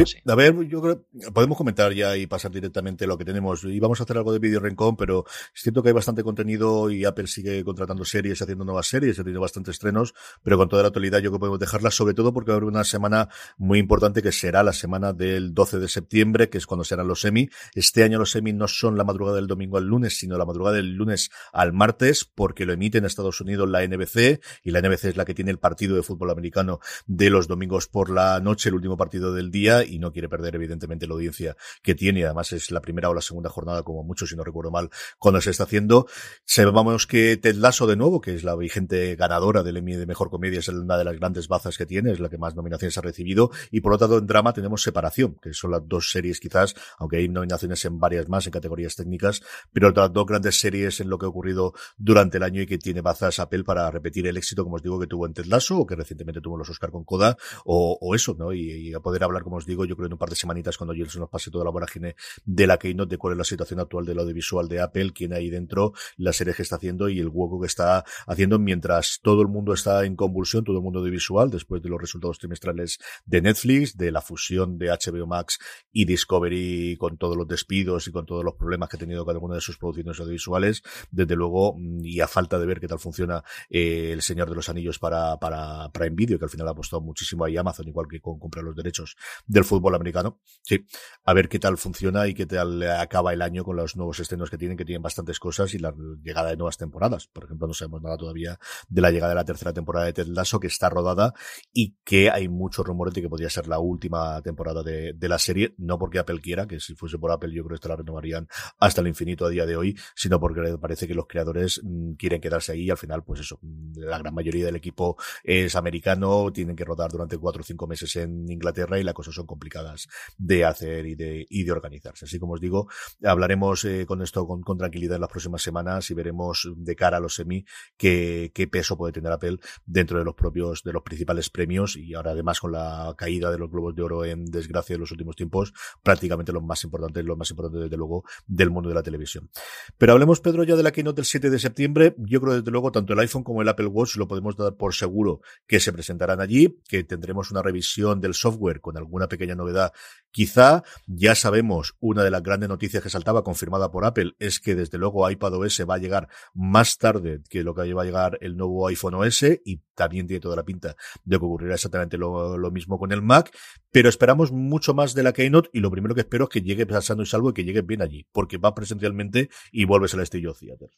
Sí, 0.05 0.17
A 0.25 0.35
ver, 0.35 0.55
yo 0.67 0.81
creo, 0.81 1.05
podemos 1.33 1.57
comentar 1.57 1.93
ya 1.93 2.17
y 2.17 2.27
pasar 2.27 2.51
directamente 2.51 3.07
lo 3.07 3.17
que 3.17 3.25
tenemos. 3.25 3.63
Y 3.63 3.79
vamos 3.79 3.99
a 3.99 4.03
hacer 4.03 4.17
algo 4.17 4.33
de 4.33 4.39
vídeo 4.39 4.59
rincón, 4.59 4.95
pero 4.95 5.25
es 5.27 5.61
cierto 5.61 5.81
que 5.83 5.89
hay 5.89 5.93
bastante 5.93 6.23
contenido 6.23 6.89
y 6.89 7.05
Apple 7.05 7.27
sigue 7.27 7.63
contratando 7.63 8.05
series, 8.05 8.41
haciendo 8.41 8.65
nuevas 8.65 8.87
series, 8.87 9.19
ha 9.19 9.23
tenido 9.23 9.41
bastantes 9.41 9.73
estrenos, 9.73 10.13
pero 10.43 10.57
con 10.57 10.69
toda 10.69 10.83
la 10.83 10.87
actualidad 10.87 11.19
yo 11.19 11.29
creo 11.29 11.33
que 11.33 11.39
podemos 11.39 11.59
dejarla, 11.59 11.91
sobre 11.91 12.13
todo 12.13 12.33
porque 12.33 12.51
va 12.51 12.55
a 12.55 12.57
haber 12.57 12.69
una 12.69 12.83
semana 12.83 13.29
muy 13.57 13.79
importante 13.79 14.21
que 14.21 14.31
será 14.31 14.63
la 14.63 14.73
semana 14.73 15.13
del 15.13 15.53
12 15.53 15.79
de 15.79 15.87
septiembre, 15.87 16.49
que 16.49 16.57
es 16.57 16.65
cuando 16.65 16.83
serán 16.83 17.07
los 17.07 17.21
semi. 17.21 17.49
Este 17.75 18.03
año 18.03 18.19
los 18.19 18.31
semi 18.31 18.53
no 18.53 18.67
son 18.67 18.97
la 18.97 19.03
madrugada 19.03 19.37
del 19.37 19.47
domingo 19.47 19.77
al 19.77 19.85
lunes, 19.85 20.17
sino 20.17 20.37
la 20.37 20.45
madrugada 20.45 20.77
del 20.77 20.93
lunes 20.95 21.29
al 21.51 21.73
martes, 21.73 22.25
porque 22.25 22.65
lo 22.65 22.73
emite 22.73 22.97
en 22.97 23.05
Estados 23.05 23.41
Unidos 23.41 23.69
la 23.69 23.85
NBC, 23.85 24.41
y 24.63 24.71
la 24.71 24.81
NBC 24.81 25.05
es 25.05 25.17
la 25.17 25.25
que 25.25 25.33
tiene 25.33 25.51
el 25.51 25.59
partido 25.59 25.95
de 25.95 26.03
fútbol 26.03 26.31
americano 26.31 26.79
de 27.05 27.29
los 27.29 27.47
domingos 27.47 27.87
por 27.87 28.09
la 28.09 28.39
noche, 28.39 28.69
el 28.69 28.75
último 28.75 28.97
partido 28.97 29.33
día 29.51 29.83
y 29.83 29.99
no 29.99 30.11
quiere 30.11 30.29
perder 30.29 30.55
evidentemente 30.55 31.07
la 31.07 31.13
audiencia 31.13 31.55
que 31.81 31.95
tiene. 31.95 32.25
Además 32.25 32.51
es 32.53 32.71
la 32.71 32.81
primera 32.81 33.09
o 33.09 33.13
la 33.13 33.21
segunda 33.21 33.49
jornada, 33.49 33.83
como 33.83 34.03
mucho, 34.03 34.25
si 34.25 34.35
no 34.35 34.43
recuerdo 34.43 34.71
mal, 34.71 34.89
cuando 35.19 35.41
se 35.41 35.51
está 35.51 35.63
haciendo. 35.63 36.07
Sabemos 36.45 37.07
que 37.07 37.37
Ted 37.37 37.55
Lasso 37.55 37.87
de 37.87 37.95
nuevo, 37.95 38.21
que 38.21 38.35
es 38.35 38.43
la 38.43 38.55
vigente 38.55 39.15
ganadora 39.15 39.63
del 39.63 39.77
Emmy 39.77 39.95
de 39.95 40.05
Mejor 40.05 40.29
Comedia, 40.29 40.59
es 40.59 40.67
una 40.67 40.97
de 40.97 41.03
las 41.03 41.17
grandes 41.17 41.47
bazas 41.47 41.77
que 41.77 41.85
tiene, 41.85 42.11
es 42.11 42.19
la 42.19 42.29
que 42.29 42.37
más 42.37 42.55
nominaciones 42.55 42.97
ha 42.97 43.01
recibido. 43.01 43.51
Y 43.71 43.81
por 43.81 43.93
otro 43.93 44.07
lado, 44.07 44.19
en 44.19 44.27
drama 44.27 44.53
tenemos 44.53 44.81
Separación, 44.81 45.37
que 45.41 45.53
son 45.53 45.71
las 45.71 45.87
dos 45.87 46.11
series 46.11 46.39
quizás, 46.39 46.75
aunque 46.97 47.17
hay 47.17 47.29
nominaciones 47.29 47.83
en 47.85 47.99
varias 47.99 48.27
más, 48.29 48.45
en 48.45 48.51
categorías 48.51 48.95
técnicas, 48.95 49.41
pero 49.71 49.91
las 49.91 50.11
dos 50.11 50.25
grandes 50.25 50.59
series 50.59 50.99
en 50.99 51.09
lo 51.09 51.17
que 51.17 51.25
ha 51.25 51.29
ocurrido 51.29 51.73
durante 51.97 52.37
el 52.37 52.43
año 52.43 52.61
y 52.61 52.65
que 52.65 52.77
tiene 52.77 53.01
bazas 53.01 53.39
Apple 53.39 53.63
para 53.63 53.89
repetir 53.91 54.27
el 54.27 54.37
éxito, 54.37 54.63
como 54.63 54.75
os 54.75 54.83
digo, 54.83 54.99
que 54.99 55.07
tuvo 55.07 55.25
en 55.25 55.33
Ted 55.33 55.45
Lasso, 55.45 55.79
o 55.79 55.85
que 55.85 55.95
recientemente 55.95 56.41
tuvo 56.41 56.57
los 56.57 56.69
Oscar 56.69 56.91
con 56.91 57.03
Coda, 57.03 57.37
o, 57.65 58.13
eso, 58.15 58.35
¿no? 58.37 58.53
Y, 58.53 58.89
y 58.89 58.93
hablar, 59.25 59.43
como 59.43 59.57
os 59.57 59.65
digo, 59.65 59.85
yo 59.85 59.95
creo 59.95 60.07
en 60.07 60.13
un 60.13 60.19
par 60.19 60.29
de 60.29 60.35
semanitas 60.35 60.77
cuando 60.77 60.93
se 60.93 61.19
nos 61.19 61.29
pase 61.29 61.51
toda 61.51 61.65
la 61.65 61.71
vorágine 61.71 62.15
de 62.45 62.67
la 62.67 62.77
Keynote 62.77 63.09
de 63.11 63.17
cuál 63.17 63.33
es 63.33 63.37
la 63.37 63.43
situación 63.43 63.79
actual 63.79 64.05
del 64.05 64.19
audiovisual 64.19 64.67
de 64.67 64.81
Apple, 64.81 65.11
quién 65.13 65.33
hay 65.33 65.49
dentro, 65.49 65.93
la 66.17 66.33
serie 66.33 66.53
que 66.53 66.61
está 66.61 66.77
haciendo 66.77 67.09
y 67.09 67.19
el 67.19 67.29
hueco 67.29 67.59
que 67.59 67.67
está 67.67 68.03
haciendo 68.27 68.59
mientras 68.59 69.19
todo 69.21 69.41
el 69.41 69.47
mundo 69.47 69.73
está 69.73 70.05
en 70.05 70.15
convulsión, 70.15 70.63
todo 70.63 70.77
el 70.77 70.83
mundo 70.83 70.99
audiovisual, 70.99 71.49
después 71.49 71.81
de 71.81 71.89
los 71.89 71.99
resultados 71.99 72.39
trimestrales 72.39 72.99
de 73.25 73.41
Netflix, 73.41 73.97
de 73.97 74.11
la 74.11 74.21
fusión 74.21 74.77
de 74.77 74.87
HBO 74.87 75.27
Max 75.27 75.59
y 75.91 76.05
Discovery 76.05 76.97
con 76.97 77.17
todos 77.17 77.37
los 77.37 77.47
despidos 77.47 78.07
y 78.07 78.11
con 78.11 78.25
todos 78.25 78.43
los 78.43 78.55
problemas 78.55 78.89
que 78.89 78.97
ha 78.97 78.99
tenido 78.99 79.25
cada 79.25 79.39
una 79.39 79.55
de 79.55 79.61
sus 79.61 79.77
producciones 79.77 80.19
audiovisuales, 80.19 80.83
desde 81.11 81.35
luego, 81.35 81.75
mm, 81.77 82.05
y 82.05 82.19
a 82.19 82.27
falta 82.27 82.59
de 82.59 82.65
ver 82.65 82.79
qué 82.79 82.87
tal 82.87 82.99
funciona 82.99 83.43
eh, 83.69 84.11
El 84.11 84.21
Señor 84.21 84.49
de 84.49 84.55
los 84.55 84.69
Anillos 84.69 84.99
para, 84.99 85.37
para 85.37 85.89
Prime 85.91 86.15
Video, 86.15 86.39
que 86.39 86.45
al 86.45 86.51
final 86.51 86.67
ha 86.67 86.71
apostado 86.71 87.01
muchísimo 87.01 87.45
ahí 87.45 87.57
Amazon, 87.57 87.87
igual 87.87 88.07
que 88.09 88.19
con 88.19 88.39
comprar 88.39 88.63
los 88.63 88.75
derechos 88.75 89.12
del 89.45 89.63
fútbol 89.63 89.95
americano. 89.95 90.39
Sí, 90.61 90.85
a 91.23 91.33
ver 91.33 91.49
qué 91.49 91.59
tal 91.59 91.77
funciona 91.77 92.27
y 92.27 92.33
qué 92.33 92.45
tal 92.45 92.81
acaba 92.83 93.33
el 93.33 93.41
año 93.41 93.63
con 93.63 93.75
los 93.75 93.95
nuevos 93.95 94.19
estrenos 94.19 94.49
que 94.49 94.57
tienen, 94.57 94.77
que 94.77 94.85
tienen 94.85 95.01
bastantes 95.01 95.39
cosas 95.39 95.73
y 95.73 95.79
la 95.79 95.93
llegada 96.21 96.49
de 96.49 96.57
nuevas 96.57 96.77
temporadas. 96.77 97.27
Por 97.27 97.45
ejemplo, 97.45 97.67
no 97.67 97.73
sabemos 97.73 98.01
nada 98.01 98.17
todavía 98.17 98.59
de 98.89 99.01
la 99.01 99.11
llegada 99.11 99.29
de 99.29 99.35
la 99.35 99.45
tercera 99.45 99.73
temporada 99.73 100.05
de 100.05 100.13
Ted 100.13 100.27
Lasso, 100.27 100.59
que 100.59 100.67
está 100.67 100.89
rodada 100.89 101.33
y 101.71 101.95
que 102.03 102.29
hay 102.29 102.47
muchos 102.47 102.85
rumores 102.85 103.13
de 103.13 103.21
que 103.21 103.29
podría 103.29 103.49
ser 103.49 103.67
la 103.67 103.79
última 103.79 104.41
temporada 104.41 104.83
de, 104.83 105.15
la 105.23 105.39
serie, 105.39 105.73
no 105.77 105.97
porque 105.97 106.19
Apple 106.19 106.41
quiera, 106.41 106.67
que 106.67 106.79
si 106.79 106.95
fuese 106.95 107.17
por 107.17 107.31
Apple 107.31 107.53
yo 107.53 107.63
creo 107.63 107.79
que 107.79 107.87
la 107.87 107.95
renovarían 107.95 108.47
hasta 108.77 109.01
el 109.01 109.07
infinito 109.07 109.45
a 109.45 109.49
día 109.49 109.65
de 109.65 109.77
hoy, 109.77 109.97
sino 110.15 110.39
porque 110.39 110.77
parece 110.79 111.07
que 111.07 111.13
los 111.13 111.27
creadores 111.27 111.81
mm, 111.83 112.13
quieren 112.13 112.41
quedarse 112.41 112.73
ahí 112.73 112.83
y 112.83 112.89
al 112.89 112.97
final, 112.97 113.23
pues 113.23 113.39
eso, 113.39 113.57
mm, 113.61 113.99
la 113.99 114.17
gran 114.17 114.33
mayoría 114.33 114.65
del 114.65 114.75
equipo 114.75 115.17
es 115.43 115.75
americano, 115.75 116.51
tienen 116.51 116.75
que 116.75 116.83
rodar 116.85 117.11
durante 117.11 117.37
cuatro 117.37 117.61
o 117.61 117.63
cinco 117.63 117.87
meses 117.87 118.15
en 118.17 118.49
Inglaterra 118.51 118.99
y 118.99 119.02
y 119.03 119.05
las 119.05 119.13
cosas 119.13 119.35
son 119.35 119.45
complicadas 119.45 120.07
de 120.37 120.65
hacer 120.65 121.05
y 121.05 121.15
de, 121.15 121.45
y 121.49 121.63
de 121.63 121.71
organizarse. 121.71 122.25
Así 122.25 122.39
como 122.39 122.53
os 122.53 122.61
digo, 122.61 122.87
hablaremos 123.23 123.85
eh, 123.85 124.05
con 124.05 124.21
esto 124.21 124.47
con, 124.47 124.61
con, 124.61 124.77
tranquilidad 124.77 125.15
en 125.15 125.21
las 125.21 125.29
próximas 125.29 125.61
semanas 125.61 126.09
y 126.09 126.13
veremos 126.13 126.69
de 126.75 126.95
cara 126.95 127.17
a 127.17 127.19
los 127.19 127.35
semi 127.35 127.65
qué, 127.97 128.51
qué 128.53 128.67
peso 128.67 128.97
puede 128.97 129.13
tener 129.13 129.31
Apple 129.31 129.57
dentro 129.85 130.17
de 130.17 130.25
los 130.25 130.35
propios, 130.35 130.83
de 130.83 130.93
los 130.93 131.03
principales 131.03 131.49
premios 131.49 131.95
y 131.95 132.13
ahora 132.13 132.31
además 132.31 132.59
con 132.59 132.71
la 132.71 133.13
caída 133.17 133.51
de 133.51 133.57
los 133.57 133.69
globos 133.69 133.95
de 133.95 134.01
oro 134.01 134.25
en 134.25 134.45
desgracia 134.45 134.95
en 134.95 135.01
los 135.01 135.11
últimos 135.11 135.35
tiempos, 135.35 135.73
prácticamente 136.01 136.51
los 136.51 136.63
más 136.63 136.83
importantes, 136.83 137.23
los 137.23 137.37
más 137.37 137.49
importantes 137.51 137.83
desde 137.83 137.97
luego 137.97 138.23
del 138.47 138.69
mundo 138.69 138.89
de 138.89 138.95
la 138.95 139.03
televisión. 139.03 139.49
Pero 139.97 140.13
hablemos, 140.13 140.39
Pedro, 140.39 140.63
ya 140.63 140.75
de 140.75 140.83
la 140.83 140.91
keynote 140.91 141.17
del 141.17 141.25
7 141.25 141.49
de 141.49 141.59
septiembre. 141.59 142.15
Yo 142.17 142.41
creo 142.41 142.55
desde 142.55 142.71
luego 142.71 142.91
tanto 142.91 143.13
el 143.13 143.19
iPhone 143.19 143.43
como 143.43 143.61
el 143.61 143.69
Apple 143.69 143.87
Watch 143.87 144.15
lo 144.15 144.27
podemos 144.27 144.55
dar 144.55 144.75
por 144.75 144.93
seguro 144.93 145.41
que 145.67 145.79
se 145.79 145.93
presentarán 145.93 146.41
allí, 146.41 146.79
que 146.87 147.03
tendremos 147.03 147.51
una 147.51 147.61
revisión 147.61 148.21
del 148.21 148.33
software 148.33 148.81
con 148.81 148.92
alguna 148.97 149.27
pequeña 149.27 149.55
novedad 149.55 149.93
Quizá 150.33 150.81
ya 151.05 151.35
sabemos 151.35 151.95
una 151.99 152.23
de 152.23 152.31
las 152.31 152.41
grandes 152.41 152.67
noticias 152.67 153.03
que 153.03 153.11
saltaba 153.11 153.43
confirmada 153.43 153.91
por 153.91 154.03
Apple 154.03 154.31
es 154.39 154.59
que 154.59 154.73
desde 154.73 154.97
luego 154.97 155.29
iPadOS 155.29 155.81
va 155.87 155.93
a 155.93 155.99
llegar 155.99 156.27
más 156.55 156.97
tarde 156.97 157.41
que 157.51 157.61
lo 157.61 157.75
que 157.75 157.93
va 157.93 158.01
a 158.01 158.05
llegar 158.05 158.39
el 158.41 158.57
nuevo 158.57 158.87
iPhone 158.87 159.13
OS 159.13 159.43
y 159.63 159.81
también 159.93 160.25
tiene 160.25 160.41
toda 160.41 160.55
la 160.55 160.63
pinta 160.63 160.95
de 161.23 161.37
que 161.37 161.45
ocurrirá 161.45 161.75
exactamente 161.75 162.17
lo, 162.17 162.71
mismo 162.71 162.97
con 162.97 163.11
el 163.11 163.21
Mac, 163.21 163.55
pero 163.91 164.09
esperamos 164.09 164.51
mucho 164.51 164.95
más 164.95 165.13
de 165.13 165.21
la 165.21 165.33
Keynote 165.33 165.69
y 165.71 165.81
lo 165.81 165.91
primero 165.91 166.15
que 166.15 166.21
espero 166.21 166.45
es 166.45 166.49
que 166.49 166.61
llegue 166.61 166.87
pasando 166.87 167.21
y 167.21 167.27
salvo 167.27 167.51
y 167.51 167.53
que 167.53 167.63
llegue 167.63 167.83
bien 167.83 168.01
allí, 168.01 168.25
porque 168.31 168.57
va 168.57 168.73
presencialmente 168.73 169.49
y 169.71 169.85
vuelves 169.85 170.15
al 170.15 170.21
estilo 170.21 170.55
Theater. 170.55 170.89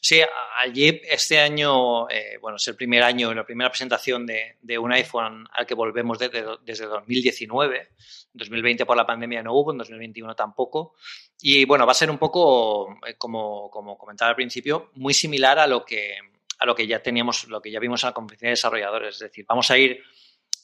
Sí, 0.00 0.20
allí 0.60 1.00
este 1.10 1.40
año, 1.40 2.08
eh, 2.10 2.38
bueno, 2.40 2.58
es 2.58 2.68
el 2.68 2.76
primer 2.76 3.02
año, 3.02 3.34
la 3.34 3.44
primera 3.44 3.70
presentación 3.70 4.24
de, 4.24 4.56
de 4.62 4.78
un 4.78 4.92
iPhone 4.92 5.48
al 5.52 5.66
que 5.66 5.74
volvemos 5.74 6.20
desde, 6.20 6.44
desde 6.64 6.86
2019. 6.86 7.88
En 8.34 8.40
2020 8.84 8.86
por 8.86 8.96
la 8.96 9.06
pandemia 9.06 9.42
no 9.42 9.54
hubo, 9.54 9.72
en 9.72 9.78
2021 9.78 10.34
tampoco. 10.34 10.94
Y 11.40 11.64
bueno, 11.64 11.86
va 11.86 11.92
a 11.92 11.94
ser 11.94 12.10
un 12.10 12.18
poco, 12.18 12.96
eh, 13.06 13.14
como, 13.16 13.70
como 13.70 13.96
comentaba 13.98 14.30
al 14.30 14.36
principio, 14.36 14.90
muy 14.94 15.14
similar 15.14 15.58
a 15.58 15.66
lo 15.66 15.84
que 15.84 16.16
a 16.58 16.66
lo 16.66 16.74
que 16.74 16.86
ya 16.86 17.02
teníamos, 17.02 17.48
lo 17.48 17.60
que 17.60 17.70
ya 17.70 17.80
vimos 17.80 18.02
en 18.04 18.08
la 18.08 18.14
conferencia 18.14 18.48
de 18.48 18.52
desarrolladores. 18.52 19.16
Es 19.16 19.20
decir, 19.20 19.44
vamos 19.48 19.70
a 19.70 19.76
ir 19.76 20.02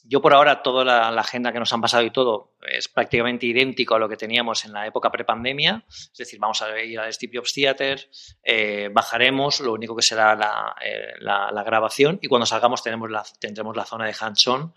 yo 0.03 0.21
por 0.21 0.33
ahora 0.33 0.63
toda 0.63 0.83
la, 0.83 1.09
agenda 1.19 1.51
que 1.51 1.59
nos 1.59 1.71
han 1.73 1.81
pasado 1.81 2.03
y 2.03 2.11
todo 2.11 2.55
es 2.67 2.87
prácticamente 2.87 3.45
idéntico 3.45 3.95
a 3.95 3.99
lo 3.99 4.09
que 4.09 4.17
teníamos 4.17 4.65
en 4.65 4.73
la 4.73 4.87
época 4.87 5.11
prepandemia. 5.11 5.85
Es 5.87 6.17
decir, 6.17 6.39
vamos 6.39 6.61
a 6.61 6.79
ir 6.81 6.99
al 6.99 7.13
Steve 7.13 7.33
Jobs 7.37 7.53
Theater, 7.53 8.09
eh, 8.43 8.89
bajaremos, 8.91 9.59
lo 9.59 9.73
único 9.73 9.95
que 9.95 10.01
será 10.01 10.75
eh, 10.83 11.13
la, 11.19 11.51
la, 11.51 11.63
grabación 11.63 12.17
y 12.21 12.27
cuando 12.27 12.45
salgamos 12.45 12.81
tenemos 12.81 13.11
la, 13.11 13.23
tendremos 13.39 13.75
la 13.75 13.85
zona 13.85 14.05
de 14.05 14.15
hands-on, 14.19 14.73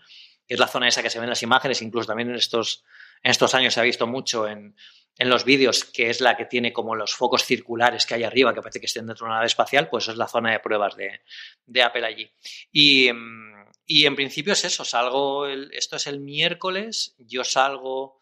que 0.47 0.53
es 0.53 0.59
la 0.59 0.67
zona 0.67 0.87
esa 0.87 1.01
que 1.01 1.09
se 1.09 1.17
ven 1.17 1.25
en 1.25 1.31
las 1.31 1.43
imágenes, 1.43 1.81
incluso 1.81 2.07
también 2.07 2.29
en 2.29 2.35
estos, 2.35 2.83
en 3.23 3.31
estos 3.31 3.53
años 3.55 3.73
se 3.73 3.79
ha 3.79 3.83
visto 3.83 4.07
mucho 4.07 4.47
en, 4.47 4.75
en 5.17 5.29
los 5.29 5.45
vídeos, 5.45 5.85
que 5.85 6.09
es 6.09 6.21
la 6.21 6.35
que 6.37 6.45
tiene 6.45 6.73
como 6.73 6.95
los 6.95 7.13
focos 7.13 7.43
circulares 7.43 8.05
que 8.05 8.15
hay 8.15 8.23
arriba, 8.23 8.53
que 8.53 8.61
parece 8.61 8.79
que 8.79 8.85
estén 8.85 9.07
dentro 9.07 9.25
de 9.25 9.29
una 9.29 9.35
nave 9.35 9.47
espacial, 9.47 9.89
pues 9.89 10.07
es 10.07 10.17
la 10.17 10.27
zona 10.27 10.51
de 10.51 10.59
pruebas 10.59 10.95
de, 10.95 11.21
de 11.65 11.83
Apple 11.83 12.05
allí. 12.05 12.31
Y... 12.71 13.11
Mm, 13.11 13.55
y 13.87 14.05
en 14.05 14.15
principio 14.15 14.53
es 14.53 14.65
eso, 14.65 14.83
salgo, 14.83 15.47
esto 15.47 15.97
es 15.97 16.07
el 16.07 16.19
miércoles, 16.19 17.15
yo 17.19 17.43
salgo 17.43 18.19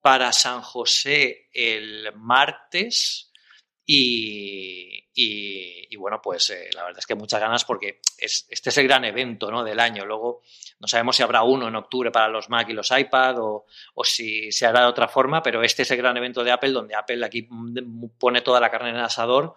para 0.00 0.32
San 0.32 0.62
José 0.62 1.48
el 1.52 2.12
martes 2.14 3.32
y, 3.84 5.08
y, 5.12 5.96
bueno, 5.96 6.20
pues 6.22 6.50
eh, 6.50 6.70
la 6.72 6.84
verdad 6.84 7.00
es 7.00 7.06
que 7.06 7.16
muchas 7.16 7.40
ganas 7.40 7.64
porque 7.64 8.00
es, 8.18 8.46
este 8.48 8.70
es 8.70 8.78
el 8.78 8.86
gran 8.86 9.04
evento 9.04 9.50
¿no? 9.50 9.64
del 9.64 9.80
año. 9.80 10.06
Luego 10.06 10.42
no 10.80 10.88
sabemos 10.88 11.14
si 11.14 11.22
habrá 11.22 11.42
uno 11.42 11.68
en 11.68 11.76
octubre 11.76 12.10
para 12.10 12.28
los 12.28 12.48
Mac 12.48 12.68
y 12.70 12.72
los 12.72 12.90
iPad 12.90 13.38
o, 13.38 13.66
o 13.94 14.04
si 14.04 14.50
se 14.50 14.66
hará 14.66 14.80
de 14.80 14.86
otra 14.86 15.08
forma, 15.08 15.42
pero 15.42 15.62
este 15.62 15.82
es 15.82 15.90
el 15.90 15.98
gran 15.98 16.16
evento 16.16 16.42
de 16.42 16.50
Apple 16.50 16.70
donde 16.70 16.94
Apple 16.94 17.24
aquí 17.24 17.48
pone 18.18 18.40
toda 18.40 18.60
la 18.60 18.70
carne 18.70 18.90
en 18.90 18.96
el 18.96 19.04
asador 19.04 19.56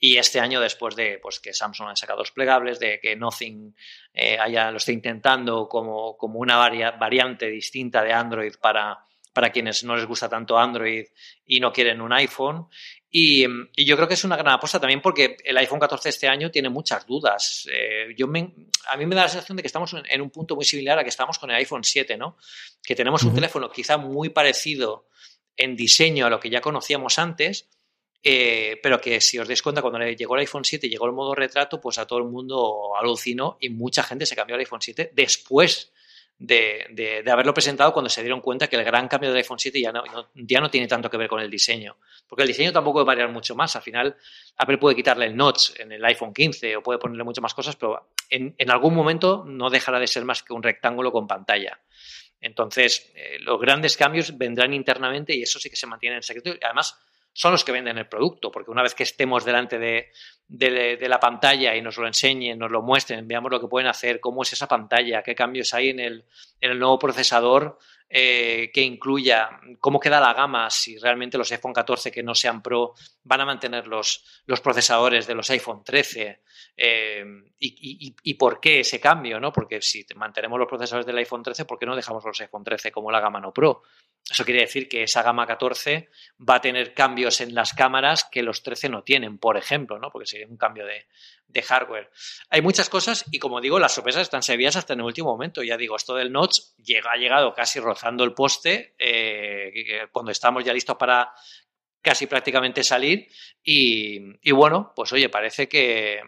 y 0.00 0.16
este 0.16 0.38
año, 0.38 0.60
después 0.60 0.94
de 0.94 1.18
pues, 1.20 1.40
que 1.40 1.52
Samsung 1.52 1.88
ha 1.88 1.96
sacado 1.96 2.20
los 2.20 2.30
plegables, 2.30 2.78
de 2.78 3.00
que 3.00 3.16
Nothing 3.16 3.74
eh, 4.14 4.38
haya, 4.38 4.70
lo 4.70 4.76
esté 4.76 4.92
intentando 4.92 5.68
como, 5.68 6.16
como 6.16 6.38
una 6.38 6.56
variante 6.56 7.46
distinta 7.46 8.04
de 8.04 8.12
Android 8.12 8.54
para, 8.60 9.04
para 9.32 9.50
quienes 9.50 9.84
no 9.84 9.96
les 9.96 10.06
gusta 10.06 10.28
tanto 10.28 10.58
Android 10.58 11.06
y 11.46 11.60
no 11.60 11.72
quieren 11.72 12.00
un 12.00 12.12
iPhone. 12.12 12.66
Y, 13.10 13.46
y, 13.74 13.84
yo 13.86 13.96
creo 13.96 14.06
que 14.06 14.14
es 14.14 14.24
una 14.24 14.36
gran 14.36 14.54
apuesta 14.54 14.78
también 14.78 15.00
porque 15.00 15.36
el 15.42 15.56
iPhone 15.56 15.80
14 15.80 16.10
este 16.10 16.28
año 16.28 16.50
tiene 16.50 16.68
muchas 16.68 17.06
dudas. 17.06 17.66
Eh, 17.72 18.14
yo 18.16 18.26
me, 18.26 18.54
a 18.90 18.96
mí 18.96 19.06
me 19.06 19.14
da 19.14 19.22
la 19.22 19.28
sensación 19.28 19.56
de 19.56 19.62
que 19.62 19.68
estamos 19.68 19.94
en 20.06 20.20
un 20.20 20.30
punto 20.30 20.56
muy 20.56 20.64
similar 20.64 20.98
a 20.98 21.02
que 21.02 21.08
estamos 21.08 21.38
con 21.38 21.50
el 21.50 21.56
iPhone 21.56 21.84
7, 21.84 22.16
¿no? 22.16 22.36
Que 22.82 22.94
tenemos 22.94 23.22
un 23.22 23.34
teléfono 23.34 23.70
quizá 23.70 23.96
muy 23.96 24.28
parecido 24.28 25.08
en 25.56 25.74
diseño 25.74 26.26
a 26.26 26.30
lo 26.30 26.38
que 26.38 26.50
ya 26.50 26.60
conocíamos 26.60 27.18
antes, 27.18 27.68
eh, 28.22 28.78
pero 28.82 29.00
que 29.00 29.20
si 29.20 29.38
os 29.38 29.46
dais 29.46 29.62
cuenta, 29.62 29.80
cuando 29.80 30.00
llegó 30.00 30.34
el 30.34 30.40
iPhone 30.40 30.64
7 30.64 30.86
y 30.86 30.90
llegó 30.90 31.06
el 31.06 31.12
modo 31.12 31.34
retrato, 31.34 31.80
pues 31.80 31.98
a 31.98 32.06
todo 32.06 32.18
el 32.18 32.26
mundo 32.26 32.96
alucinó 32.96 33.56
y 33.60 33.70
mucha 33.70 34.02
gente 34.02 34.26
se 34.26 34.36
cambió 34.36 34.54
al 34.54 34.60
iPhone 34.60 34.80
7 34.80 35.12
después 35.14 35.92
de, 36.38 36.86
de, 37.24 37.30
haberlo 37.30 37.52
presentado 37.52 37.92
cuando 37.92 38.08
se 38.08 38.22
dieron 38.22 38.40
cuenta 38.40 38.68
que 38.68 38.76
el 38.76 38.84
gran 38.84 39.08
cambio 39.08 39.30
del 39.30 39.38
iPhone 39.38 39.58
7 39.58 39.80
ya 39.80 39.90
no, 39.90 40.02
ya 40.34 40.60
no 40.60 40.70
tiene 40.70 40.86
tanto 40.86 41.10
que 41.10 41.16
ver 41.16 41.28
con 41.28 41.40
el 41.40 41.50
diseño. 41.50 41.96
Porque 42.28 42.42
el 42.42 42.48
diseño 42.48 42.72
tampoco 42.72 42.98
puede 42.98 43.06
variar 43.06 43.30
mucho 43.30 43.56
más. 43.56 43.74
Al 43.74 43.82
final, 43.82 44.16
Apple 44.56 44.78
puede 44.78 44.94
quitarle 44.94 45.26
el 45.26 45.36
notch 45.36 45.80
en 45.80 45.92
el 45.92 46.04
iPhone 46.04 46.32
15 46.32 46.76
o 46.76 46.82
puede 46.82 46.98
ponerle 46.98 47.24
muchas 47.24 47.42
más 47.42 47.54
cosas, 47.54 47.74
pero 47.74 48.10
en, 48.30 48.54
en 48.56 48.70
algún 48.70 48.94
momento 48.94 49.44
no 49.46 49.68
dejará 49.68 49.98
de 49.98 50.06
ser 50.06 50.24
más 50.24 50.42
que 50.42 50.52
un 50.52 50.62
rectángulo 50.62 51.10
con 51.10 51.26
pantalla. 51.26 51.80
Entonces, 52.40 53.10
eh, 53.14 53.38
los 53.40 53.60
grandes 53.60 53.96
cambios 53.96 54.36
vendrán 54.38 54.72
internamente 54.72 55.34
y 55.34 55.42
eso 55.42 55.58
sí 55.58 55.68
que 55.68 55.76
se 55.76 55.86
mantiene 55.86 56.16
en 56.16 56.22
secreto. 56.22 56.56
Además, 56.62 56.96
son 57.38 57.52
los 57.52 57.62
que 57.62 57.70
venden 57.70 57.96
el 57.98 58.08
producto, 58.08 58.50
porque 58.50 58.72
una 58.72 58.82
vez 58.82 58.96
que 58.96 59.04
estemos 59.04 59.44
delante 59.44 59.78
de, 59.78 60.10
de, 60.48 61.08
la 61.08 61.20
pantalla 61.20 61.76
y 61.76 61.80
nos 61.80 61.96
lo 61.96 62.08
enseñen, 62.08 62.58
nos 62.58 62.68
lo 62.68 62.82
muestren, 62.82 63.28
veamos 63.28 63.52
lo 63.52 63.60
que 63.60 63.68
pueden 63.68 63.86
hacer, 63.86 64.18
cómo 64.18 64.42
es 64.42 64.52
esa 64.54 64.66
pantalla, 64.66 65.22
qué 65.22 65.36
cambios 65.36 65.72
hay 65.72 65.90
en 65.90 66.00
el, 66.00 66.24
en 66.60 66.72
el 66.72 66.80
nuevo 66.80 66.98
procesador 66.98 67.78
eh, 68.10 68.70
que 68.72 68.80
incluya, 68.80 69.60
cómo 69.80 70.00
queda 70.00 70.18
la 70.18 70.32
gama, 70.32 70.70
si 70.70 70.98
realmente 70.98 71.36
los 71.36 71.52
iPhone 71.52 71.74
14 71.74 72.10
que 72.10 72.22
no 72.22 72.34
sean 72.34 72.62
Pro 72.62 72.94
van 73.24 73.42
a 73.42 73.44
mantener 73.44 73.86
los, 73.86 74.42
los 74.46 74.60
procesadores 74.60 75.26
de 75.26 75.34
los 75.34 75.50
iPhone 75.50 75.84
13 75.84 76.40
eh, 76.76 77.24
y, 77.58 78.06
y, 78.06 78.16
y, 78.22 78.34
por 78.34 78.60
qué 78.60 78.80
ese 78.80 78.98
cambio, 78.98 79.38
¿no? 79.38 79.52
Porque 79.52 79.82
si 79.82 80.06
mantenemos 80.16 80.58
los 80.58 80.68
procesadores 80.68 81.04
del 81.06 81.18
iPhone 81.18 81.42
13, 81.42 81.64
¿por 81.66 81.78
qué 81.78 81.84
no 81.84 81.96
dejamos 81.96 82.24
los 82.24 82.40
iPhone 82.40 82.64
13 82.64 82.90
como 82.92 83.10
la 83.10 83.20
gama 83.20 83.40
no 83.40 83.52
Pro? 83.52 83.82
Eso 84.30 84.44
quiere 84.44 84.60
decir 84.60 84.88
que 84.88 85.02
esa 85.02 85.22
gama 85.22 85.46
14 85.46 86.08
va 86.48 86.56
a 86.56 86.60
tener 86.60 86.94
cambios 86.94 87.40
en 87.40 87.54
las 87.54 87.72
cámaras 87.72 88.24
que 88.24 88.42
los 88.42 88.62
13 88.62 88.88
no 88.88 89.02
tienen, 89.02 89.38
por 89.38 89.56
ejemplo, 89.56 89.98
¿no? 89.98 90.10
porque 90.10 90.26
sería 90.26 90.46
un 90.46 90.56
cambio 90.56 90.86
de, 90.86 91.06
de 91.48 91.62
hardware. 91.62 92.10
Hay 92.50 92.62
muchas 92.62 92.88
cosas 92.88 93.24
y, 93.30 93.38
como 93.38 93.60
digo, 93.60 93.78
las 93.78 93.94
sorpresas 93.94 94.22
están 94.22 94.42
servidas 94.42 94.76
hasta 94.76 94.92
en 94.92 95.00
el 95.00 95.06
último 95.06 95.30
momento. 95.30 95.62
Ya 95.62 95.76
digo, 95.76 95.96
esto 95.96 96.14
del 96.14 96.30
notch 96.30 96.60
llega, 96.76 97.12
ha 97.12 97.16
llegado 97.16 97.54
casi 97.54 97.80
rozando 97.80 98.22
el 98.24 98.34
poste 98.34 98.94
eh, 98.98 100.06
cuando 100.12 100.30
estamos 100.30 100.64
ya 100.64 100.72
listos 100.72 100.96
para 100.96 101.32
casi 102.02 102.26
prácticamente 102.26 102.84
salir. 102.84 103.28
Y, 103.62 104.20
y, 104.42 104.52
bueno, 104.52 104.92
pues 104.94 105.12
oye, 105.12 105.28
parece 105.28 105.68
que, 105.68 106.20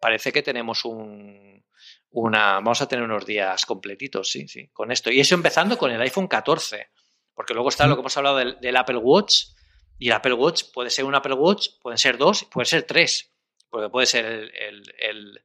parece 0.00 0.32
que 0.32 0.42
tenemos 0.42 0.84
un, 0.84 1.64
una. 2.10 2.54
Vamos 2.54 2.80
a 2.80 2.88
tener 2.88 3.04
unos 3.04 3.26
días 3.26 3.66
completitos, 3.66 4.30
sí, 4.30 4.48
sí, 4.48 4.68
con 4.72 4.90
esto. 4.90 5.10
Y 5.10 5.20
eso 5.20 5.34
empezando 5.34 5.76
con 5.76 5.90
el 5.90 6.00
iPhone 6.00 6.28
14. 6.28 6.88
Porque 7.34 7.54
luego 7.54 7.70
está 7.70 7.86
lo 7.86 7.94
que 7.94 8.00
hemos 8.00 8.16
hablado 8.16 8.36
del, 8.36 8.60
del, 8.60 8.76
Apple 8.76 8.98
Watch, 8.98 9.44
y 9.98 10.08
el 10.08 10.12
Apple 10.12 10.34
Watch 10.34 10.64
puede 10.74 10.90
ser 10.90 11.06
un 11.06 11.14
Apple 11.14 11.34
Watch, 11.34 11.68
pueden 11.80 11.96
ser 11.96 12.18
dos, 12.18 12.44
puede 12.44 12.66
ser 12.66 12.82
tres, 12.82 13.31
porque 13.72 13.88
puede 13.88 14.06
ser 14.06 14.26
el, 14.26 14.52
el, 14.54 14.94
el 14.98 15.42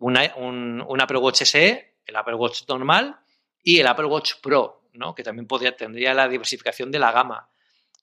un, 0.00 0.82
un, 0.82 1.00
Apple 1.00 1.18
Watch 1.18 1.42
SE, 1.44 1.94
el 2.04 2.16
Apple 2.16 2.34
Watch 2.34 2.62
normal 2.68 3.20
y 3.62 3.78
el 3.78 3.86
Apple 3.86 4.06
Watch 4.06 4.34
Pro, 4.42 4.82
¿no? 4.94 5.14
que 5.14 5.22
también 5.22 5.46
podría, 5.46 5.76
tendría 5.76 6.12
la 6.12 6.28
diversificación 6.28 6.90
de 6.90 6.98
la 6.98 7.12
gama. 7.12 7.48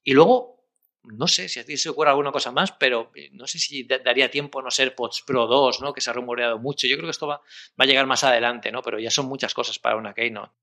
Y 0.02 0.14
luego, 0.14 0.64
no 1.04 1.28
sé 1.28 1.50
si 1.50 1.60
a 1.60 1.64
se 1.64 1.88
ocurre 1.90 2.08
alguna 2.08 2.32
cosa 2.32 2.50
más, 2.52 2.72
pero 2.72 3.12
no 3.32 3.46
sé 3.46 3.58
si 3.58 3.84
daría 3.84 4.30
tiempo 4.30 4.60
a 4.60 4.62
no 4.62 4.70
ser 4.70 4.94
Watch 4.96 5.24
Pro 5.26 5.46
2, 5.46 5.82
¿no? 5.82 5.92
que 5.92 6.00
se 6.00 6.08
ha 6.08 6.14
rumoreado 6.14 6.58
mucho. 6.58 6.86
Yo 6.86 6.96
creo 6.96 7.06
que 7.06 7.12
esto 7.12 7.26
va, 7.26 7.42
va 7.78 7.84
a 7.84 7.86
llegar 7.86 8.06
más 8.06 8.24
adelante, 8.24 8.72
¿no? 8.72 8.80
pero 8.80 8.98
ya 8.98 9.10
son 9.10 9.26
muchas 9.26 9.52
cosas 9.52 9.78
para 9.78 9.96
una 9.96 10.14
Keynote. 10.14 10.54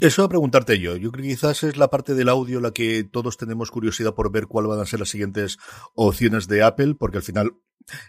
Eso 0.00 0.24
a 0.24 0.28
preguntarte 0.28 0.80
yo. 0.80 0.96
Yo 0.96 1.12
creo 1.12 1.22
que 1.22 1.30
quizás 1.30 1.62
es 1.62 1.76
la 1.76 1.88
parte 1.88 2.14
del 2.14 2.28
audio 2.28 2.60
la 2.60 2.72
que 2.72 3.04
todos 3.04 3.36
tenemos 3.36 3.70
curiosidad 3.70 4.14
por 4.14 4.32
ver 4.32 4.48
cuáles 4.48 4.70
van 4.70 4.80
a 4.80 4.86
ser 4.86 4.98
las 4.98 5.08
siguientes 5.08 5.56
opciones 5.94 6.48
de 6.48 6.64
Apple, 6.64 6.96
porque 6.98 7.18
al 7.18 7.22
final 7.22 7.52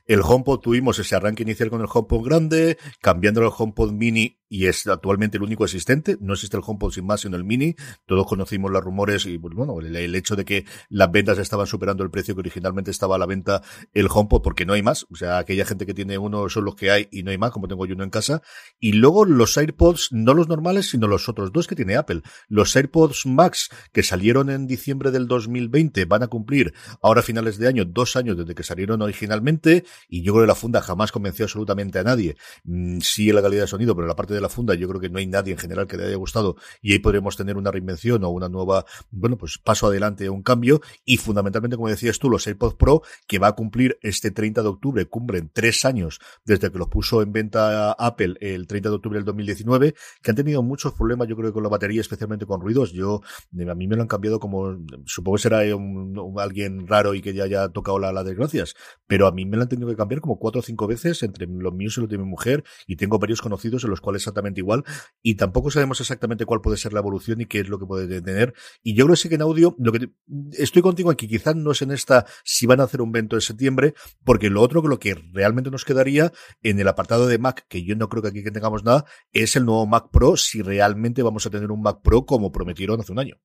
el 0.05 0.21
HomePod 0.21 0.59
tuvimos 0.59 0.99
ese 0.99 1.15
arranque 1.15 1.43
inicial 1.43 1.69
con 1.69 1.81
el 1.81 1.87
HomePod 1.91 2.23
grande, 2.23 2.77
cambiando 3.01 3.41
el 3.41 3.51
HomePod 3.55 3.91
mini 3.91 4.39
y 4.47 4.67
es 4.67 4.85
actualmente 4.87 5.37
el 5.37 5.43
único 5.43 5.65
existente. 5.65 6.17
No 6.21 6.33
existe 6.33 6.55
el 6.55 6.63
HomePod 6.65 6.91
sin 6.91 7.05
más, 7.05 7.21
sino 7.21 7.35
el 7.35 7.43
Mini. 7.43 7.75
Todos 8.05 8.27
conocimos 8.27 8.71
los 8.71 8.83
rumores 8.83 9.25
y, 9.25 9.37
pues, 9.37 9.53
bueno, 9.55 9.79
el, 9.79 10.15
hecho 10.15 10.35
de 10.35 10.45
que 10.45 10.65
las 10.89 11.11
ventas 11.11 11.37
estaban 11.39 11.67
superando 11.67 12.03
el 12.03 12.11
precio 12.11 12.35
que 12.35 12.41
originalmente 12.41 12.91
estaba 12.91 13.15
a 13.15 13.19
la 13.19 13.25
venta 13.25 13.63
el 13.93 14.07
HomePod, 14.09 14.41
porque 14.41 14.65
no 14.65 14.73
hay 14.73 14.83
más. 14.83 15.07
O 15.11 15.15
sea, 15.15 15.39
aquella 15.39 15.65
gente 15.65 15.85
que 15.85 15.93
tiene 15.93 16.17
uno 16.17 16.47
son 16.47 16.65
los 16.65 16.75
que 16.75 16.91
hay 16.91 17.07
y 17.11 17.23
no 17.23 17.31
hay 17.31 17.37
más, 17.37 17.51
como 17.51 17.67
tengo 17.67 17.85
yo 17.85 17.95
uno 17.95 18.03
en 18.03 18.09
casa. 18.09 18.41
Y 18.79 18.93
luego 18.93 19.25
los 19.25 19.57
AirPods, 19.57 20.09
no 20.11 20.33
los 20.33 20.47
normales, 20.47 20.89
sino 20.89 21.07
los 21.07 21.27
otros 21.27 21.51
dos 21.51 21.67
que 21.67 21.75
tiene 21.75 21.95
Apple. 21.95 22.21
Los 22.47 22.75
AirPods 22.75 23.25
Max, 23.25 23.69
que 23.91 24.03
salieron 24.03 24.49
en 24.49 24.67
diciembre 24.67 25.11
del 25.11 25.27
2020, 25.27 26.05
van 26.05 26.23
a 26.23 26.27
cumplir 26.27 26.73
ahora 27.01 27.21
a 27.21 27.23
finales 27.23 27.57
de 27.57 27.67
año, 27.67 27.83
dos 27.83 28.15
años 28.15 28.37
desde 28.37 28.53
que 28.53 28.63
salieron 28.63 29.01
originalmente, 29.01 29.64
y 30.09 30.21
yo 30.21 30.33
creo 30.33 30.43
que 30.43 30.47
la 30.47 30.55
funda 30.55 30.81
jamás 30.81 31.11
convenció 31.11 31.45
absolutamente 31.45 31.99
a 31.99 32.03
nadie. 32.03 32.37
Mm, 32.63 32.99
sí 32.99 33.29
en 33.29 33.35
la 33.35 33.41
calidad 33.41 33.61
de 33.61 33.67
sonido, 33.67 33.95
pero 33.95 34.07
la 34.07 34.15
parte 34.15 34.33
de 34.33 34.41
la 34.41 34.49
funda 34.49 34.75
yo 34.75 34.87
creo 34.87 35.01
que 35.01 35.09
no 35.09 35.19
hay 35.19 35.27
nadie 35.27 35.53
en 35.53 35.59
general 35.59 35.87
que 35.87 35.97
le 35.97 36.05
haya 36.05 36.15
gustado, 36.15 36.55
y 36.81 36.93
ahí 36.93 36.99
podremos 36.99 37.35
tener 37.35 37.57
una 37.57 37.71
reinvención 37.71 38.23
o 38.23 38.29
una 38.29 38.49
nueva, 38.49 38.85
bueno, 39.11 39.37
pues 39.37 39.57
paso 39.57 39.87
adelante, 39.87 40.29
un 40.29 40.43
cambio, 40.43 40.81
y 41.03 41.17
fundamentalmente, 41.17 41.77
como 41.77 41.89
decías 41.89 42.19
tú, 42.19 42.29
los 42.29 42.45
AirPods 42.47 42.75
Pro, 42.75 43.01
que 43.27 43.39
va 43.39 43.47
a 43.47 43.51
cumplir 43.53 43.97
este 44.01 44.31
30 44.31 44.61
de 44.61 44.67
octubre, 44.67 45.05
cumplen 45.05 45.49
tres 45.53 45.85
años 45.85 46.19
desde 46.45 46.71
que 46.71 46.77
los 46.77 46.87
puso 46.87 47.21
en 47.21 47.31
venta 47.31 47.91
Apple 47.91 48.35
el 48.41 48.67
30 48.67 48.89
de 48.89 48.95
octubre 48.95 49.17
del 49.17 49.25
2019, 49.25 49.95
que 50.21 50.31
han 50.31 50.35
tenido 50.35 50.61
muchos 50.63 50.93
problemas, 50.93 51.27
yo 51.27 51.35
creo, 51.35 51.53
con 51.53 51.63
la 51.63 51.69
batería, 51.69 52.01
especialmente 52.01 52.45
con 52.45 52.61
ruidos. 52.61 52.91
Yo, 52.91 53.21
a 53.69 53.75
mí 53.75 53.87
me 53.87 53.95
lo 53.95 54.01
han 54.01 54.07
cambiado 54.07 54.39
como, 54.39 54.77
supongo 55.05 55.37
que 55.37 55.41
será 55.41 55.59
alguien 55.59 56.87
raro 56.87 57.13
y 57.13 57.21
que 57.21 57.33
ya 57.33 57.43
haya 57.43 57.69
tocado 57.69 57.99
la, 57.99 58.11
la 58.11 58.23
desgracias, 58.23 58.75
pero 59.07 59.27
a 59.27 59.31
mí 59.31 59.44
me 59.45 59.57
lo 59.57 59.63
han 59.63 59.69
tenido 59.69 59.87
que 59.89 59.95
cambiar 59.95 60.21
como 60.21 60.37
cuatro 60.39 60.59
o 60.59 60.63
cinco 60.63 60.87
veces 60.87 61.23
entre 61.23 61.47
los 61.47 61.73
míos 61.73 61.97
y 61.97 62.01
los 62.01 62.09
de 62.09 62.17
mi 62.17 62.25
mujer, 62.25 62.63
y 62.87 62.95
tengo 62.95 63.19
varios 63.19 63.41
conocidos 63.41 63.83
en 63.83 63.89
los 63.89 64.01
cuales 64.01 64.21
exactamente 64.21 64.61
igual, 64.61 64.83
y 65.21 65.35
tampoco 65.35 65.71
sabemos 65.71 65.99
exactamente 66.01 66.45
cuál 66.45 66.61
puede 66.61 66.77
ser 66.77 66.93
la 66.93 66.99
evolución 66.99 67.41
y 67.41 67.45
qué 67.45 67.59
es 67.59 67.69
lo 67.69 67.79
que 67.79 67.85
puede 67.85 68.21
tener. 68.21 68.53
Y 68.83 68.95
yo 68.95 69.05
creo 69.05 69.15
que 69.15 69.21
sí 69.21 69.29
que 69.29 69.35
en 69.35 69.41
audio, 69.41 69.75
lo 69.79 69.91
que 69.91 70.09
estoy 70.53 70.81
contigo 70.81 71.09
aquí, 71.09 71.27
quizás 71.27 71.55
no 71.55 71.71
es 71.71 71.81
en 71.81 71.91
esta, 71.91 72.25
si 72.43 72.65
van 72.65 72.79
a 72.79 72.83
hacer 72.83 73.01
un 73.01 73.09
evento 73.09 73.35
en 73.35 73.41
septiembre, 73.41 73.93
porque 74.23 74.49
lo 74.49 74.61
otro 74.61 74.81
que 74.81 74.89
lo 74.89 74.99
que 74.99 75.15
realmente 75.33 75.71
nos 75.71 75.85
quedaría 75.85 76.31
en 76.61 76.79
el 76.79 76.87
apartado 76.87 77.27
de 77.27 77.37
Mac, 77.37 77.65
que 77.69 77.83
yo 77.83 77.95
no 77.95 78.09
creo 78.09 78.21
que 78.21 78.29
aquí 78.29 78.43
tengamos 78.43 78.83
nada, 78.83 79.05
es 79.31 79.55
el 79.55 79.65
nuevo 79.65 79.85
Mac 79.85 80.09
Pro, 80.11 80.37
si 80.37 80.61
realmente 80.61 81.23
vamos 81.23 81.45
a 81.45 81.49
tener 81.49 81.71
un 81.71 81.81
Mac 81.81 82.01
Pro 82.03 82.25
como 82.25 82.51
prometieron 82.51 82.99
hace 82.99 83.11
un 83.11 83.19
año. 83.19 83.35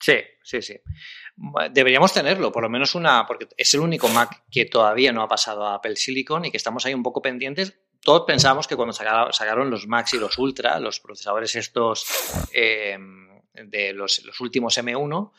Sí, 0.00 0.14
sí, 0.42 0.62
sí. 0.62 0.80
Deberíamos 1.70 2.12
tenerlo, 2.12 2.52
por 2.52 2.62
lo 2.62 2.68
menos 2.68 2.94
una, 2.94 3.26
porque 3.26 3.48
es 3.56 3.74
el 3.74 3.80
único 3.80 4.08
Mac 4.08 4.44
que 4.50 4.66
todavía 4.66 5.12
no 5.12 5.22
ha 5.22 5.28
pasado 5.28 5.66
a 5.66 5.74
Apple 5.74 5.96
Silicon 5.96 6.44
y 6.44 6.50
que 6.50 6.56
estamos 6.56 6.84
ahí 6.86 6.94
un 6.94 7.02
poco 7.02 7.22
pendientes. 7.22 7.78
Todos 8.00 8.24
pensamos 8.26 8.66
que 8.66 8.76
cuando 8.76 8.92
sacaron 8.92 9.70
los 9.70 9.86
Macs 9.86 10.14
y 10.14 10.18
los 10.18 10.38
Ultra, 10.38 10.78
los 10.78 11.00
procesadores 11.00 11.56
estos 11.56 12.06
eh, 12.52 12.96
de 13.52 13.92
los, 13.92 14.22
últimos 14.40 14.78
M1, 14.78 15.32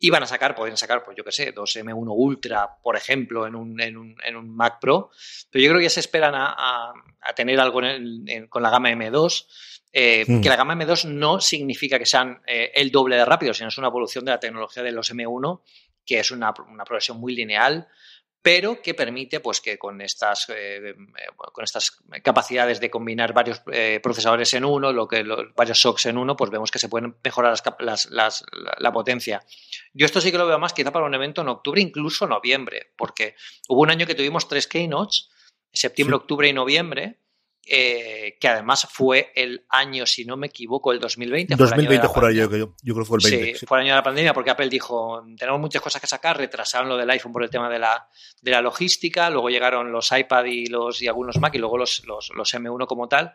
iban 0.00 0.22
a 0.22 0.26
sacar, 0.26 0.54
pueden 0.54 0.76
sacar, 0.76 1.04
pues 1.04 1.16
yo 1.16 1.24
qué 1.24 1.32
sé, 1.32 1.52
dos 1.52 1.76
M1 1.76 2.08
Ultra, 2.08 2.76
por 2.82 2.96
ejemplo, 2.96 3.46
en 3.46 3.54
un, 3.54 3.80
en 3.80 3.96
un, 3.96 4.16
en 4.22 4.36
un 4.36 4.54
Mac 4.54 4.78
Pro, 4.80 5.10
pero 5.50 5.62
yo 5.62 5.70
creo 5.70 5.78
que 5.78 5.84
ya 5.86 5.90
se 5.90 6.00
esperan 6.00 6.34
a, 6.34 6.92
a, 7.20 7.34
tener 7.34 7.58
algo 7.60 7.80
con 8.48 8.62
la 8.62 8.70
gama 8.70 8.90
M2. 8.90 9.46
Eh, 9.92 10.24
hmm. 10.26 10.40
Que 10.40 10.48
la 10.48 10.56
gama 10.56 10.74
M2 10.74 11.08
no 11.08 11.40
significa 11.40 11.98
que 11.98 12.06
sean 12.06 12.40
eh, 12.46 12.70
el 12.74 12.90
doble 12.90 13.16
de 13.16 13.24
rápido, 13.24 13.54
sino 13.54 13.68
es 13.68 13.78
una 13.78 13.88
evolución 13.88 14.24
de 14.24 14.32
la 14.32 14.40
tecnología 14.40 14.82
de 14.82 14.92
los 14.92 15.12
M1, 15.12 15.62
que 16.06 16.20
es 16.20 16.30
una, 16.30 16.54
una 16.68 16.84
progresión 16.84 17.18
muy 17.18 17.34
lineal, 17.34 17.88
pero 18.42 18.80
que 18.80 18.94
permite 18.94 19.40
pues 19.40 19.60
que 19.60 19.78
con 19.78 20.00
estas, 20.00 20.48
eh, 20.48 20.94
con 21.52 21.62
estas 21.62 21.98
capacidades 22.22 22.80
de 22.80 22.88
combinar 22.88 23.34
varios 23.34 23.60
procesadores 24.02 24.54
en 24.54 24.64
uno, 24.64 24.92
lo 24.94 25.06
que 25.06 25.22
los, 25.24 25.54
varios 25.54 25.78
SOCs 25.78 26.06
en 26.06 26.16
uno, 26.16 26.36
pues 26.36 26.50
vemos 26.50 26.70
que 26.70 26.78
se 26.78 26.88
pueden 26.88 27.16
mejorar 27.22 27.54
las, 27.80 28.06
las, 28.10 28.44
la 28.78 28.92
potencia. 28.92 29.44
Yo 29.92 30.06
esto 30.06 30.22
sí 30.22 30.32
que 30.32 30.38
lo 30.38 30.46
veo 30.46 30.58
más 30.58 30.72
quizá 30.72 30.90
para 30.90 31.04
un 31.04 31.14
evento 31.14 31.42
en 31.42 31.48
octubre, 31.48 31.82
incluso 31.82 32.26
noviembre, 32.26 32.92
porque 32.96 33.34
hubo 33.68 33.82
un 33.82 33.90
año 33.90 34.06
que 34.06 34.14
tuvimos 34.14 34.48
tres 34.48 34.66
keynotes, 34.66 35.28
septiembre, 35.70 36.16
octubre 36.16 36.48
y 36.48 36.54
noviembre, 36.54 37.18
eh, 37.66 38.36
que 38.40 38.48
además 38.48 38.88
fue 38.90 39.32
el 39.34 39.64
año, 39.68 40.06
si 40.06 40.24
no 40.24 40.36
me 40.36 40.48
equivoco, 40.48 40.92
el 40.92 40.98
2020. 40.98 41.56
2020 41.56 42.08
fue 42.08 42.34
yo, 42.34 42.50
yo, 42.50 42.74
yo, 42.82 42.94
creo 42.94 43.04
que 43.04 43.04
fue 43.04 43.18
el 43.18 43.30
20. 43.30 43.58
Sí, 43.58 43.66
fue 43.66 43.78
el 43.78 43.82
año 43.82 43.92
de 43.92 43.96
la 43.96 44.02
pandemia 44.02 44.34
porque 44.34 44.50
Apple 44.50 44.68
dijo, 44.68 45.22
tenemos 45.38 45.60
muchas 45.60 45.82
cosas 45.82 46.00
que 46.00 46.06
sacar, 46.06 46.36
retrasaron 46.38 46.88
lo 46.88 46.96
del 46.96 47.10
iPhone 47.10 47.32
por 47.32 47.42
el 47.42 47.50
tema 47.50 47.68
de 47.68 47.78
la, 47.78 48.08
de 48.40 48.50
la 48.50 48.60
logística, 48.60 49.30
luego 49.30 49.50
llegaron 49.50 49.92
los 49.92 50.10
iPad 50.10 50.44
y, 50.46 50.66
los, 50.66 51.00
y 51.02 51.08
algunos 51.08 51.38
Mac 51.38 51.54
y 51.54 51.58
luego 51.58 51.78
los, 51.78 52.04
los, 52.06 52.30
los 52.34 52.54
M1 52.54 52.86
como 52.86 53.08
tal. 53.08 53.32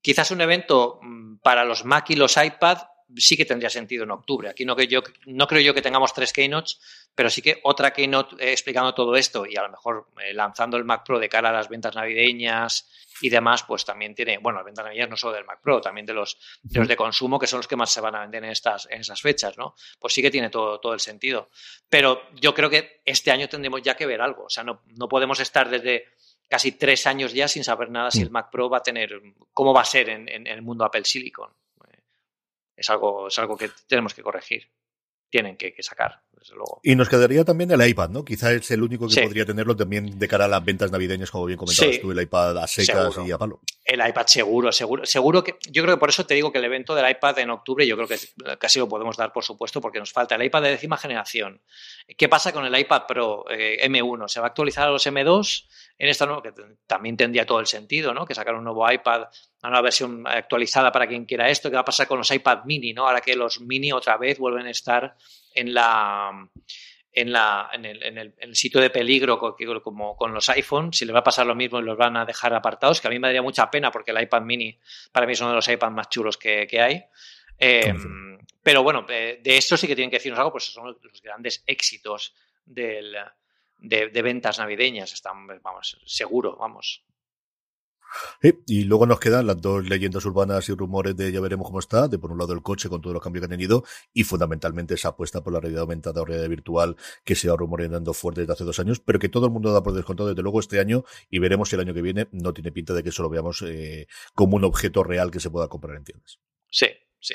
Quizás 0.00 0.32
un 0.32 0.40
evento 0.40 0.98
mm, 1.00 1.36
para 1.36 1.64
los 1.64 1.84
Mac 1.84 2.10
y 2.10 2.16
los 2.16 2.36
iPad 2.36 2.78
sí 3.16 3.36
que 3.36 3.44
tendría 3.44 3.70
sentido 3.70 4.04
en 4.04 4.10
octubre. 4.10 4.48
Aquí 4.48 4.64
no, 4.64 4.76
que 4.76 4.86
yo, 4.86 5.02
no 5.26 5.46
creo 5.46 5.60
yo 5.60 5.74
que 5.74 5.82
tengamos 5.82 6.12
tres 6.14 6.32
keynotes, 6.32 6.80
pero 7.14 7.30
sí 7.30 7.42
que 7.42 7.60
otra 7.64 7.92
keynote 7.92 8.36
eh, 8.38 8.52
explicando 8.52 8.94
todo 8.94 9.16
esto 9.16 9.46
y 9.46 9.56
a 9.56 9.62
lo 9.62 9.70
mejor 9.70 10.08
eh, 10.22 10.32
lanzando 10.32 10.76
el 10.76 10.84
Mac 10.84 11.04
Pro 11.04 11.18
de 11.18 11.28
cara 11.28 11.50
a 11.50 11.52
las 11.52 11.68
ventas 11.68 11.94
navideñas 11.94 12.88
y 13.20 13.28
demás, 13.28 13.62
pues 13.64 13.84
también 13.84 14.14
tiene, 14.14 14.38
bueno, 14.38 14.58
las 14.58 14.66
ventas 14.66 14.84
navideñas 14.84 15.10
no 15.10 15.16
solo 15.16 15.34
del 15.34 15.44
Mac 15.44 15.60
Pro, 15.62 15.80
también 15.80 16.06
de 16.06 16.14
los, 16.14 16.38
de 16.62 16.80
los 16.80 16.88
de 16.88 16.96
consumo, 16.96 17.38
que 17.38 17.46
son 17.46 17.58
los 17.58 17.68
que 17.68 17.76
más 17.76 17.90
se 17.90 18.00
van 18.00 18.14
a 18.14 18.20
vender 18.20 18.44
en 18.44 18.50
estas, 18.50 18.88
en 18.90 19.00
esas 19.00 19.20
fechas, 19.20 19.56
¿no? 19.58 19.74
Pues 20.00 20.14
sí 20.14 20.22
que 20.22 20.30
tiene 20.30 20.50
todo, 20.50 20.80
todo 20.80 20.94
el 20.94 21.00
sentido. 21.00 21.50
Pero 21.88 22.22
yo 22.40 22.54
creo 22.54 22.70
que 22.70 23.02
este 23.04 23.30
año 23.30 23.48
tendremos 23.48 23.82
ya 23.82 23.94
que 23.94 24.06
ver 24.06 24.20
algo. 24.20 24.44
O 24.44 24.50
sea, 24.50 24.64
no, 24.64 24.82
no 24.86 25.08
podemos 25.08 25.38
estar 25.40 25.68
desde 25.68 26.06
casi 26.48 26.72
tres 26.72 27.06
años 27.06 27.32
ya 27.32 27.48
sin 27.48 27.64
saber 27.64 27.90
nada 27.90 28.10
si 28.10 28.20
mm. 28.20 28.22
el 28.22 28.30
Mac 28.30 28.50
Pro 28.50 28.68
va 28.68 28.78
a 28.78 28.82
tener, 28.82 29.20
cómo 29.52 29.72
va 29.72 29.82
a 29.82 29.86
ser 29.86 30.08
en, 30.08 30.28
en 30.28 30.46
el 30.46 30.62
mundo 30.62 30.84
Apple 30.84 31.04
Silicon 31.04 31.50
es 32.76 32.90
algo, 32.90 33.28
es 33.28 33.38
algo 33.38 33.56
que 33.56 33.70
tenemos 33.86 34.14
que 34.14 34.22
corregir. 34.22 34.70
Tienen 35.30 35.56
que, 35.56 35.74
sacar, 35.82 36.22
desde 36.42 36.56
luego. 36.56 36.80
Y 36.82 36.96
nos 36.96 37.08
quedaría 37.08 37.44
también 37.44 37.70
el 37.70 37.86
iPad, 37.86 38.10
¿no? 38.10 38.24
Quizá 38.24 38.52
es 38.52 38.70
el 38.72 38.82
único 38.82 39.08
que 39.08 39.22
podría 39.22 39.46
tenerlo 39.46 39.76
también 39.76 40.18
de 40.18 40.28
cara 40.28 40.46
a 40.46 40.48
las 40.48 40.64
ventas 40.64 40.90
navideñas, 40.90 41.30
como 41.30 41.46
bien 41.46 41.58
comentabas 41.58 42.00
tú, 42.00 42.10
el 42.10 42.20
iPad 42.20 42.58
a 42.58 42.66
secas 42.66 43.14
y 43.24 43.30
a 43.30 43.38
palo. 43.38 43.60
El 43.84 44.06
iPad 44.06 44.26
seguro, 44.26 44.72
seguro. 44.72 45.06
Seguro 45.06 45.44
que. 45.44 45.56
Yo 45.70 45.82
creo 45.82 45.96
que 45.96 46.00
por 46.00 46.08
eso 46.08 46.26
te 46.26 46.34
digo 46.34 46.52
que 46.52 46.58
el 46.58 46.64
evento 46.64 46.94
del 46.94 47.08
iPad 47.08 47.38
en 47.38 47.50
octubre, 47.50 47.86
yo 47.86 47.96
creo 47.96 48.08
que 48.08 48.18
casi 48.58 48.78
lo 48.78 48.88
podemos 48.88 49.16
dar, 49.16 49.32
por 49.32 49.44
supuesto, 49.44 49.80
porque 49.80 49.98
nos 49.98 50.12
falta 50.12 50.34
el 50.34 50.42
iPad 50.42 50.62
de 50.62 50.70
décima 50.70 50.96
generación. 50.96 51.60
¿Qué 52.16 52.28
pasa 52.28 52.52
con 52.52 52.64
el 52.64 52.76
iPad 52.76 53.02
Pro 53.06 53.44
eh, 53.48 53.78
M1? 53.88 54.28
¿Se 54.28 54.40
va 54.40 54.46
a 54.46 54.48
actualizar 54.48 54.88
a 54.88 54.90
los 54.90 55.06
M2? 55.06 55.66
En 55.98 56.08
esta 56.08 56.26
nueva, 56.26 56.42
que 56.42 56.52
también 56.86 57.16
tendría 57.16 57.46
todo 57.46 57.60
el 57.60 57.66
sentido, 57.66 58.12
¿no? 58.12 58.26
Que 58.26 58.34
sacar 58.34 58.54
un 58.54 58.64
nuevo 58.64 58.90
iPad 58.90 59.28
una 59.62 59.70
nueva 59.70 59.82
versión 59.82 60.26
actualizada 60.26 60.90
para 60.90 61.06
quien 61.06 61.24
quiera 61.24 61.48
esto. 61.48 61.70
¿Qué 61.70 61.76
va 61.76 61.82
a 61.82 61.84
pasar 61.84 62.08
con 62.08 62.18
los 62.18 62.30
iPad 62.30 62.64
mini, 62.64 62.92
¿no? 62.92 63.06
Ahora 63.06 63.20
que 63.20 63.36
los 63.36 63.60
mini 63.60 63.92
otra 63.92 64.16
vez 64.16 64.38
vuelven 64.38 64.66
a 64.66 64.70
estar 64.70 65.16
en 65.54 65.74
la. 65.74 66.48
En, 67.14 67.30
la, 67.30 67.68
en, 67.74 67.84
el, 67.84 68.02
en, 68.02 68.34
el, 68.38 68.56
sitio 68.56 68.80
de 68.80 68.88
peligro 68.88 69.38
como 69.38 70.16
con 70.16 70.32
los 70.32 70.48
iPhones, 70.48 70.96
si 70.96 71.04
les 71.04 71.14
va 71.14 71.18
a 71.18 71.22
pasar 71.22 71.44
lo 71.44 71.54
mismo 71.54 71.78
y 71.78 71.82
los 71.82 71.98
van 71.98 72.16
a 72.16 72.24
dejar 72.24 72.54
apartados, 72.54 73.02
que 73.02 73.08
a 73.08 73.10
mí 73.10 73.18
me 73.18 73.28
daría 73.28 73.42
mucha 73.42 73.70
pena 73.70 73.90
porque 73.90 74.12
el 74.12 74.22
iPad 74.22 74.40
mini 74.40 74.78
para 75.12 75.26
mí 75.26 75.34
es 75.34 75.40
uno 75.42 75.50
de 75.50 75.56
los 75.56 75.68
iPads 75.68 75.92
más 75.92 76.08
chulos 76.08 76.38
que, 76.38 76.66
que 76.66 76.80
hay. 76.80 77.04
Eh, 77.58 77.92
pero 78.62 78.82
bueno, 78.82 79.02
de, 79.02 79.40
de, 79.42 79.56
esto 79.58 79.76
sí 79.76 79.86
que 79.86 79.94
tienen 79.94 80.10
que 80.10 80.16
decirnos 80.16 80.38
algo, 80.38 80.52
pues 80.52 80.64
son 80.64 80.86
los 80.86 81.22
grandes 81.22 81.62
éxitos 81.66 82.34
del, 82.64 83.14
de, 83.76 84.08
de, 84.08 84.22
ventas 84.22 84.58
navideñas. 84.58 85.12
Están, 85.12 85.46
vamos, 85.62 86.00
seguro, 86.06 86.56
vamos 86.56 87.04
y 88.66 88.84
luego 88.84 89.06
nos 89.06 89.20
quedan 89.20 89.46
las 89.46 89.60
dos 89.60 89.88
leyendas 89.88 90.24
urbanas 90.24 90.68
y 90.68 90.74
rumores 90.74 91.16
de 91.16 91.32
ya 91.32 91.40
veremos 91.40 91.66
cómo 91.66 91.78
está, 91.78 92.08
de 92.08 92.18
por 92.18 92.32
un 92.32 92.38
lado 92.38 92.52
el 92.52 92.62
coche 92.62 92.88
con 92.88 93.00
todos 93.00 93.14
los 93.14 93.22
cambios 93.22 93.42
que 93.42 93.46
ha 93.46 93.56
tenido 93.56 93.84
y 94.12 94.24
fundamentalmente 94.24 94.94
esa 94.94 95.08
apuesta 95.08 95.42
por 95.42 95.52
la 95.52 95.60
realidad 95.60 95.82
aumentada 95.82 96.20
o 96.20 96.24
realidad 96.24 96.48
virtual 96.48 96.96
que 97.24 97.34
se 97.34 97.48
ha 97.50 97.56
rumoreando 97.56 98.12
fuerte 98.14 98.42
desde 98.42 98.52
hace 98.52 98.64
dos 98.64 98.78
años, 98.78 99.00
pero 99.00 99.18
que 99.18 99.28
todo 99.28 99.46
el 99.46 99.52
mundo 99.52 99.72
da 99.72 99.82
por 99.82 99.92
descontado 99.94 100.28
desde 100.28 100.42
luego 100.42 100.60
este 100.60 100.80
año 100.80 101.04
y 101.30 101.38
veremos 101.38 101.68
si 101.68 101.76
el 101.76 101.80
año 101.80 101.94
que 101.94 102.02
viene 102.02 102.28
no 102.32 102.52
tiene 102.52 102.72
pinta 102.72 102.94
de 102.94 103.02
que 103.02 103.10
eso 103.10 103.22
lo 103.22 103.30
veamos 103.30 103.62
eh, 103.62 104.06
como 104.34 104.56
un 104.56 104.64
objeto 104.64 105.04
real 105.04 105.30
que 105.30 105.40
se 105.40 105.50
pueda 105.50 105.68
comprar 105.68 105.96
en 105.96 106.04
tiendas. 106.04 106.38
Sí, 106.68 106.86
sí. 107.20 107.34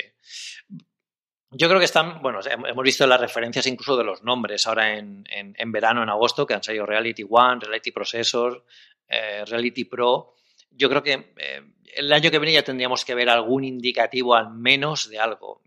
Yo 1.50 1.68
creo 1.68 1.78
que 1.78 1.86
están, 1.86 2.20
bueno, 2.20 2.40
hemos 2.44 2.84
visto 2.84 3.06
las 3.06 3.20
referencias 3.20 3.66
incluso 3.66 3.96
de 3.96 4.04
los 4.04 4.22
nombres 4.22 4.66
ahora 4.66 4.98
en, 4.98 5.24
en, 5.30 5.54
en 5.56 5.72
verano, 5.72 6.02
en 6.02 6.10
agosto, 6.10 6.46
que 6.46 6.52
han 6.52 6.62
salido 6.62 6.84
Reality 6.84 7.24
One, 7.28 7.60
Reality 7.60 7.90
Processor, 7.90 8.66
eh, 9.08 9.44
Reality 9.46 9.84
Pro 9.84 10.34
yo 10.70 10.88
creo 10.88 11.02
que 11.02 11.32
eh, 11.36 11.62
el 11.96 12.12
año 12.12 12.30
que 12.30 12.38
viene 12.38 12.54
ya 12.54 12.62
tendríamos 12.62 13.04
que 13.04 13.14
ver 13.14 13.28
algún 13.28 13.64
indicativo 13.64 14.34
al 14.34 14.50
menos 14.50 15.08
de 15.08 15.18
algo. 15.18 15.62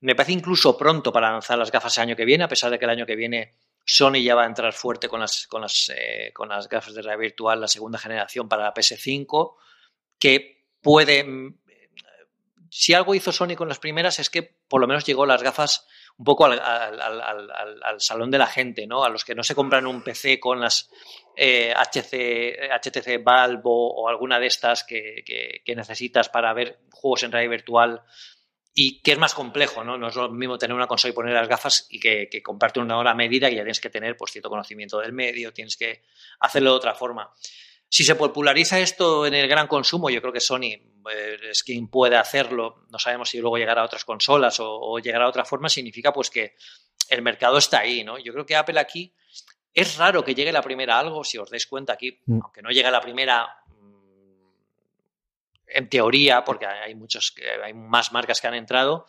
Me 0.00 0.14
parece 0.14 0.32
incluso 0.32 0.76
pronto 0.76 1.12
para 1.12 1.30
lanzar 1.30 1.58
las 1.58 1.70
gafas 1.70 1.96
el 1.98 2.02
año 2.02 2.16
que 2.16 2.24
viene, 2.24 2.44
a 2.44 2.48
pesar 2.48 2.70
de 2.70 2.78
que 2.78 2.84
el 2.84 2.90
año 2.90 3.06
que 3.06 3.16
viene 3.16 3.54
Sony 3.84 4.22
ya 4.22 4.34
va 4.34 4.44
a 4.44 4.46
entrar 4.46 4.72
fuerte 4.72 5.08
con 5.08 5.20
las, 5.20 5.46
con 5.46 5.62
las, 5.62 5.92
eh, 5.94 6.30
con 6.32 6.48
las 6.48 6.68
gafas 6.68 6.94
de 6.94 7.02
realidad 7.02 7.20
virtual, 7.20 7.60
la 7.60 7.68
segunda 7.68 7.98
generación 7.98 8.48
para 8.48 8.64
la 8.64 8.74
PS5, 8.74 9.54
que 10.18 10.66
puede 10.80 11.54
si 12.74 12.94
algo 12.94 13.14
hizo 13.14 13.32
Sony 13.32 13.54
con 13.54 13.68
las 13.68 13.78
primeras 13.78 14.18
es 14.18 14.30
que 14.30 14.42
por 14.42 14.80
lo 14.80 14.86
menos 14.86 15.04
llegó 15.04 15.26
las 15.26 15.42
gafas 15.42 15.86
un 16.18 16.24
poco 16.24 16.44
al, 16.46 16.60
salón 17.98 18.30
de 18.30 18.38
la 18.38 18.46
gente, 18.46 18.86
¿no? 18.86 19.04
A 19.04 19.08
los 19.08 19.24
que 19.24 19.34
no 19.34 19.42
se 19.42 19.54
compran 19.54 19.86
un 19.86 20.02
PC 20.02 20.38
con 20.38 20.60
las 20.60 20.90
HC, 21.36 22.70
HTC 22.70 23.22
Valve 23.22 23.62
o, 23.64 24.08
alguna 24.08 24.38
de 24.38 24.46
estas 24.46 24.84
que, 24.84 25.62
necesitas 25.74 26.28
para 26.28 26.52
ver 26.52 26.80
juegos 26.90 27.22
en 27.22 27.32
realidad 27.32 27.50
virtual 27.50 28.02
y 28.74 29.02
que 29.02 29.12
es 29.12 29.18
más 29.18 29.34
complejo, 29.34 29.84
¿no? 29.84 29.98
No 29.98 30.08
es 30.08 30.16
lo 30.16 30.30
mismo 30.30 30.58
tener 30.58 30.74
una 30.74 30.86
consola 30.86 31.12
y 31.12 31.14
poner 31.14 31.34
las 31.34 31.48
gafas 31.48 31.86
y 31.90 32.00
que, 32.00 32.28
que 32.30 32.42
una 32.80 32.98
hora 32.98 33.14
medida 33.14 33.48
que 33.48 33.56
ya 33.56 33.62
tienes 33.62 33.80
que 33.80 33.90
tener 33.90 34.16
pues, 34.16 34.32
cierto 34.32 34.48
conocimiento 34.48 34.98
del 34.98 35.12
medio, 35.12 35.52
tienes 35.52 35.76
que 35.76 36.02
hacerlo 36.40 36.70
de 36.70 36.76
otra 36.76 36.94
forma. 36.94 37.32
Si 37.92 38.04
se 38.04 38.14
populariza 38.14 38.80
esto 38.80 39.26
en 39.26 39.34
el 39.34 39.46
gran 39.46 39.66
consumo, 39.66 40.08
yo 40.08 40.22
creo 40.22 40.32
que 40.32 40.40
Sony 40.40 40.80
eh, 41.10 41.36
es 41.50 41.62
quien 41.62 41.88
puede 41.88 42.16
hacerlo. 42.16 42.86
No 42.90 42.98
sabemos 42.98 43.28
si 43.28 43.38
luego 43.38 43.58
llegará 43.58 43.82
a 43.82 43.84
otras 43.84 44.06
consolas 44.06 44.56
o, 44.60 44.98
llegará 44.98 45.26
a 45.26 45.28
otra 45.28 45.44
forma. 45.44 45.68
Significa 45.68 46.10
pues 46.10 46.30
que 46.30 46.54
el 47.10 47.20
mercado 47.20 47.58
está 47.58 47.80
ahí, 47.80 48.02
¿no? 48.02 48.18
Yo 48.18 48.32
creo 48.32 48.46
que 48.46 48.56
Apple 48.56 48.80
aquí 48.80 49.12
es 49.74 49.98
raro 49.98 50.24
que 50.24 50.34
llegue 50.34 50.52
la 50.52 50.62
primera 50.62 50.98
algo, 50.98 51.22
si 51.22 51.36
os 51.36 51.50
dais 51.50 51.66
cuenta 51.66 51.92
aquí, 51.92 52.18
mm. 52.24 52.40
aunque 52.42 52.62
no 52.62 52.70
llegue 52.70 52.90
la 52.90 53.02
primera 53.02 53.58
mm, 53.66 54.48
en 55.66 55.88
teoría, 55.90 56.44
porque 56.44 56.64
hay 56.64 56.94
muchos, 56.94 57.34
hay 57.62 57.74
más 57.74 58.10
marcas 58.10 58.40
que 58.40 58.46
han 58.46 58.54
entrado, 58.54 59.04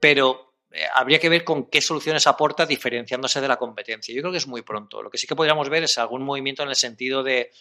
pero 0.00 0.54
eh, 0.72 0.86
habría 0.92 1.20
que 1.20 1.28
ver 1.28 1.44
con 1.44 1.70
qué 1.70 1.80
soluciones 1.80 2.26
aporta 2.26 2.66
diferenciándose 2.66 3.40
de 3.40 3.46
la 3.46 3.58
competencia. 3.58 4.12
Yo 4.12 4.22
creo 4.22 4.32
que 4.32 4.38
es 4.38 4.48
muy 4.48 4.62
pronto. 4.62 5.04
Lo 5.04 5.08
que 5.08 5.18
sí 5.18 5.28
que 5.28 5.36
podríamos 5.36 5.68
ver 5.68 5.84
es 5.84 5.98
algún 5.98 6.24
movimiento 6.24 6.64
en 6.64 6.70
el 6.70 6.74
sentido 6.74 7.22
de 7.22 7.52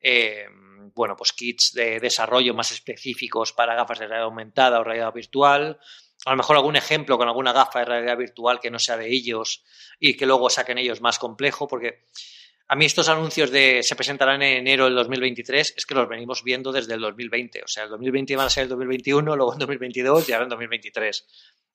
eh, 0.00 0.46
bueno, 0.94 1.16
pues 1.16 1.32
kits 1.32 1.72
de 1.72 2.00
desarrollo 2.00 2.54
más 2.54 2.72
específicos 2.72 3.52
para 3.52 3.74
gafas 3.74 3.98
de 3.98 4.06
realidad 4.06 4.26
aumentada 4.26 4.80
o 4.80 4.84
realidad 4.84 5.12
virtual. 5.12 5.78
A 6.24 6.30
lo 6.30 6.36
mejor 6.36 6.56
algún 6.56 6.76
ejemplo 6.76 7.18
con 7.18 7.28
alguna 7.28 7.52
gafa 7.52 7.80
de 7.80 7.84
realidad 7.84 8.16
virtual 8.16 8.60
que 8.60 8.70
no 8.70 8.78
sea 8.78 8.96
de 8.96 9.08
ellos 9.08 9.62
y 10.00 10.16
que 10.16 10.26
luego 10.26 10.48
saquen 10.48 10.78
ellos 10.78 11.00
más 11.00 11.18
complejo, 11.18 11.68
porque 11.68 12.04
a 12.68 12.74
mí 12.74 12.84
estos 12.84 13.08
anuncios 13.08 13.50
de 13.50 13.82
se 13.82 13.94
presentarán 13.94 14.42
en 14.42 14.58
enero 14.58 14.86
del 14.86 14.96
2023 14.96 15.74
es 15.76 15.86
que 15.86 15.94
los 15.94 16.08
venimos 16.08 16.42
viendo 16.42 16.72
desde 16.72 16.94
el 16.94 17.00
2020. 17.00 17.62
O 17.62 17.68
sea, 17.68 17.84
el 17.84 17.90
2020 17.90 18.34
van 18.34 18.46
a 18.46 18.50
ser 18.50 18.64
el 18.64 18.68
2021, 18.70 19.36
luego 19.36 19.52
en 19.52 19.58
2022 19.60 20.28
y 20.28 20.32
ahora 20.32 20.44
en 20.44 20.50
2023. 20.50 21.26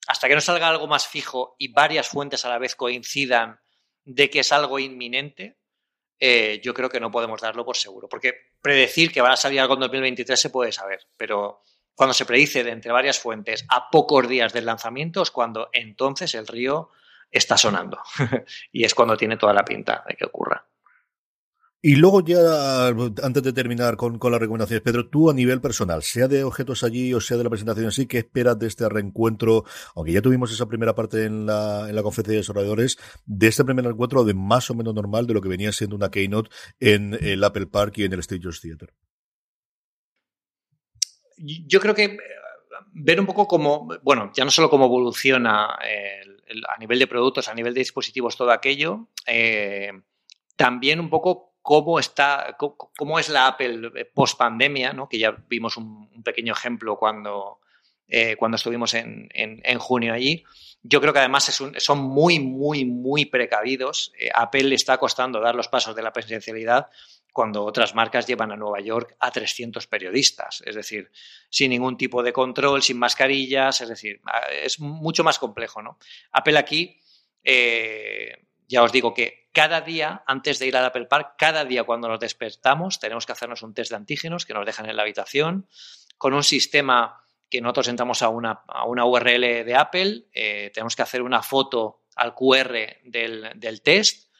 Hasta 0.08 0.28
que 0.28 0.34
no 0.34 0.40
salga 0.40 0.68
algo 0.68 0.86
más 0.88 1.06
fijo 1.06 1.56
y 1.58 1.72
varias 1.72 2.08
fuentes 2.08 2.44
a 2.44 2.50
la 2.50 2.58
vez 2.58 2.74
coincidan 2.74 3.60
de 4.04 4.28
que 4.28 4.40
es 4.40 4.52
algo 4.52 4.78
inminente, 4.78 5.56
eh, 6.24 6.60
yo 6.62 6.72
creo 6.72 6.88
que 6.88 7.00
no 7.00 7.10
podemos 7.10 7.40
darlo 7.40 7.64
por 7.64 7.76
seguro. 7.76 8.08
Porque 8.08 8.52
predecir 8.60 9.10
que 9.10 9.20
va 9.20 9.32
a 9.32 9.36
salir 9.36 9.58
algo 9.58 9.74
en 9.74 9.80
2023 9.80 10.38
se 10.38 10.50
puede 10.50 10.70
saber, 10.70 11.00
pero 11.16 11.62
cuando 11.96 12.14
se 12.14 12.24
predice 12.24 12.62
de 12.62 12.70
entre 12.70 12.92
varias 12.92 13.18
fuentes 13.18 13.64
a 13.68 13.90
pocos 13.90 14.28
días 14.28 14.52
del 14.52 14.66
lanzamiento 14.66 15.22
es 15.22 15.32
cuando 15.32 15.68
entonces 15.72 16.36
el 16.36 16.46
río 16.46 16.90
está 17.28 17.58
sonando. 17.58 17.98
y 18.70 18.84
es 18.84 18.94
cuando 18.94 19.16
tiene 19.16 19.36
toda 19.36 19.52
la 19.52 19.64
pinta 19.64 20.04
de 20.06 20.14
que 20.14 20.24
ocurra. 20.26 20.64
Y 21.84 21.96
luego 21.96 22.20
ya, 22.24 22.86
antes 23.24 23.42
de 23.42 23.52
terminar 23.52 23.96
con, 23.96 24.16
con, 24.20 24.30
las 24.30 24.40
recomendaciones, 24.40 24.84
Pedro, 24.84 25.08
tú 25.08 25.28
a 25.28 25.34
nivel 25.34 25.60
personal, 25.60 26.04
sea 26.04 26.28
de 26.28 26.44
objetos 26.44 26.84
allí 26.84 27.12
o 27.12 27.20
sea 27.20 27.36
de 27.36 27.42
la 27.42 27.50
presentación 27.50 27.88
así, 27.88 28.06
¿qué 28.06 28.18
esperas 28.18 28.56
de 28.56 28.68
este 28.68 28.88
reencuentro? 28.88 29.64
Aunque 29.96 30.12
ya 30.12 30.22
tuvimos 30.22 30.52
esa 30.52 30.66
primera 30.66 30.94
parte 30.94 31.24
en 31.24 31.44
la, 31.44 31.88
en 31.88 31.96
la 31.96 32.04
conferencia 32.04 32.34
de 32.34 32.38
desarrolladores, 32.38 32.98
de 33.26 33.48
este 33.48 33.64
primer 33.64 33.84
encuentro 33.84 34.22
de 34.22 34.32
más 34.32 34.70
o 34.70 34.76
menos 34.76 34.94
normal 34.94 35.26
de 35.26 35.34
lo 35.34 35.40
que 35.40 35.48
venía 35.48 35.72
siendo 35.72 35.96
una 35.96 36.08
keynote 36.08 36.50
en 36.78 37.18
el 37.20 37.42
Apple 37.42 37.66
Park 37.66 37.94
y 37.98 38.04
en 38.04 38.12
el 38.12 38.22
Studios 38.22 38.60
Theater. 38.60 38.94
Yo 41.36 41.80
creo 41.80 41.96
que 41.96 42.04
eh, 42.04 42.18
ver 42.92 43.18
un 43.18 43.26
poco 43.26 43.48
cómo, 43.48 43.88
bueno, 44.04 44.30
ya 44.36 44.44
no 44.44 44.52
solo 44.52 44.70
cómo 44.70 44.84
evoluciona 44.84 45.64
a 45.64 46.78
nivel 46.78 47.00
de 47.00 47.08
productos, 47.08 47.48
a 47.48 47.54
nivel 47.54 47.74
de 47.74 47.80
dispositivos, 47.80 48.36
todo 48.36 48.52
aquello, 48.52 49.08
eh, 49.26 49.90
también 50.54 51.00
un 51.00 51.10
poco 51.10 51.51
cómo 51.62 51.98
está, 52.00 52.56
cómo, 52.58 53.18
es 53.18 53.28
la 53.28 53.46
Apple 53.46 53.92
eh, 53.94 54.04
post 54.04 54.36
pandemia, 54.36 54.92
¿no? 54.92 55.08
que 55.08 55.18
ya 55.18 55.30
vimos 55.48 55.76
un, 55.76 56.22
pequeño 56.22 56.52
ejemplo 56.52 56.96
cuando, 56.98 57.60
eh, 58.08 58.36
cuando 58.36 58.56
estuvimos 58.56 58.94
en, 58.94 59.28
en, 59.32 59.78
junio 59.78 60.12
allí. 60.12 60.44
Yo 60.82 61.00
creo 61.00 61.12
que 61.12 61.20
además 61.20 61.44
son 61.78 61.98
muy, 62.00 62.40
muy, 62.40 62.84
muy 62.84 63.24
precavidos. 63.26 64.12
Eh, 64.18 64.28
Apple 64.34 64.64
le 64.64 64.74
está 64.74 64.98
costando 64.98 65.40
dar 65.40 65.54
los 65.54 65.68
pasos 65.68 65.94
de 65.94 66.02
la 66.02 66.12
presencialidad 66.12 66.88
cuando 67.32 67.64
otras 67.64 67.94
marcas 67.94 68.26
llevan 68.26 68.52
a 68.52 68.56
Nueva 68.56 68.80
York 68.80 69.16
a 69.18 69.30
300 69.30 69.86
periodistas, 69.86 70.62
es 70.66 70.74
decir, 70.74 71.10
sin 71.48 71.70
ningún 71.70 71.96
tipo 71.96 72.22
de 72.22 72.32
control, 72.32 72.82
sin 72.82 72.98
mascarillas, 72.98 73.80
es 73.80 73.88
decir, 73.88 74.20
es 74.62 74.78
mucho 74.80 75.24
más 75.24 75.38
complejo, 75.38 75.80
¿no? 75.80 75.98
Apple 76.32 76.58
aquí, 76.58 77.00
ya 78.72 78.82
os 78.82 78.90
digo 78.90 79.12
que 79.12 79.50
cada 79.52 79.82
día, 79.82 80.22
antes 80.26 80.58
de 80.58 80.66
ir 80.66 80.76
al 80.78 80.86
Apple 80.86 81.04
Park, 81.04 81.34
cada 81.36 81.66
día 81.66 81.84
cuando 81.84 82.08
nos 82.08 82.18
despertamos, 82.18 82.98
tenemos 82.98 83.26
que 83.26 83.32
hacernos 83.32 83.62
un 83.62 83.74
test 83.74 83.90
de 83.90 83.96
antígenos 83.96 84.46
que 84.46 84.54
nos 84.54 84.64
dejan 84.64 84.88
en 84.88 84.96
la 84.96 85.02
habitación, 85.02 85.68
con 86.16 86.32
un 86.32 86.42
sistema 86.42 87.22
que 87.50 87.60
nosotros 87.60 87.88
entramos 87.88 88.22
a 88.22 88.30
una, 88.30 88.62
a 88.66 88.86
una 88.86 89.04
URL 89.04 89.66
de 89.66 89.74
Apple, 89.74 90.24
eh, 90.32 90.70
tenemos 90.72 90.96
que 90.96 91.02
hacer 91.02 91.20
una 91.20 91.42
foto 91.42 92.00
al 92.16 92.34
QR 92.34 92.72
del, 93.04 93.82
test 93.84 94.31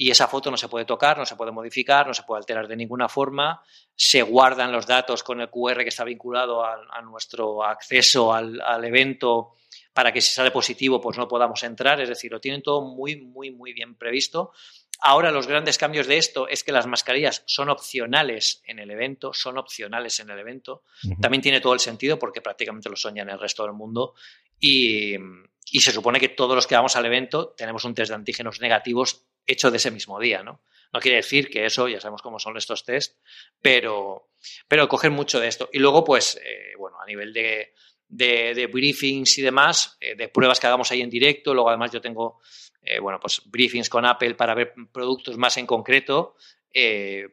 y 0.00 0.12
esa 0.12 0.28
foto 0.28 0.48
no 0.48 0.56
se 0.56 0.68
puede 0.68 0.84
tocar, 0.84 1.18
no 1.18 1.26
se 1.26 1.34
puede 1.34 1.50
modificar, 1.50 2.06
no 2.06 2.14
se 2.14 2.22
puede 2.22 2.38
alterar 2.38 2.68
de 2.68 2.76
ninguna 2.76 3.08
forma, 3.08 3.60
se 3.96 4.22
guardan 4.22 4.70
los 4.70 4.86
datos 4.86 5.24
con 5.24 5.40
el 5.40 5.50
QR 5.50 5.82
que 5.82 5.88
está 5.88 6.04
vinculado 6.04 6.64
a, 6.64 7.02
nuestro 7.02 7.64
acceso 7.64 8.32
al, 8.32 8.60
al 8.60 8.84
evento 8.84 9.54
para 9.92 10.12
que 10.12 10.20
si 10.20 10.32
sale 10.32 10.52
positivo 10.52 11.00
pues 11.00 11.18
no 11.18 11.26
podamos 11.26 11.64
entrar, 11.64 12.00
es 12.00 12.08
decir, 12.08 12.30
lo 12.30 12.40
tienen 12.40 12.62
todo 12.62 12.80
muy, 12.80 13.16
muy, 13.16 13.50
muy 13.50 13.72
bien 13.72 13.96
previsto. 13.96 14.52
Ahora 15.00 15.32
los 15.32 15.48
grandes 15.48 15.78
cambios 15.78 16.06
de 16.06 16.16
esto 16.16 16.46
es 16.46 16.62
que 16.62 16.70
las 16.70 16.86
mascarillas 16.86 17.42
son 17.46 17.68
opcionales 17.68 18.62
en 18.66 18.78
el 18.78 18.92
evento, 18.92 19.32
son 19.32 19.58
opcionales 19.58 20.18
en 20.20 20.30
el 20.30 20.38
evento. 20.38 20.84
También 21.20 21.42
tiene 21.42 21.60
todo 21.60 21.74
el 21.74 21.80
sentido 21.80 22.18
porque 22.18 22.40
prácticamente 22.40 22.88
lo 22.88 22.96
son 22.96 23.18
en 23.18 23.28
el 23.28 23.38
resto 23.38 23.64
del 23.64 23.72
mundo 23.72 24.14
y, 24.60 25.16
se 25.64 25.92
supone 25.92 26.18
que 26.18 26.30
todos 26.30 26.56
los 26.56 26.66
que 26.66 26.74
vamos 26.74 26.96
al 26.96 27.06
evento 27.06 27.54
tenemos 27.56 27.84
un 27.84 27.94
test 27.94 28.08
de 28.08 28.14
antígenos 28.14 28.60
negativos 28.60 29.27
hecho 29.48 29.70
de 29.70 29.78
ese 29.78 29.90
mismo 29.90 30.20
día, 30.20 30.42
¿no? 30.42 30.60
No 30.92 31.00
quiere 31.00 31.16
decir 31.16 31.50
que 31.50 31.66
eso, 31.66 31.88
ya 31.88 32.00
sabemos 32.00 32.22
cómo 32.22 32.38
son 32.38 32.56
estos 32.56 32.84
test, 32.84 33.18
pero, 33.60 34.30
pero 34.68 34.88
cogen 34.88 35.12
mucho 35.12 35.40
de 35.40 35.48
esto. 35.48 35.68
Y 35.72 35.78
luego, 35.78 36.04
pues, 36.04 36.40
eh, 36.42 36.72
bueno, 36.78 36.98
a 37.00 37.06
nivel 37.06 37.32
de, 37.32 37.74
de, 38.08 38.68
briefings 38.72 39.36
y 39.38 39.42
demás, 39.42 39.98
eh, 40.00 40.14
de 40.14 40.28
pruebas 40.28 40.60
que 40.60 40.66
hagamos 40.66 40.90
ahí 40.90 41.02
en 41.02 41.10
directo. 41.10 41.52
Luego, 41.52 41.68
además, 41.68 41.90
yo 41.92 42.00
tengo 42.00 42.40
eh, 42.82 43.00
bueno, 43.00 43.18
pues 43.20 43.42
briefings 43.44 43.90
con 43.90 44.06
Apple 44.06 44.34
para 44.34 44.54
ver 44.54 44.72
productos 44.92 45.36
más 45.36 45.56
en 45.58 45.66
concreto, 45.66 46.36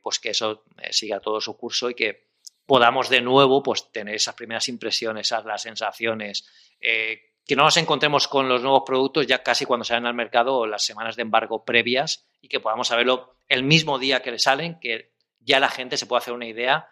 pues 0.01 0.19
que 0.19 0.29
eso 0.31 0.63
siga 0.89 1.19
todo 1.19 1.39
su 1.39 1.55
curso 1.55 1.89
y 1.89 1.93
que 1.93 2.29
podamos 2.65 3.09
de 3.09 3.21
nuevo 3.21 3.61
pues 3.61 3.91
tener 3.91 4.15
esas 4.15 4.33
primeras 4.33 4.67
impresiones, 4.69 5.27
esas 5.27 5.45
las 5.45 5.61
sensaciones, 5.61 6.49
que 7.45 7.55
no 7.55 7.63
nos 7.63 7.77
encontremos 7.77 8.27
con 8.27 8.49
los 8.49 8.61
nuevos 8.61 8.83
productos 8.85 9.27
ya 9.27 9.43
casi 9.43 9.65
cuando 9.65 9.83
salen 9.83 10.05
al 10.05 10.13
mercado 10.13 10.57
o 10.57 10.67
las 10.67 10.83
semanas 10.83 11.15
de 11.15 11.21
embargo 11.21 11.63
previas 11.63 12.27
y 12.41 12.47
que 12.47 12.59
podamos 12.59 12.87
saberlo 12.87 13.37
el 13.47 13.63
mismo 13.63 13.99
día 13.99 14.21
que 14.21 14.31
le 14.31 14.39
salen, 14.39 14.79
que 14.79 15.13
ya 15.39 15.59
la 15.59 15.69
gente 15.69 15.97
se 15.97 16.07
pueda 16.07 16.19
hacer 16.19 16.33
una 16.33 16.47
idea 16.47 16.89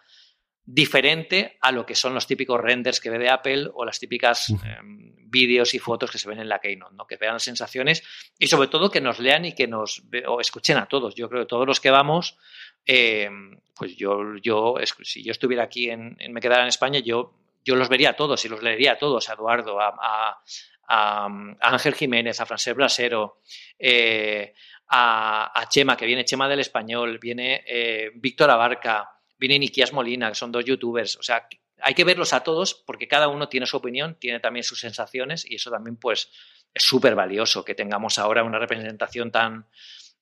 diferente 0.65 1.57
a 1.61 1.71
lo 1.71 1.85
que 1.85 1.95
son 1.95 2.13
los 2.13 2.25
típicos 2.25 2.59
renders 2.61 3.01
que 3.01 3.09
ve 3.09 3.19
de 3.19 3.29
Apple 3.29 3.69
o 3.73 3.83
las 3.83 3.99
típicas 3.99 4.49
em, 4.49 5.13
vídeos 5.29 5.73
y 5.73 5.79
fotos 5.79 6.09
que 6.09 6.17
se 6.17 6.29
ven 6.29 6.39
en 6.39 6.47
la 6.47 6.59
Keynote, 6.59 6.95
¿no? 6.95 7.05
que 7.05 7.17
vean 7.17 7.33
las 7.33 7.43
sensaciones 7.43 8.03
y 8.39 8.47
sobre 8.47 8.69
todo 8.69 8.89
que 8.89 9.01
nos 9.01 9.19
lean 9.19 9.45
y 9.45 9.53
que 9.53 9.67
nos 9.67 10.03
o 10.27 10.39
escuchen 10.39 10.77
a 10.77 10.85
todos. 10.85 11.15
Yo 11.15 11.27
creo 11.29 11.41
que 11.41 11.47
todos 11.47 11.67
los 11.67 11.81
que 11.81 11.89
vamos, 11.89 12.37
em, 12.85 13.59
pues 13.75 13.97
yo, 13.97 14.37
yo, 14.41 14.75
si 15.01 15.23
yo 15.23 15.31
estuviera 15.31 15.63
aquí 15.63 15.89
en, 15.89 16.15
Me 16.29 16.39
Quedara 16.39 16.61
en 16.61 16.69
España, 16.69 16.99
yo, 16.99 17.33
yo 17.63 17.75
los 17.75 17.89
vería 17.89 18.11
a 18.11 18.15
todos 18.15 18.43
y 18.45 18.49
los 18.49 18.61
leería 18.61 18.93
a 18.93 18.97
todos, 18.97 19.29
a 19.29 19.33
Eduardo, 19.33 19.79
a, 19.79 20.41
Ángel 20.85 21.95
Jiménez, 21.95 22.39
a 22.39 22.45
Francés 22.45 22.75
Brasero, 22.75 23.39
eh, 23.79 24.53
a, 24.89 25.65
Chema, 25.69 25.97
que 25.97 26.05
viene 26.05 26.25
Chema 26.25 26.47
del 26.47 26.59
Español, 26.59 27.17
viene 27.19 27.63
eh, 27.65 28.11
Víctor 28.15 28.51
Abarca, 28.51 29.09
viene 29.37 29.59
Nikias 29.59 29.93
Molina, 29.93 30.29
que 30.29 30.35
son 30.35 30.51
dos 30.51 30.65
youtubers. 30.65 31.15
O 31.17 31.23
sea, 31.23 31.47
hay 31.81 31.93
que 31.93 32.03
verlos 32.03 32.33
a 32.33 32.43
todos 32.43 32.75
porque 32.75 33.07
cada 33.07 33.27
uno 33.27 33.49
tiene 33.49 33.65
su 33.65 33.77
opinión, 33.77 34.17
tiene 34.19 34.39
también 34.39 34.63
sus 34.63 34.79
sensaciones 34.79 35.49
y 35.49 35.55
eso 35.55 35.71
también 35.71 35.97
pues 35.97 36.29
es 36.73 36.83
súper 36.83 37.15
valioso 37.15 37.63
que 37.63 37.75
tengamos 37.75 38.19
ahora 38.19 38.43
una 38.43 38.59
representación 38.59 39.31
tan, 39.31 39.67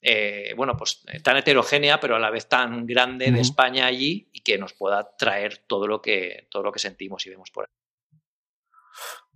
eh, 0.02 0.54
bueno, 0.56 0.76
pues 0.76 1.04
tan 1.24 1.38
heterogénea, 1.38 2.00
pero 2.00 2.16
a 2.16 2.20
la 2.20 2.32
vez 2.32 2.50
tan 2.50 2.86
grande 2.86 3.32
de 3.32 3.40
España 3.40 3.86
allí 3.86 4.30
y 4.34 4.42
que 4.42 4.58
nos 4.58 4.74
pueda 4.74 5.16
traer 5.16 5.60
todo 5.68 5.88
lo 5.88 6.02
que, 6.02 6.48
todo 6.50 6.64
lo 6.64 6.72
que 6.72 6.80
sentimos 6.80 7.26
y 7.26 7.30
vemos 7.30 7.52
por 7.52 7.66
ahí. 7.66 8.20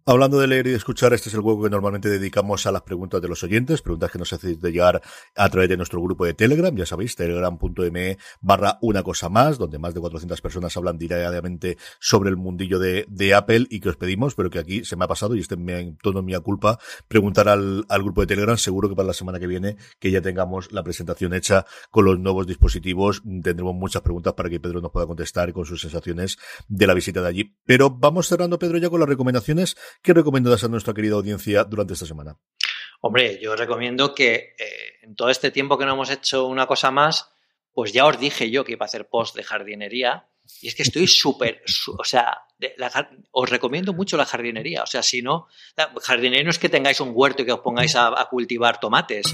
Hablando 0.07 0.39
de 0.39 0.45
leer 0.45 0.67
y 0.67 0.69
de 0.69 0.77
escuchar, 0.77 1.13
este 1.13 1.29
es 1.29 1.33
el 1.33 1.41
juego 1.41 1.63
que 1.63 1.69
normalmente 1.71 2.09
dedicamos 2.09 2.67
a 2.67 2.71
las 2.71 2.83
preguntas 2.83 3.19
de 3.23 3.27
los 3.27 3.43
oyentes, 3.43 3.81
preguntas 3.81 4.11
que 4.11 4.19
nos 4.19 4.31
hacéis 4.31 4.61
de 4.61 4.71
llegar 4.71 5.01
a 5.35 5.49
través 5.49 5.67
de 5.67 5.77
nuestro 5.77 5.99
grupo 5.99 6.25
de 6.25 6.35
Telegram, 6.35 6.75
ya 6.75 6.85
sabéis, 6.85 7.15
telegram.me 7.15 8.19
barra 8.39 8.77
una 8.83 9.01
cosa 9.01 9.29
más, 9.29 9.57
donde 9.57 9.79
más 9.79 9.95
de 9.95 10.01
400 10.01 10.39
personas 10.41 10.77
hablan 10.77 10.99
diariamente 10.99 11.79
sobre 11.99 12.29
el 12.29 12.37
mundillo 12.37 12.77
de, 12.77 13.07
de 13.09 13.33
Apple 13.33 13.65
y 13.67 13.79
que 13.79 13.89
os 13.89 13.97
pedimos, 13.97 14.35
pero 14.35 14.51
que 14.51 14.59
aquí 14.59 14.85
se 14.85 14.95
me 14.95 15.05
ha 15.05 15.07
pasado 15.07 15.35
y 15.35 15.39
este 15.39 15.55
en 15.55 15.97
todo 15.97 16.21
mi 16.21 16.35
culpa, 16.35 16.77
preguntar 17.07 17.49
al, 17.49 17.83
al 17.89 18.03
grupo 18.03 18.21
de 18.21 18.27
Telegram, 18.27 18.59
seguro 18.59 18.87
que 18.87 18.95
para 18.95 19.07
la 19.07 19.13
semana 19.13 19.39
que 19.39 19.47
viene, 19.47 19.75
que 19.97 20.11
ya 20.11 20.21
tengamos 20.21 20.71
la 20.71 20.83
presentación 20.83 21.33
hecha 21.33 21.65
con 21.89 22.05
los 22.05 22.19
nuevos 22.19 22.45
dispositivos, 22.45 23.23
tendremos 23.23 23.73
muchas 23.73 24.03
preguntas 24.03 24.33
para 24.33 24.51
que 24.51 24.59
Pedro 24.59 24.81
nos 24.81 24.91
pueda 24.91 25.07
contestar 25.07 25.51
con 25.51 25.65
sus 25.65 25.81
sensaciones 25.81 26.37
de 26.67 26.85
la 26.85 26.93
visita 26.93 27.23
de 27.23 27.27
allí. 27.27 27.57
Pero 27.65 27.89
vamos 27.89 28.27
cerrando, 28.27 28.59
Pedro, 28.59 28.77
ya 28.77 28.91
con 28.91 28.99
las 28.99 29.09
recomendaciones 29.09 29.75
¿Qué 30.01 30.13
recomiendas 30.13 30.63
a 30.63 30.67
nuestra 30.67 30.93
querida 30.93 31.15
audiencia 31.15 31.63
durante 31.63 31.93
esta 31.93 32.05
semana? 32.05 32.37
Hombre, 33.01 33.39
yo 33.39 33.55
recomiendo 33.55 34.15
que 34.15 34.55
eh, 34.57 34.99
en 35.03 35.15
todo 35.15 35.29
este 35.29 35.51
tiempo 35.51 35.77
que 35.77 35.85
no 35.85 35.93
hemos 35.93 36.09
hecho 36.09 36.47
una 36.47 36.65
cosa 36.65 36.91
más, 36.91 37.29
pues 37.73 37.93
ya 37.93 38.05
os 38.05 38.19
dije 38.19 38.49
yo 38.49 38.63
que 38.63 38.71
iba 38.71 38.85
a 38.85 38.87
hacer 38.87 39.07
post 39.07 39.35
de 39.35 39.43
jardinería. 39.43 40.27
Y 40.61 40.67
es 40.69 40.75
que 40.75 40.83
estoy 40.83 41.07
súper, 41.07 41.61
o 41.97 42.03
sea, 42.03 42.45
os 43.31 43.49
recomiendo 43.49 43.93
mucho 43.93 44.17
la 44.17 44.25
jardinería. 44.25 44.83
O 44.83 44.87
sea, 44.87 45.03
si 45.03 45.21
no, 45.21 45.47
la 45.75 45.91
jardinería 46.01 46.43
no 46.45 46.49
es 46.49 46.57
que 46.57 46.69
tengáis 46.69 46.99
un 46.99 47.11
huerto 47.13 47.41
y 47.41 47.45
que 47.45 47.51
os 47.51 47.59
pongáis 47.59 47.95
a, 47.95 48.27
cultivar 48.29 48.79
tomates. 48.79 49.25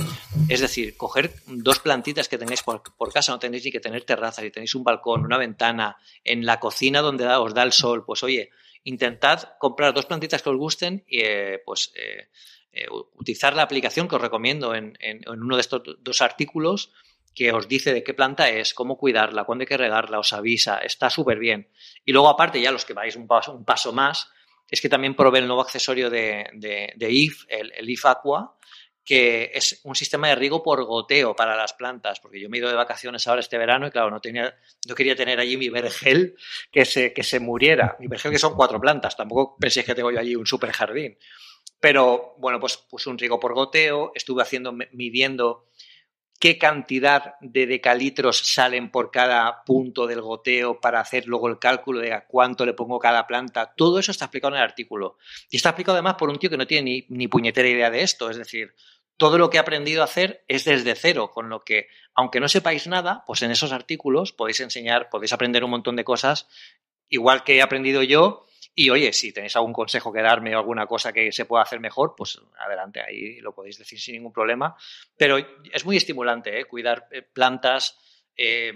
Es 0.49 0.59
decir, 0.59 0.97
coger 0.97 1.33
dos 1.45 1.79
plantitas 1.79 2.27
que 2.27 2.37
tengáis 2.37 2.63
por, 2.63 2.81
por, 2.97 3.13
casa, 3.13 3.31
no 3.31 3.39
tenéis 3.39 3.63
ni 3.63 3.71
que 3.71 3.79
tener 3.79 4.03
terraza, 4.03 4.41
si 4.41 4.51
tenéis 4.51 4.75
un 4.75 4.83
balcón, 4.83 5.23
una 5.23 5.37
ventana, 5.37 5.97
en 6.23 6.45
la 6.45 6.59
cocina 6.59 7.01
donde 7.01 7.25
os 7.27 7.53
da 7.53 7.63
el 7.63 7.71
sol, 7.71 8.03
pues 8.05 8.23
oye, 8.23 8.49
intentad 8.83 9.57
comprar 9.59 9.93
dos 9.93 10.05
plantitas 10.05 10.41
que 10.41 10.49
os 10.49 10.57
gusten 10.57 11.03
y 11.07 11.19
eh, 11.21 11.61
pues 11.65 11.91
eh, 11.95 12.29
eh, 12.71 12.85
utilizar 13.13 13.55
la 13.55 13.63
aplicación 13.63 14.07
que 14.07 14.15
os 14.15 14.21
recomiendo 14.21 14.73
en, 14.75 14.97
uno 15.27 15.55
de 15.55 15.61
estos 15.61 15.81
dos 15.99 16.21
artículos 16.21 16.91
que 17.33 17.53
os 17.53 17.67
dice 17.67 17.93
de 17.93 18.03
qué 18.03 18.13
planta 18.13 18.49
es, 18.49 18.73
cómo 18.73 18.97
cuidarla, 18.97 19.45
cuándo 19.45 19.61
hay 19.61 19.67
que 19.67 19.77
regarla, 19.77 20.19
os 20.19 20.33
avisa, 20.33 20.79
está 20.79 21.09
súper 21.09 21.39
bien. 21.39 21.69
Y 22.03 22.11
luego 22.11 22.27
aparte, 22.27 22.59
ya 22.59 22.71
los 22.71 22.83
que 22.83 22.93
vais 22.93 23.15
un 23.15 23.25
paso, 23.25 23.53
un 23.53 23.63
paso 23.63 23.93
más, 23.93 24.29
es 24.69 24.81
que 24.81 24.89
también 24.89 25.15
probé 25.15 25.39
el 25.39 25.47
nuevo 25.47 25.61
accesorio 25.61 26.09
de, 26.09 26.49
de, 26.53 27.11
IF, 27.11 27.45
el 27.47 27.89
IF 27.89 28.05
Aqua, 28.05 28.57
que 29.03 29.51
es 29.53 29.81
un 29.83 29.95
sistema 29.95 30.29
de 30.29 30.35
riego 30.35 30.61
por 30.61 30.83
goteo 30.85 31.35
para 31.35 31.55
las 31.55 31.73
plantas, 31.73 32.19
porque 32.19 32.39
yo 32.39 32.49
me 32.49 32.57
he 32.57 32.59
ido 32.59 32.69
de 32.69 32.75
vacaciones 32.75 33.27
ahora 33.27 33.41
este 33.41 33.57
verano 33.57 33.87
y 33.87 33.91
claro, 33.91 34.09
no, 34.11 34.19
tenía, 34.19 34.55
no 34.87 34.95
quería 34.95 35.15
tener 35.15 35.39
allí 35.39 35.57
mi 35.57 35.69
vergel 35.69 36.35
que 36.71 36.85
se, 36.85 37.13
que 37.13 37.23
se 37.23 37.39
muriera. 37.39 37.95
Mi 37.99 38.07
vergel 38.07 38.31
que 38.31 38.39
son 38.39 38.55
cuatro 38.55 38.79
plantas, 38.79 39.17
tampoco 39.17 39.57
penséis 39.59 39.85
que 39.85 39.95
tengo 39.95 40.11
yo 40.11 40.19
allí 40.19 40.35
un 40.35 40.45
super 40.45 40.71
jardín. 40.71 41.17
Pero 41.79 42.35
bueno, 42.37 42.59
pues 42.59 42.77
puse 42.77 43.09
un 43.09 43.17
riego 43.17 43.39
por 43.39 43.53
goteo, 43.53 44.11
estuve 44.13 44.43
haciendo, 44.43 44.71
midiendo 44.71 45.65
qué 46.41 46.57
cantidad 46.57 47.35
de 47.39 47.67
decalitros 47.67 48.39
salen 48.51 48.89
por 48.89 49.11
cada 49.11 49.63
punto 49.63 50.07
del 50.07 50.21
goteo 50.21 50.81
para 50.81 50.99
hacer 50.99 51.27
luego 51.27 51.47
el 51.47 51.59
cálculo 51.59 51.99
de 51.99 52.13
a 52.13 52.25
cuánto 52.25 52.65
le 52.65 52.73
pongo 52.73 52.97
cada 52.97 53.27
planta. 53.27 53.75
Todo 53.77 53.99
eso 53.99 54.11
está 54.11 54.25
explicado 54.25 54.55
en 54.55 54.57
el 54.57 54.67
artículo. 54.67 55.19
Y 55.51 55.57
está 55.57 55.69
explicado 55.69 55.97
además 55.97 56.15
por 56.15 56.29
un 56.29 56.39
tío 56.39 56.49
que 56.49 56.57
no 56.57 56.65
tiene 56.65 57.05
ni, 57.09 57.15
ni 57.15 57.27
puñetera 57.27 57.69
idea 57.69 57.91
de 57.91 58.01
esto. 58.01 58.31
Es 58.31 58.37
decir, 58.37 58.73
todo 59.17 59.37
lo 59.37 59.51
que 59.51 59.57
he 59.57 59.59
aprendido 59.59 60.01
a 60.01 60.05
hacer 60.05 60.43
es 60.47 60.65
desde 60.65 60.95
cero, 60.95 61.29
con 61.31 61.47
lo 61.47 61.63
que, 61.63 61.89
aunque 62.15 62.39
no 62.39 62.49
sepáis 62.49 62.87
nada, 62.87 63.23
pues 63.27 63.43
en 63.43 63.51
esos 63.51 63.71
artículos 63.71 64.33
podéis 64.33 64.61
enseñar, 64.61 65.09
podéis 65.11 65.33
aprender 65.33 65.63
un 65.63 65.69
montón 65.69 65.95
de 65.95 66.03
cosas, 66.03 66.47
igual 67.07 67.43
que 67.43 67.57
he 67.57 67.61
aprendido 67.61 68.01
yo, 68.01 68.47
y 68.73 68.89
oye, 68.89 69.11
si 69.11 69.33
tenéis 69.33 69.55
algún 69.55 69.73
consejo 69.73 70.13
que 70.13 70.21
darme 70.21 70.55
o 70.55 70.59
alguna 70.59 70.87
cosa 70.87 71.11
que 71.11 71.31
se 71.31 71.45
pueda 71.45 71.63
hacer 71.63 71.79
mejor, 71.79 72.15
pues 72.15 72.39
adelante, 72.57 73.01
ahí 73.01 73.39
lo 73.41 73.53
podéis 73.53 73.77
decir 73.77 73.99
sin 73.99 74.15
ningún 74.15 74.31
problema. 74.31 74.75
Pero 75.17 75.37
es 75.37 75.85
muy 75.85 75.97
estimulante, 75.97 76.59
¿eh? 76.59 76.65
cuidar 76.65 77.07
eh, 77.11 77.21
plantas, 77.21 77.97
eh, 78.35 78.73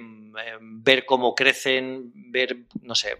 ver 0.61 1.05
cómo 1.05 1.33
crecen, 1.33 2.11
ver, 2.13 2.57
no 2.81 2.93
sé, 2.93 3.17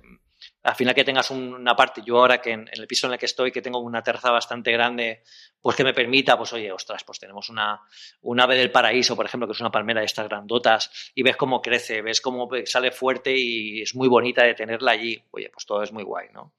al 0.66 0.76
final 0.76 0.96
que 0.96 1.04
tengas 1.04 1.30
una 1.30 1.76
parte, 1.76 2.02
yo 2.04 2.18
ahora 2.18 2.42
que 2.42 2.52
en, 2.52 2.68
el 2.72 2.88
piso 2.88 3.06
en 3.06 3.14
el 3.14 3.20
que 3.20 3.28
estoy, 3.28 3.52
que 3.52 3.62
tengo 3.62 3.80
una 3.80 4.02
terraza 4.02 4.32
bastante 4.32 4.72
grande, 4.72 5.22
pues 5.62 5.76
que 5.76 5.84
me 5.84 5.94
permita, 5.94 6.36
pues 6.38 6.54
oye, 6.54 6.72
ostras, 6.72 7.04
pues 7.04 7.20
tenemos 7.20 7.50
una, 7.50 7.80
un 8.22 8.40
ave 8.40 8.58
del 8.58 8.72
paraíso, 8.72 9.16
por 9.16 9.28
ejemplo, 9.28 9.48
que 9.48 9.54
es 9.54 9.60
una 9.60 9.72
palmera 9.72 10.00
de 10.00 10.08
estas 10.08 10.28
grandotas, 10.28 11.12
y 11.14 11.22
ves 11.22 11.38
cómo 11.38 11.62
crece, 11.62 12.02
ves 12.02 12.20
cómo 12.20 12.50
sale 12.66 12.92
fuerte 12.92 13.38
y 13.38 13.84
es 13.84 13.94
muy 13.94 14.08
bonita 14.08 14.44
de 14.44 14.56
tenerla 14.56 14.92
allí. 14.92 15.24
Oye, 15.30 15.50
pues 15.54 15.68
todo 15.68 15.84
es 15.84 15.92
muy 15.92 16.04
guay, 16.04 16.30
¿no? 16.34 16.54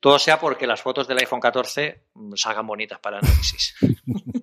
Todo 0.00 0.18
sea 0.18 0.40
porque 0.40 0.66
las 0.66 0.82
fotos 0.82 1.06
del 1.06 1.18
iPhone 1.18 1.40
14 1.40 2.02
mm, 2.14 2.34
salgan 2.34 2.66
bonitas 2.66 2.98
para 2.98 3.18
análisis. 3.18 3.76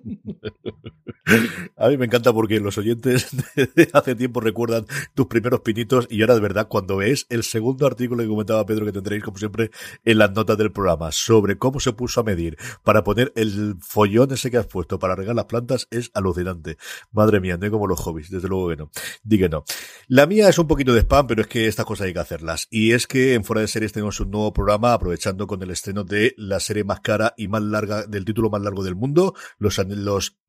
A 1.76 1.88
mí 1.88 1.96
me 1.96 2.06
encanta 2.06 2.32
porque 2.32 2.60
los 2.60 2.78
oyentes 2.78 3.28
hace 3.92 4.14
tiempo 4.14 4.40
recuerdan 4.40 4.86
tus 5.14 5.26
primeros 5.26 5.60
pinitos 5.60 6.06
y 6.10 6.20
ahora 6.20 6.34
de 6.34 6.40
verdad 6.40 6.68
cuando 6.68 6.96
ves 6.96 7.26
el 7.28 7.42
segundo 7.42 7.86
artículo 7.86 8.22
que 8.22 8.28
comentaba 8.28 8.66
Pedro 8.66 8.86
que 8.86 8.92
tendréis 8.92 9.22
como 9.24 9.38
siempre 9.38 9.70
en 10.04 10.18
las 10.18 10.32
notas 10.32 10.58
del 10.58 10.72
programa 10.72 11.12
sobre 11.12 11.58
cómo 11.58 11.80
se 11.80 11.92
puso 11.92 12.20
a 12.20 12.24
medir 12.24 12.56
para 12.82 13.04
poner 13.04 13.32
el 13.36 13.76
follón 13.80 14.32
ese 14.32 14.50
que 14.50 14.58
has 14.58 14.66
puesto 14.66 14.98
para 14.98 15.14
regar 15.14 15.34
las 15.34 15.46
plantas 15.46 15.88
es 15.90 16.10
alucinante. 16.14 16.76
Madre 17.12 17.40
mía, 17.40 17.56
no 17.56 17.64
hay 17.64 17.70
como 17.70 17.86
los 17.86 18.00
hobbies, 18.00 18.30
desde 18.30 18.48
luego 18.48 18.68
que 18.68 18.76
no. 18.76 18.90
Di 19.22 19.38
no. 19.48 19.64
La 20.08 20.26
mía 20.26 20.48
es 20.48 20.58
un 20.58 20.66
poquito 20.66 20.92
de 20.92 21.00
spam, 21.00 21.26
pero 21.26 21.42
es 21.42 21.48
que 21.48 21.66
estas 21.66 21.86
cosas 21.86 22.06
hay 22.06 22.12
que 22.12 22.18
hacerlas. 22.18 22.66
Y 22.70 22.92
es 22.92 23.06
que 23.06 23.34
en 23.34 23.44
Fuera 23.44 23.62
de 23.62 23.68
Series 23.68 23.92
tenemos 23.92 24.20
un 24.20 24.30
nuevo 24.30 24.52
programa 24.52 24.92
aprovechando 24.92 25.46
con 25.46 25.62
el 25.62 25.70
estreno 25.70 26.04
de 26.04 26.34
la 26.36 26.60
serie 26.60 26.84
más 26.84 27.00
cara 27.00 27.34
y 27.36 27.48
más 27.48 27.62
larga, 27.62 28.06
del 28.06 28.24
título 28.24 28.50
más 28.50 28.62
largo 28.62 28.84
del 28.84 28.96
mundo, 28.96 29.34
los, 29.58 29.78
los, 29.88 30.36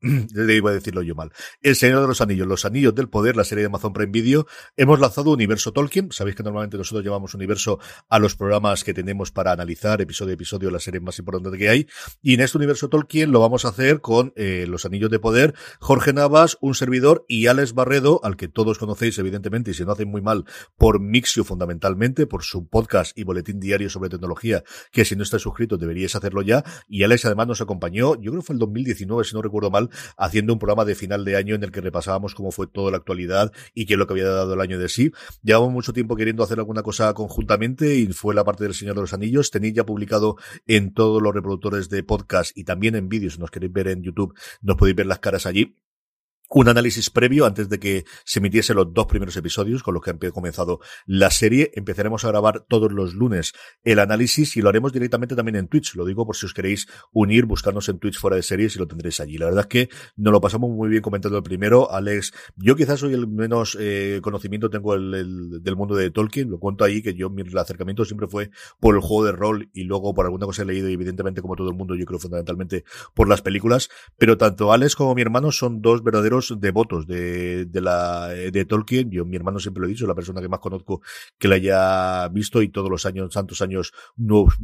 decirlo 0.72 1.02
yo 1.02 1.14
mal. 1.14 1.32
El 1.60 1.76
Señor 1.76 2.00
de 2.02 2.08
los 2.08 2.20
Anillos, 2.20 2.46
Los 2.46 2.64
Anillos 2.64 2.94
del 2.94 3.08
Poder, 3.08 3.36
la 3.36 3.44
serie 3.44 3.62
de 3.62 3.66
Amazon 3.66 3.92
Prime 3.92 4.12
Video. 4.12 4.46
Hemos 4.76 5.00
lanzado 5.00 5.30
Universo 5.30 5.72
Tolkien. 5.72 6.10
Sabéis 6.12 6.36
que 6.36 6.42
normalmente 6.42 6.76
nosotros 6.76 7.04
llevamos 7.04 7.34
Universo 7.34 7.78
a 8.08 8.18
los 8.18 8.36
programas 8.36 8.84
que 8.84 8.94
tenemos 8.94 9.30
para 9.30 9.52
analizar 9.52 10.00
episodio 10.00 10.32
a 10.32 10.34
episodio 10.34 10.70
la 10.70 10.80
serie 10.80 11.00
más 11.00 11.18
importante 11.18 11.56
que 11.58 11.68
hay. 11.68 11.86
Y 12.20 12.34
en 12.34 12.40
este 12.40 12.58
Universo 12.58 12.88
Tolkien 12.88 13.32
lo 13.32 13.40
vamos 13.40 13.64
a 13.64 13.68
hacer 13.68 14.00
con 14.00 14.32
eh, 14.36 14.66
Los 14.68 14.84
Anillos 14.84 15.10
de 15.10 15.18
Poder, 15.18 15.54
Jorge 15.80 16.12
Navas, 16.12 16.58
un 16.60 16.74
servidor 16.74 17.24
y 17.28 17.46
Alex 17.46 17.74
Barredo, 17.74 18.20
al 18.22 18.36
que 18.36 18.48
todos 18.48 18.78
conocéis 18.78 19.18
evidentemente 19.18 19.70
y 19.70 19.74
si 19.74 19.84
no 19.84 19.92
hacen 19.92 20.08
muy 20.08 20.22
mal 20.22 20.44
por 20.76 21.00
Mixio 21.00 21.44
fundamentalmente, 21.44 22.26
por 22.26 22.42
su 22.42 22.66
podcast 22.66 23.16
y 23.16 23.24
boletín 23.24 23.60
diario 23.60 23.90
sobre 23.90 24.10
tecnología, 24.10 24.62
que 24.90 25.04
si 25.04 25.16
no 25.16 25.22
estáis 25.22 25.42
suscritos 25.42 25.78
deberíais 25.78 26.14
hacerlo 26.14 26.42
ya. 26.42 26.64
Y 26.88 27.02
Alex 27.02 27.24
además 27.24 27.46
nos 27.46 27.60
acompañó, 27.60 28.14
yo 28.16 28.30
creo 28.30 28.40
que 28.40 28.46
fue 28.46 28.54
el 28.54 28.58
2019 28.58 29.24
si 29.24 29.34
no 29.34 29.42
recuerdo 29.42 29.70
mal, 29.70 29.90
haciendo 30.16 30.52
un 30.52 30.58
programa 30.62 30.84
de 30.84 30.94
final 30.94 31.24
de 31.24 31.36
año 31.36 31.56
en 31.56 31.64
el 31.64 31.72
que 31.72 31.80
repasábamos 31.80 32.36
cómo 32.36 32.52
fue 32.52 32.68
toda 32.68 32.92
la 32.92 32.98
actualidad 32.98 33.52
y 33.74 33.84
qué 33.84 33.94
es 33.94 33.98
lo 33.98 34.06
que 34.06 34.12
había 34.12 34.28
dado 34.28 34.54
el 34.54 34.60
año 34.60 34.78
de 34.78 34.88
sí. 34.88 35.10
Llevamos 35.42 35.72
mucho 35.72 35.92
tiempo 35.92 36.14
queriendo 36.14 36.44
hacer 36.44 36.58
alguna 36.58 36.82
cosa 36.82 37.12
conjuntamente 37.14 37.96
y 37.96 38.06
fue 38.12 38.32
la 38.32 38.44
parte 38.44 38.62
del 38.62 38.74
Señor 38.74 38.94
de 38.94 39.00
los 39.00 39.12
Anillos. 39.12 39.50
Tenéis 39.50 39.74
ya 39.74 39.84
publicado 39.84 40.36
en 40.66 40.94
todos 40.94 41.20
los 41.20 41.34
reproductores 41.34 41.88
de 41.88 42.04
podcast 42.04 42.56
y 42.56 42.62
también 42.62 42.94
en 42.94 43.08
vídeos, 43.08 43.34
si 43.34 43.40
nos 43.40 43.50
queréis 43.50 43.72
ver 43.72 43.88
en 43.88 44.02
YouTube, 44.02 44.34
nos 44.60 44.76
podéis 44.76 44.96
ver 44.96 45.06
las 45.06 45.18
caras 45.18 45.46
allí 45.46 45.76
un 46.54 46.68
análisis 46.68 47.10
previo 47.10 47.46
antes 47.46 47.68
de 47.68 47.78
que 47.78 48.04
se 48.24 48.40
emitiese 48.40 48.74
los 48.74 48.92
dos 48.92 49.06
primeros 49.06 49.36
episodios 49.36 49.82
con 49.82 49.94
los 49.94 50.02
que 50.02 50.10
ha 50.10 50.30
comenzado 50.30 50.80
la 51.06 51.30
serie. 51.30 51.70
Empezaremos 51.74 52.24
a 52.24 52.28
grabar 52.28 52.64
todos 52.68 52.92
los 52.92 53.14
lunes 53.14 53.52
el 53.84 53.98
análisis 53.98 54.56
y 54.56 54.62
lo 54.62 54.68
haremos 54.68 54.92
directamente 54.92 55.34
también 55.34 55.56
en 55.56 55.68
Twitch. 55.68 55.94
Lo 55.94 56.04
digo 56.04 56.26
por 56.26 56.36
si 56.36 56.46
os 56.46 56.54
queréis 56.54 56.88
unir, 57.12 57.46
buscarnos 57.46 57.88
en 57.88 57.98
Twitch 57.98 58.18
fuera 58.18 58.36
de 58.36 58.42
series 58.42 58.76
y 58.76 58.78
lo 58.78 58.86
tendréis 58.86 59.20
allí. 59.20 59.38
La 59.38 59.46
verdad 59.46 59.62
es 59.62 59.66
que 59.66 59.88
nos 60.16 60.32
lo 60.32 60.40
pasamos 60.40 60.70
muy 60.70 60.88
bien 60.88 61.02
comentando 61.02 61.38
el 61.38 61.42
primero. 61.42 61.90
Alex, 61.90 62.32
yo 62.56 62.76
quizás 62.76 63.00
soy 63.00 63.14
el 63.14 63.28
menos 63.28 63.76
eh, 63.80 64.20
conocimiento 64.22 64.68
tengo 64.68 64.94
el, 64.94 65.62
del 65.62 65.76
mundo 65.76 65.94
de 65.96 66.10
Tolkien. 66.10 66.50
Lo 66.50 66.58
cuento 66.58 66.84
ahí 66.84 67.02
que 67.02 67.14
yo 67.14 67.30
mi 67.30 67.42
acercamiento 67.56 68.04
siempre 68.04 68.28
fue 68.28 68.50
por 68.78 68.94
el 68.94 69.00
juego 69.00 69.24
de 69.24 69.32
rol 69.32 69.70
y 69.72 69.84
luego 69.84 70.12
por 70.14 70.26
alguna 70.26 70.46
cosa 70.46 70.62
he 70.62 70.66
leído 70.66 70.88
y 70.90 70.94
evidentemente 70.94 71.40
como 71.40 71.56
todo 71.56 71.70
el 71.70 71.76
mundo 71.76 71.94
yo 71.94 72.04
creo 72.04 72.18
fundamentalmente 72.18 72.84
por 73.14 73.28
las 73.28 73.40
películas. 73.40 73.88
Pero 74.18 74.36
tanto 74.36 74.72
Alex 74.72 74.96
como 74.96 75.14
mi 75.14 75.22
hermano 75.22 75.50
son 75.50 75.80
dos 75.80 76.02
verdaderos 76.02 76.41
devotos 76.58 77.06
de, 77.06 77.66
de, 77.66 77.80
la, 77.80 78.28
de 78.28 78.64
Tolkien. 78.64 79.10
Yo, 79.10 79.24
mi 79.24 79.36
hermano 79.36 79.58
siempre 79.58 79.82
lo 79.82 79.86
he 79.86 79.90
dicho, 79.90 80.06
la 80.06 80.14
persona 80.14 80.40
que 80.40 80.48
más 80.48 80.60
conozco 80.60 81.02
que 81.38 81.48
la 81.48 81.56
haya 81.56 82.28
visto 82.28 82.62
y 82.62 82.68
todos 82.68 82.90
los 82.90 83.06
años, 83.06 83.32
tantos 83.32 83.62
años, 83.62 83.92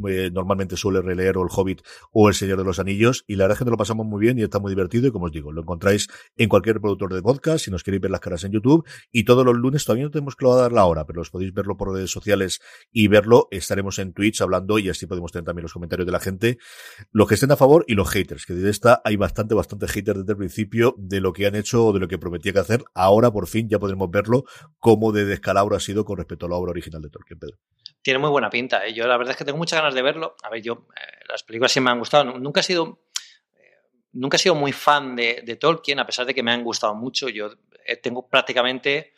eh, 0.09 0.31
normalmente 0.33 0.77
suele 0.77 1.01
releer 1.01 1.37
o 1.39 1.43
El 1.43 1.49
Hobbit 1.51 1.83
o 2.13 2.29
El 2.29 2.35
Señor 2.35 2.59
de 2.59 2.65
los 2.65 2.79
Anillos. 2.79 3.25
Y 3.27 3.37
la 3.37 3.45
verdad 3.45 3.57
es 3.57 3.59
que 3.61 3.65
nos 3.65 3.73
lo 3.73 3.79
pasamos 3.79 4.07
muy 4.07 4.21
bien 4.21 4.39
y 4.39 4.43
está 4.43 4.59
muy 4.59 4.71
divertido. 4.71 5.07
Y 5.07 5.13
como 5.13 5.27
os 5.27 5.33
digo, 5.33 5.53
lo 5.53 5.63
encontráis 5.63 6.09
en 6.37 6.49
cualquier 6.49 6.81
productor 6.81 7.15
de 7.15 7.23
podcast, 7.23 7.65
si 7.65 7.71
nos 7.71 7.83
queréis 7.83 8.03
ver 8.03 8.11
las 8.11 8.21
caras 8.21 8.45
en 8.45 8.53
YouTube. 8.53 8.87
Y 9.13 9.25
todos 9.25 9.45
los 9.45 9.57
lunes 9.57 9.85
todavía 9.85 10.05
no 10.05 10.11
tenemos 10.11 10.35
dar 10.57 10.73
la 10.73 10.85
hora, 10.85 11.05
pero 11.05 11.21
os 11.21 11.31
podéis 11.31 11.53
verlo 11.53 11.77
por 11.77 11.93
redes 11.93 12.11
sociales 12.11 12.61
y 12.93 13.09
verlo. 13.09 13.49
Estaremos 13.51 13.99
en 13.99 14.13
Twitch 14.13 14.41
hablando 14.41 14.79
y 14.79 14.89
así 14.89 15.07
podemos 15.07 15.33
tener 15.33 15.45
también 15.45 15.65
los 15.65 15.73
comentarios 15.73 16.07
de 16.07 16.13
la 16.13 16.21
gente, 16.21 16.59
los 17.13 17.29
que 17.29 17.35
estén 17.35 17.51
a 17.51 17.57
favor 17.57 17.85
y 17.87 17.95
los 17.95 18.09
haters, 18.11 18.47
que 18.47 18.55
de 18.55 18.71
esta 18.71 19.01
hay 19.05 19.17
bastante, 19.17 19.55
bastante 19.55 19.89
haters 19.89 20.21
desde 20.21 20.33
el 20.33 20.39
principio 20.39 20.95
de 20.99 21.21
lo 21.21 21.33
que 21.33 21.47
han 21.47 21.55
hecho 21.55 21.68
o 21.75 21.93
de 21.93 22.01
lo 22.01 22.09
que 22.09 22.19
prometía 22.19 22.53
que 22.53 22.59
hacer. 22.59 22.85
Ahora, 22.95 23.31
por 23.31 23.47
fin, 23.47 23.69
ya 23.69 23.79
podremos 23.79 24.11
verlo 24.11 24.45
como 24.79 25.13
de 25.13 25.25
descalabro 25.25 25.77
ha 25.77 25.81
sido 25.81 26.05
con 26.05 26.17
respecto 26.17 26.47
a 26.47 26.49
la 26.49 26.57
obra 26.57 26.71
original 26.71 27.03
de 27.03 27.11
Tolkien, 27.11 27.39
Pedro. 27.39 27.59
Tiene 28.03 28.19
muy 28.19 28.31
buena 28.31 28.51
pinta. 28.51 28.87
¿eh? 28.87 28.95
Yo 28.95 29.07
la 29.07 29.17
verdad 29.17 29.33
es 29.33 29.37
que 29.37 29.45
tengo 29.45 29.59
muchas 29.59 29.79
ganas 29.79 29.95
de 29.95 30.03
verlo. 30.03 30.37
A 30.43 30.51
ver, 30.51 30.63
yo, 30.63 30.87
eh, 30.97 31.25
las 31.29 31.43
películas 31.43 31.73
sí 31.73 31.81
me 31.81 31.91
han 31.91 31.99
gustado. 31.99 32.25
Nunca 32.39 32.61
he 32.61 32.63
sido, 32.63 33.01
eh, 33.55 34.01
nunca 34.13 34.37
he 34.37 34.41
sido 34.41 34.55
muy 34.55 34.73
fan 34.73 35.17
de, 35.17 35.59
Tolkien, 35.61 35.99
a 35.99 36.07
pesar 36.07 36.27
de 36.27 36.35
que 36.35 36.43
me 36.43 36.53
han 36.53 36.65
gustado 36.65 36.95
mucho. 36.95 37.29
Yo 37.29 37.51
tengo 38.03 38.29
prácticamente 38.29 39.13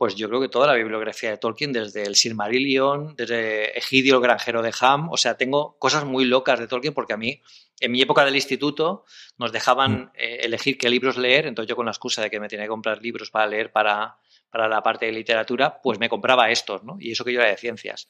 pues 0.00 0.14
yo 0.14 0.30
creo 0.30 0.40
que 0.40 0.48
toda 0.48 0.66
la 0.66 0.72
bibliografía 0.72 1.28
de 1.28 1.36
Tolkien, 1.36 1.74
desde 1.74 2.04
el 2.04 2.16
Silmarillion, 2.16 3.14
desde 3.16 3.76
Egidio 3.76 4.14
el 4.14 4.22
granjero 4.22 4.62
de 4.62 4.72
Ham, 4.80 5.10
o 5.10 5.18
sea, 5.18 5.36
tengo 5.36 5.76
cosas 5.78 6.06
muy 6.06 6.24
locas 6.24 6.58
de 6.58 6.66
Tolkien 6.66 6.94
porque 6.94 7.12
a 7.12 7.18
mí, 7.18 7.42
en 7.80 7.92
mi 7.92 8.00
época 8.00 8.24
del 8.24 8.34
instituto, 8.34 9.04
nos 9.36 9.52
dejaban 9.52 10.04
mm. 10.04 10.10
eh, 10.14 10.38
elegir 10.44 10.78
qué 10.78 10.88
libros 10.88 11.18
leer, 11.18 11.46
entonces 11.46 11.68
yo 11.68 11.76
con 11.76 11.84
la 11.84 11.92
excusa 11.92 12.22
de 12.22 12.30
que 12.30 12.40
me 12.40 12.48
tenía 12.48 12.64
que 12.64 12.70
comprar 12.70 13.02
libros 13.02 13.30
para 13.30 13.46
leer 13.46 13.72
para, 13.72 14.16
para 14.48 14.68
la 14.68 14.82
parte 14.82 15.04
de 15.04 15.12
literatura, 15.12 15.82
pues 15.82 15.98
me 15.98 16.08
compraba 16.08 16.50
estos, 16.50 16.82
¿no? 16.82 16.96
Y 16.98 17.12
eso 17.12 17.22
que 17.22 17.34
yo 17.34 17.40
era 17.40 17.50
de 17.50 17.58
ciencias. 17.58 18.08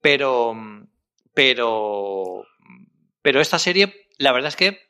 Pero, 0.00 0.54
pero, 1.34 2.46
pero 3.22 3.40
esta 3.40 3.58
serie, 3.58 4.06
la 4.18 4.30
verdad 4.30 4.50
es 4.50 4.56
que 4.56 4.83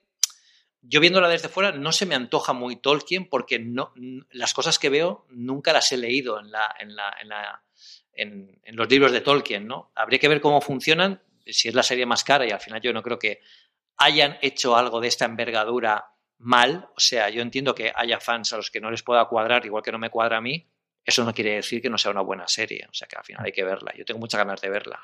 yo 0.87 1.01
viéndola 1.01 1.29
desde 1.29 1.49
fuera 1.49 1.73
no 1.73 1.93
se 1.93 2.07
me 2.07 2.15
antoja 2.15 2.53
muy 2.53 2.77
Tolkien 2.77 3.29
porque 3.29 3.59
no, 3.59 3.93
las 4.31 4.53
cosas 4.53 4.79
que 4.79 4.91
veo 4.91 5.27
nunca 5.31 5.73
las 5.73 5.91
he 5.93 5.97
leído 5.97 6.39
en, 6.39 6.51
la, 6.51 6.75
en, 6.79 6.95
la, 6.95 7.17
en, 7.21 7.29
la, 7.29 7.63
en, 8.13 8.61
los 8.77 8.89
libros 8.91 9.13
de 9.13 9.21
Tolkien. 9.21 9.67
¿no? 9.67 9.93
Habría 9.95 10.19
que 10.19 10.29
ver 10.29 10.41
cómo 10.41 10.61
funcionan, 10.61 11.23
si 11.47 11.69
es 11.69 11.75
la 11.75 11.83
serie 11.83 12.07
más 12.07 12.25
cara 12.25 12.47
y 12.47 12.51
al 12.51 12.61
final 12.61 12.81
yo 12.81 12.93
no 12.93 13.03
creo 13.03 13.19
que 13.19 13.41
hayan 13.97 14.39
hecho 14.43 14.77
algo 14.77 15.01
de 15.01 15.09
esta 15.09 15.25
envergadura 15.25 16.11
mal. 16.39 16.89
O 16.97 17.01
sea, 17.01 17.31
yo 17.31 17.43
entiendo 17.43 17.75
que 17.75 17.93
haya 17.95 18.21
fans 18.21 18.53
a 18.53 18.57
los 18.57 18.71
que 18.71 18.81
no 18.81 18.91
les 18.91 19.03
pueda 19.03 19.25
cuadrar, 19.27 19.65
igual 19.65 19.83
que 19.83 19.93
no 19.93 19.99
me 19.99 20.11
cuadra 20.11 20.39
a 20.39 20.41
mí. 20.41 20.69
Eso 21.05 21.25
no 21.25 21.35
quiere 21.35 21.57
decir 21.57 21.83
que 21.83 21.91
no 21.91 21.99
sea 21.99 22.13
una 22.13 22.23
buena 22.23 22.49
serie. 22.49 22.87
O 22.91 22.95
sea, 22.95 23.07
que 23.07 23.17
al 23.17 23.25
final 23.25 23.45
hay 23.45 23.53
que 23.53 23.65
verla. 23.65 23.93
Yo 23.97 24.05
tengo 24.05 24.21
muchas 24.21 24.39
ganas 24.39 24.61
de 24.61 24.71
verla. 24.71 25.01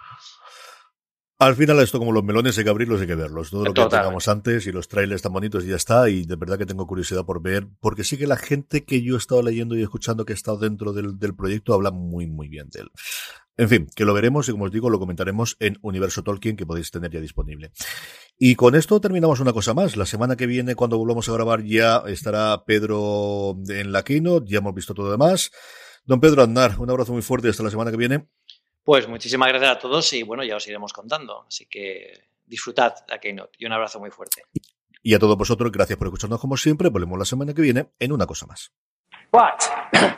Al 1.40 1.56
final 1.56 1.80
esto 1.80 1.98
como 1.98 2.12
los 2.12 2.22
melones 2.22 2.58
hay 2.58 2.64
que 2.64 2.70
abrirlos, 2.70 3.00
hay 3.00 3.06
que 3.06 3.14
verlos. 3.14 3.48
Todo 3.48 3.64
lo 3.64 3.72
que 3.72 3.86
tengamos 3.86 4.28
antes 4.28 4.66
y 4.66 4.72
los 4.72 4.88
trailers 4.88 5.22
tan 5.22 5.32
bonitos 5.32 5.64
y 5.64 5.68
ya 5.68 5.76
está. 5.76 6.10
Y 6.10 6.26
de 6.26 6.36
verdad 6.36 6.58
que 6.58 6.66
tengo 6.66 6.86
curiosidad 6.86 7.24
por 7.24 7.40
ver, 7.40 7.66
porque 7.80 8.04
sí 8.04 8.18
que 8.18 8.26
la 8.26 8.36
gente 8.36 8.84
que 8.84 9.02
yo 9.02 9.14
he 9.14 9.18
estado 9.18 9.40
leyendo 9.42 9.74
y 9.74 9.82
escuchando 9.82 10.26
que 10.26 10.34
ha 10.34 10.36
estado 10.36 10.58
dentro 10.58 10.92
del, 10.92 11.18
del 11.18 11.34
proyecto 11.34 11.72
habla 11.72 11.92
muy, 11.92 12.26
muy 12.26 12.48
bien 12.48 12.68
de 12.68 12.80
él. 12.80 12.90
En 13.56 13.70
fin, 13.70 13.88
que 13.96 14.04
lo 14.04 14.12
veremos 14.12 14.50
y 14.50 14.52
como 14.52 14.64
os 14.64 14.70
digo, 14.70 14.90
lo 14.90 14.98
comentaremos 14.98 15.56
en 15.60 15.78
Universo 15.80 16.22
Tolkien 16.22 16.56
que 16.56 16.66
podéis 16.66 16.90
tener 16.90 17.10
ya 17.10 17.20
disponible. 17.20 17.72
Y 18.38 18.54
con 18.54 18.74
esto 18.74 19.00
terminamos 19.00 19.40
una 19.40 19.54
cosa 19.54 19.72
más. 19.72 19.96
La 19.96 20.04
semana 20.04 20.36
que 20.36 20.46
viene, 20.46 20.74
cuando 20.74 20.98
volvamos 20.98 21.26
a 21.30 21.32
grabar, 21.32 21.64
ya 21.64 22.02
estará 22.06 22.64
Pedro 22.66 23.56
en 23.68 23.92
la 23.92 24.02
keynote, 24.02 24.50
ya 24.50 24.58
hemos 24.58 24.74
visto 24.74 24.92
todo 24.92 25.10
demás. 25.10 25.50
Don 26.04 26.20
Pedro 26.20 26.42
Andar, 26.42 26.78
un 26.78 26.90
abrazo 26.90 27.12
muy 27.12 27.22
fuerte 27.22 27.48
hasta 27.48 27.62
la 27.62 27.70
semana 27.70 27.90
que 27.90 27.96
viene. 27.96 28.28
Pues 28.84 29.08
muchísimas 29.08 29.48
gracias 29.48 29.70
a 29.70 29.78
todos 29.78 30.12
y 30.12 30.22
bueno, 30.22 30.42
ya 30.44 30.56
os 30.56 30.66
iremos 30.66 30.92
contando. 30.92 31.44
Así 31.46 31.66
que 31.66 32.30
disfrutad 32.46 32.94
la 33.08 33.18
Keynote 33.18 33.56
y 33.58 33.66
un 33.66 33.72
abrazo 33.72 34.00
muy 34.00 34.10
fuerte. 34.10 34.42
Y 35.02 35.14
a 35.14 35.18
todos 35.18 35.36
vosotros, 35.36 35.72
gracias 35.72 35.98
por 35.98 36.08
escucharnos 36.08 36.40
como 36.40 36.56
siempre. 36.56 36.88
Volvemos 36.88 37.18
la 37.18 37.24
semana 37.24 37.54
que 37.54 37.62
viene 37.62 37.90
en 37.98 38.12
una 38.12 38.26
cosa 38.26 38.46
más. 38.46 38.72
But 39.32 39.62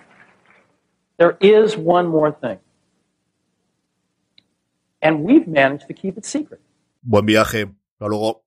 there 1.19 1.37
is 1.41 1.77
one 1.77 2.09
more 2.09 2.33
thing. 2.41 2.59
And 5.01 5.25
we've 5.25 5.49
managed 5.49 5.87
to 5.89 5.95
keep 5.95 6.17
it 6.17 6.25
secret. 6.25 6.61
Buen 7.03 7.27
viaje. 7.27 7.69
Hasta 7.95 8.09
luego. 8.09 8.42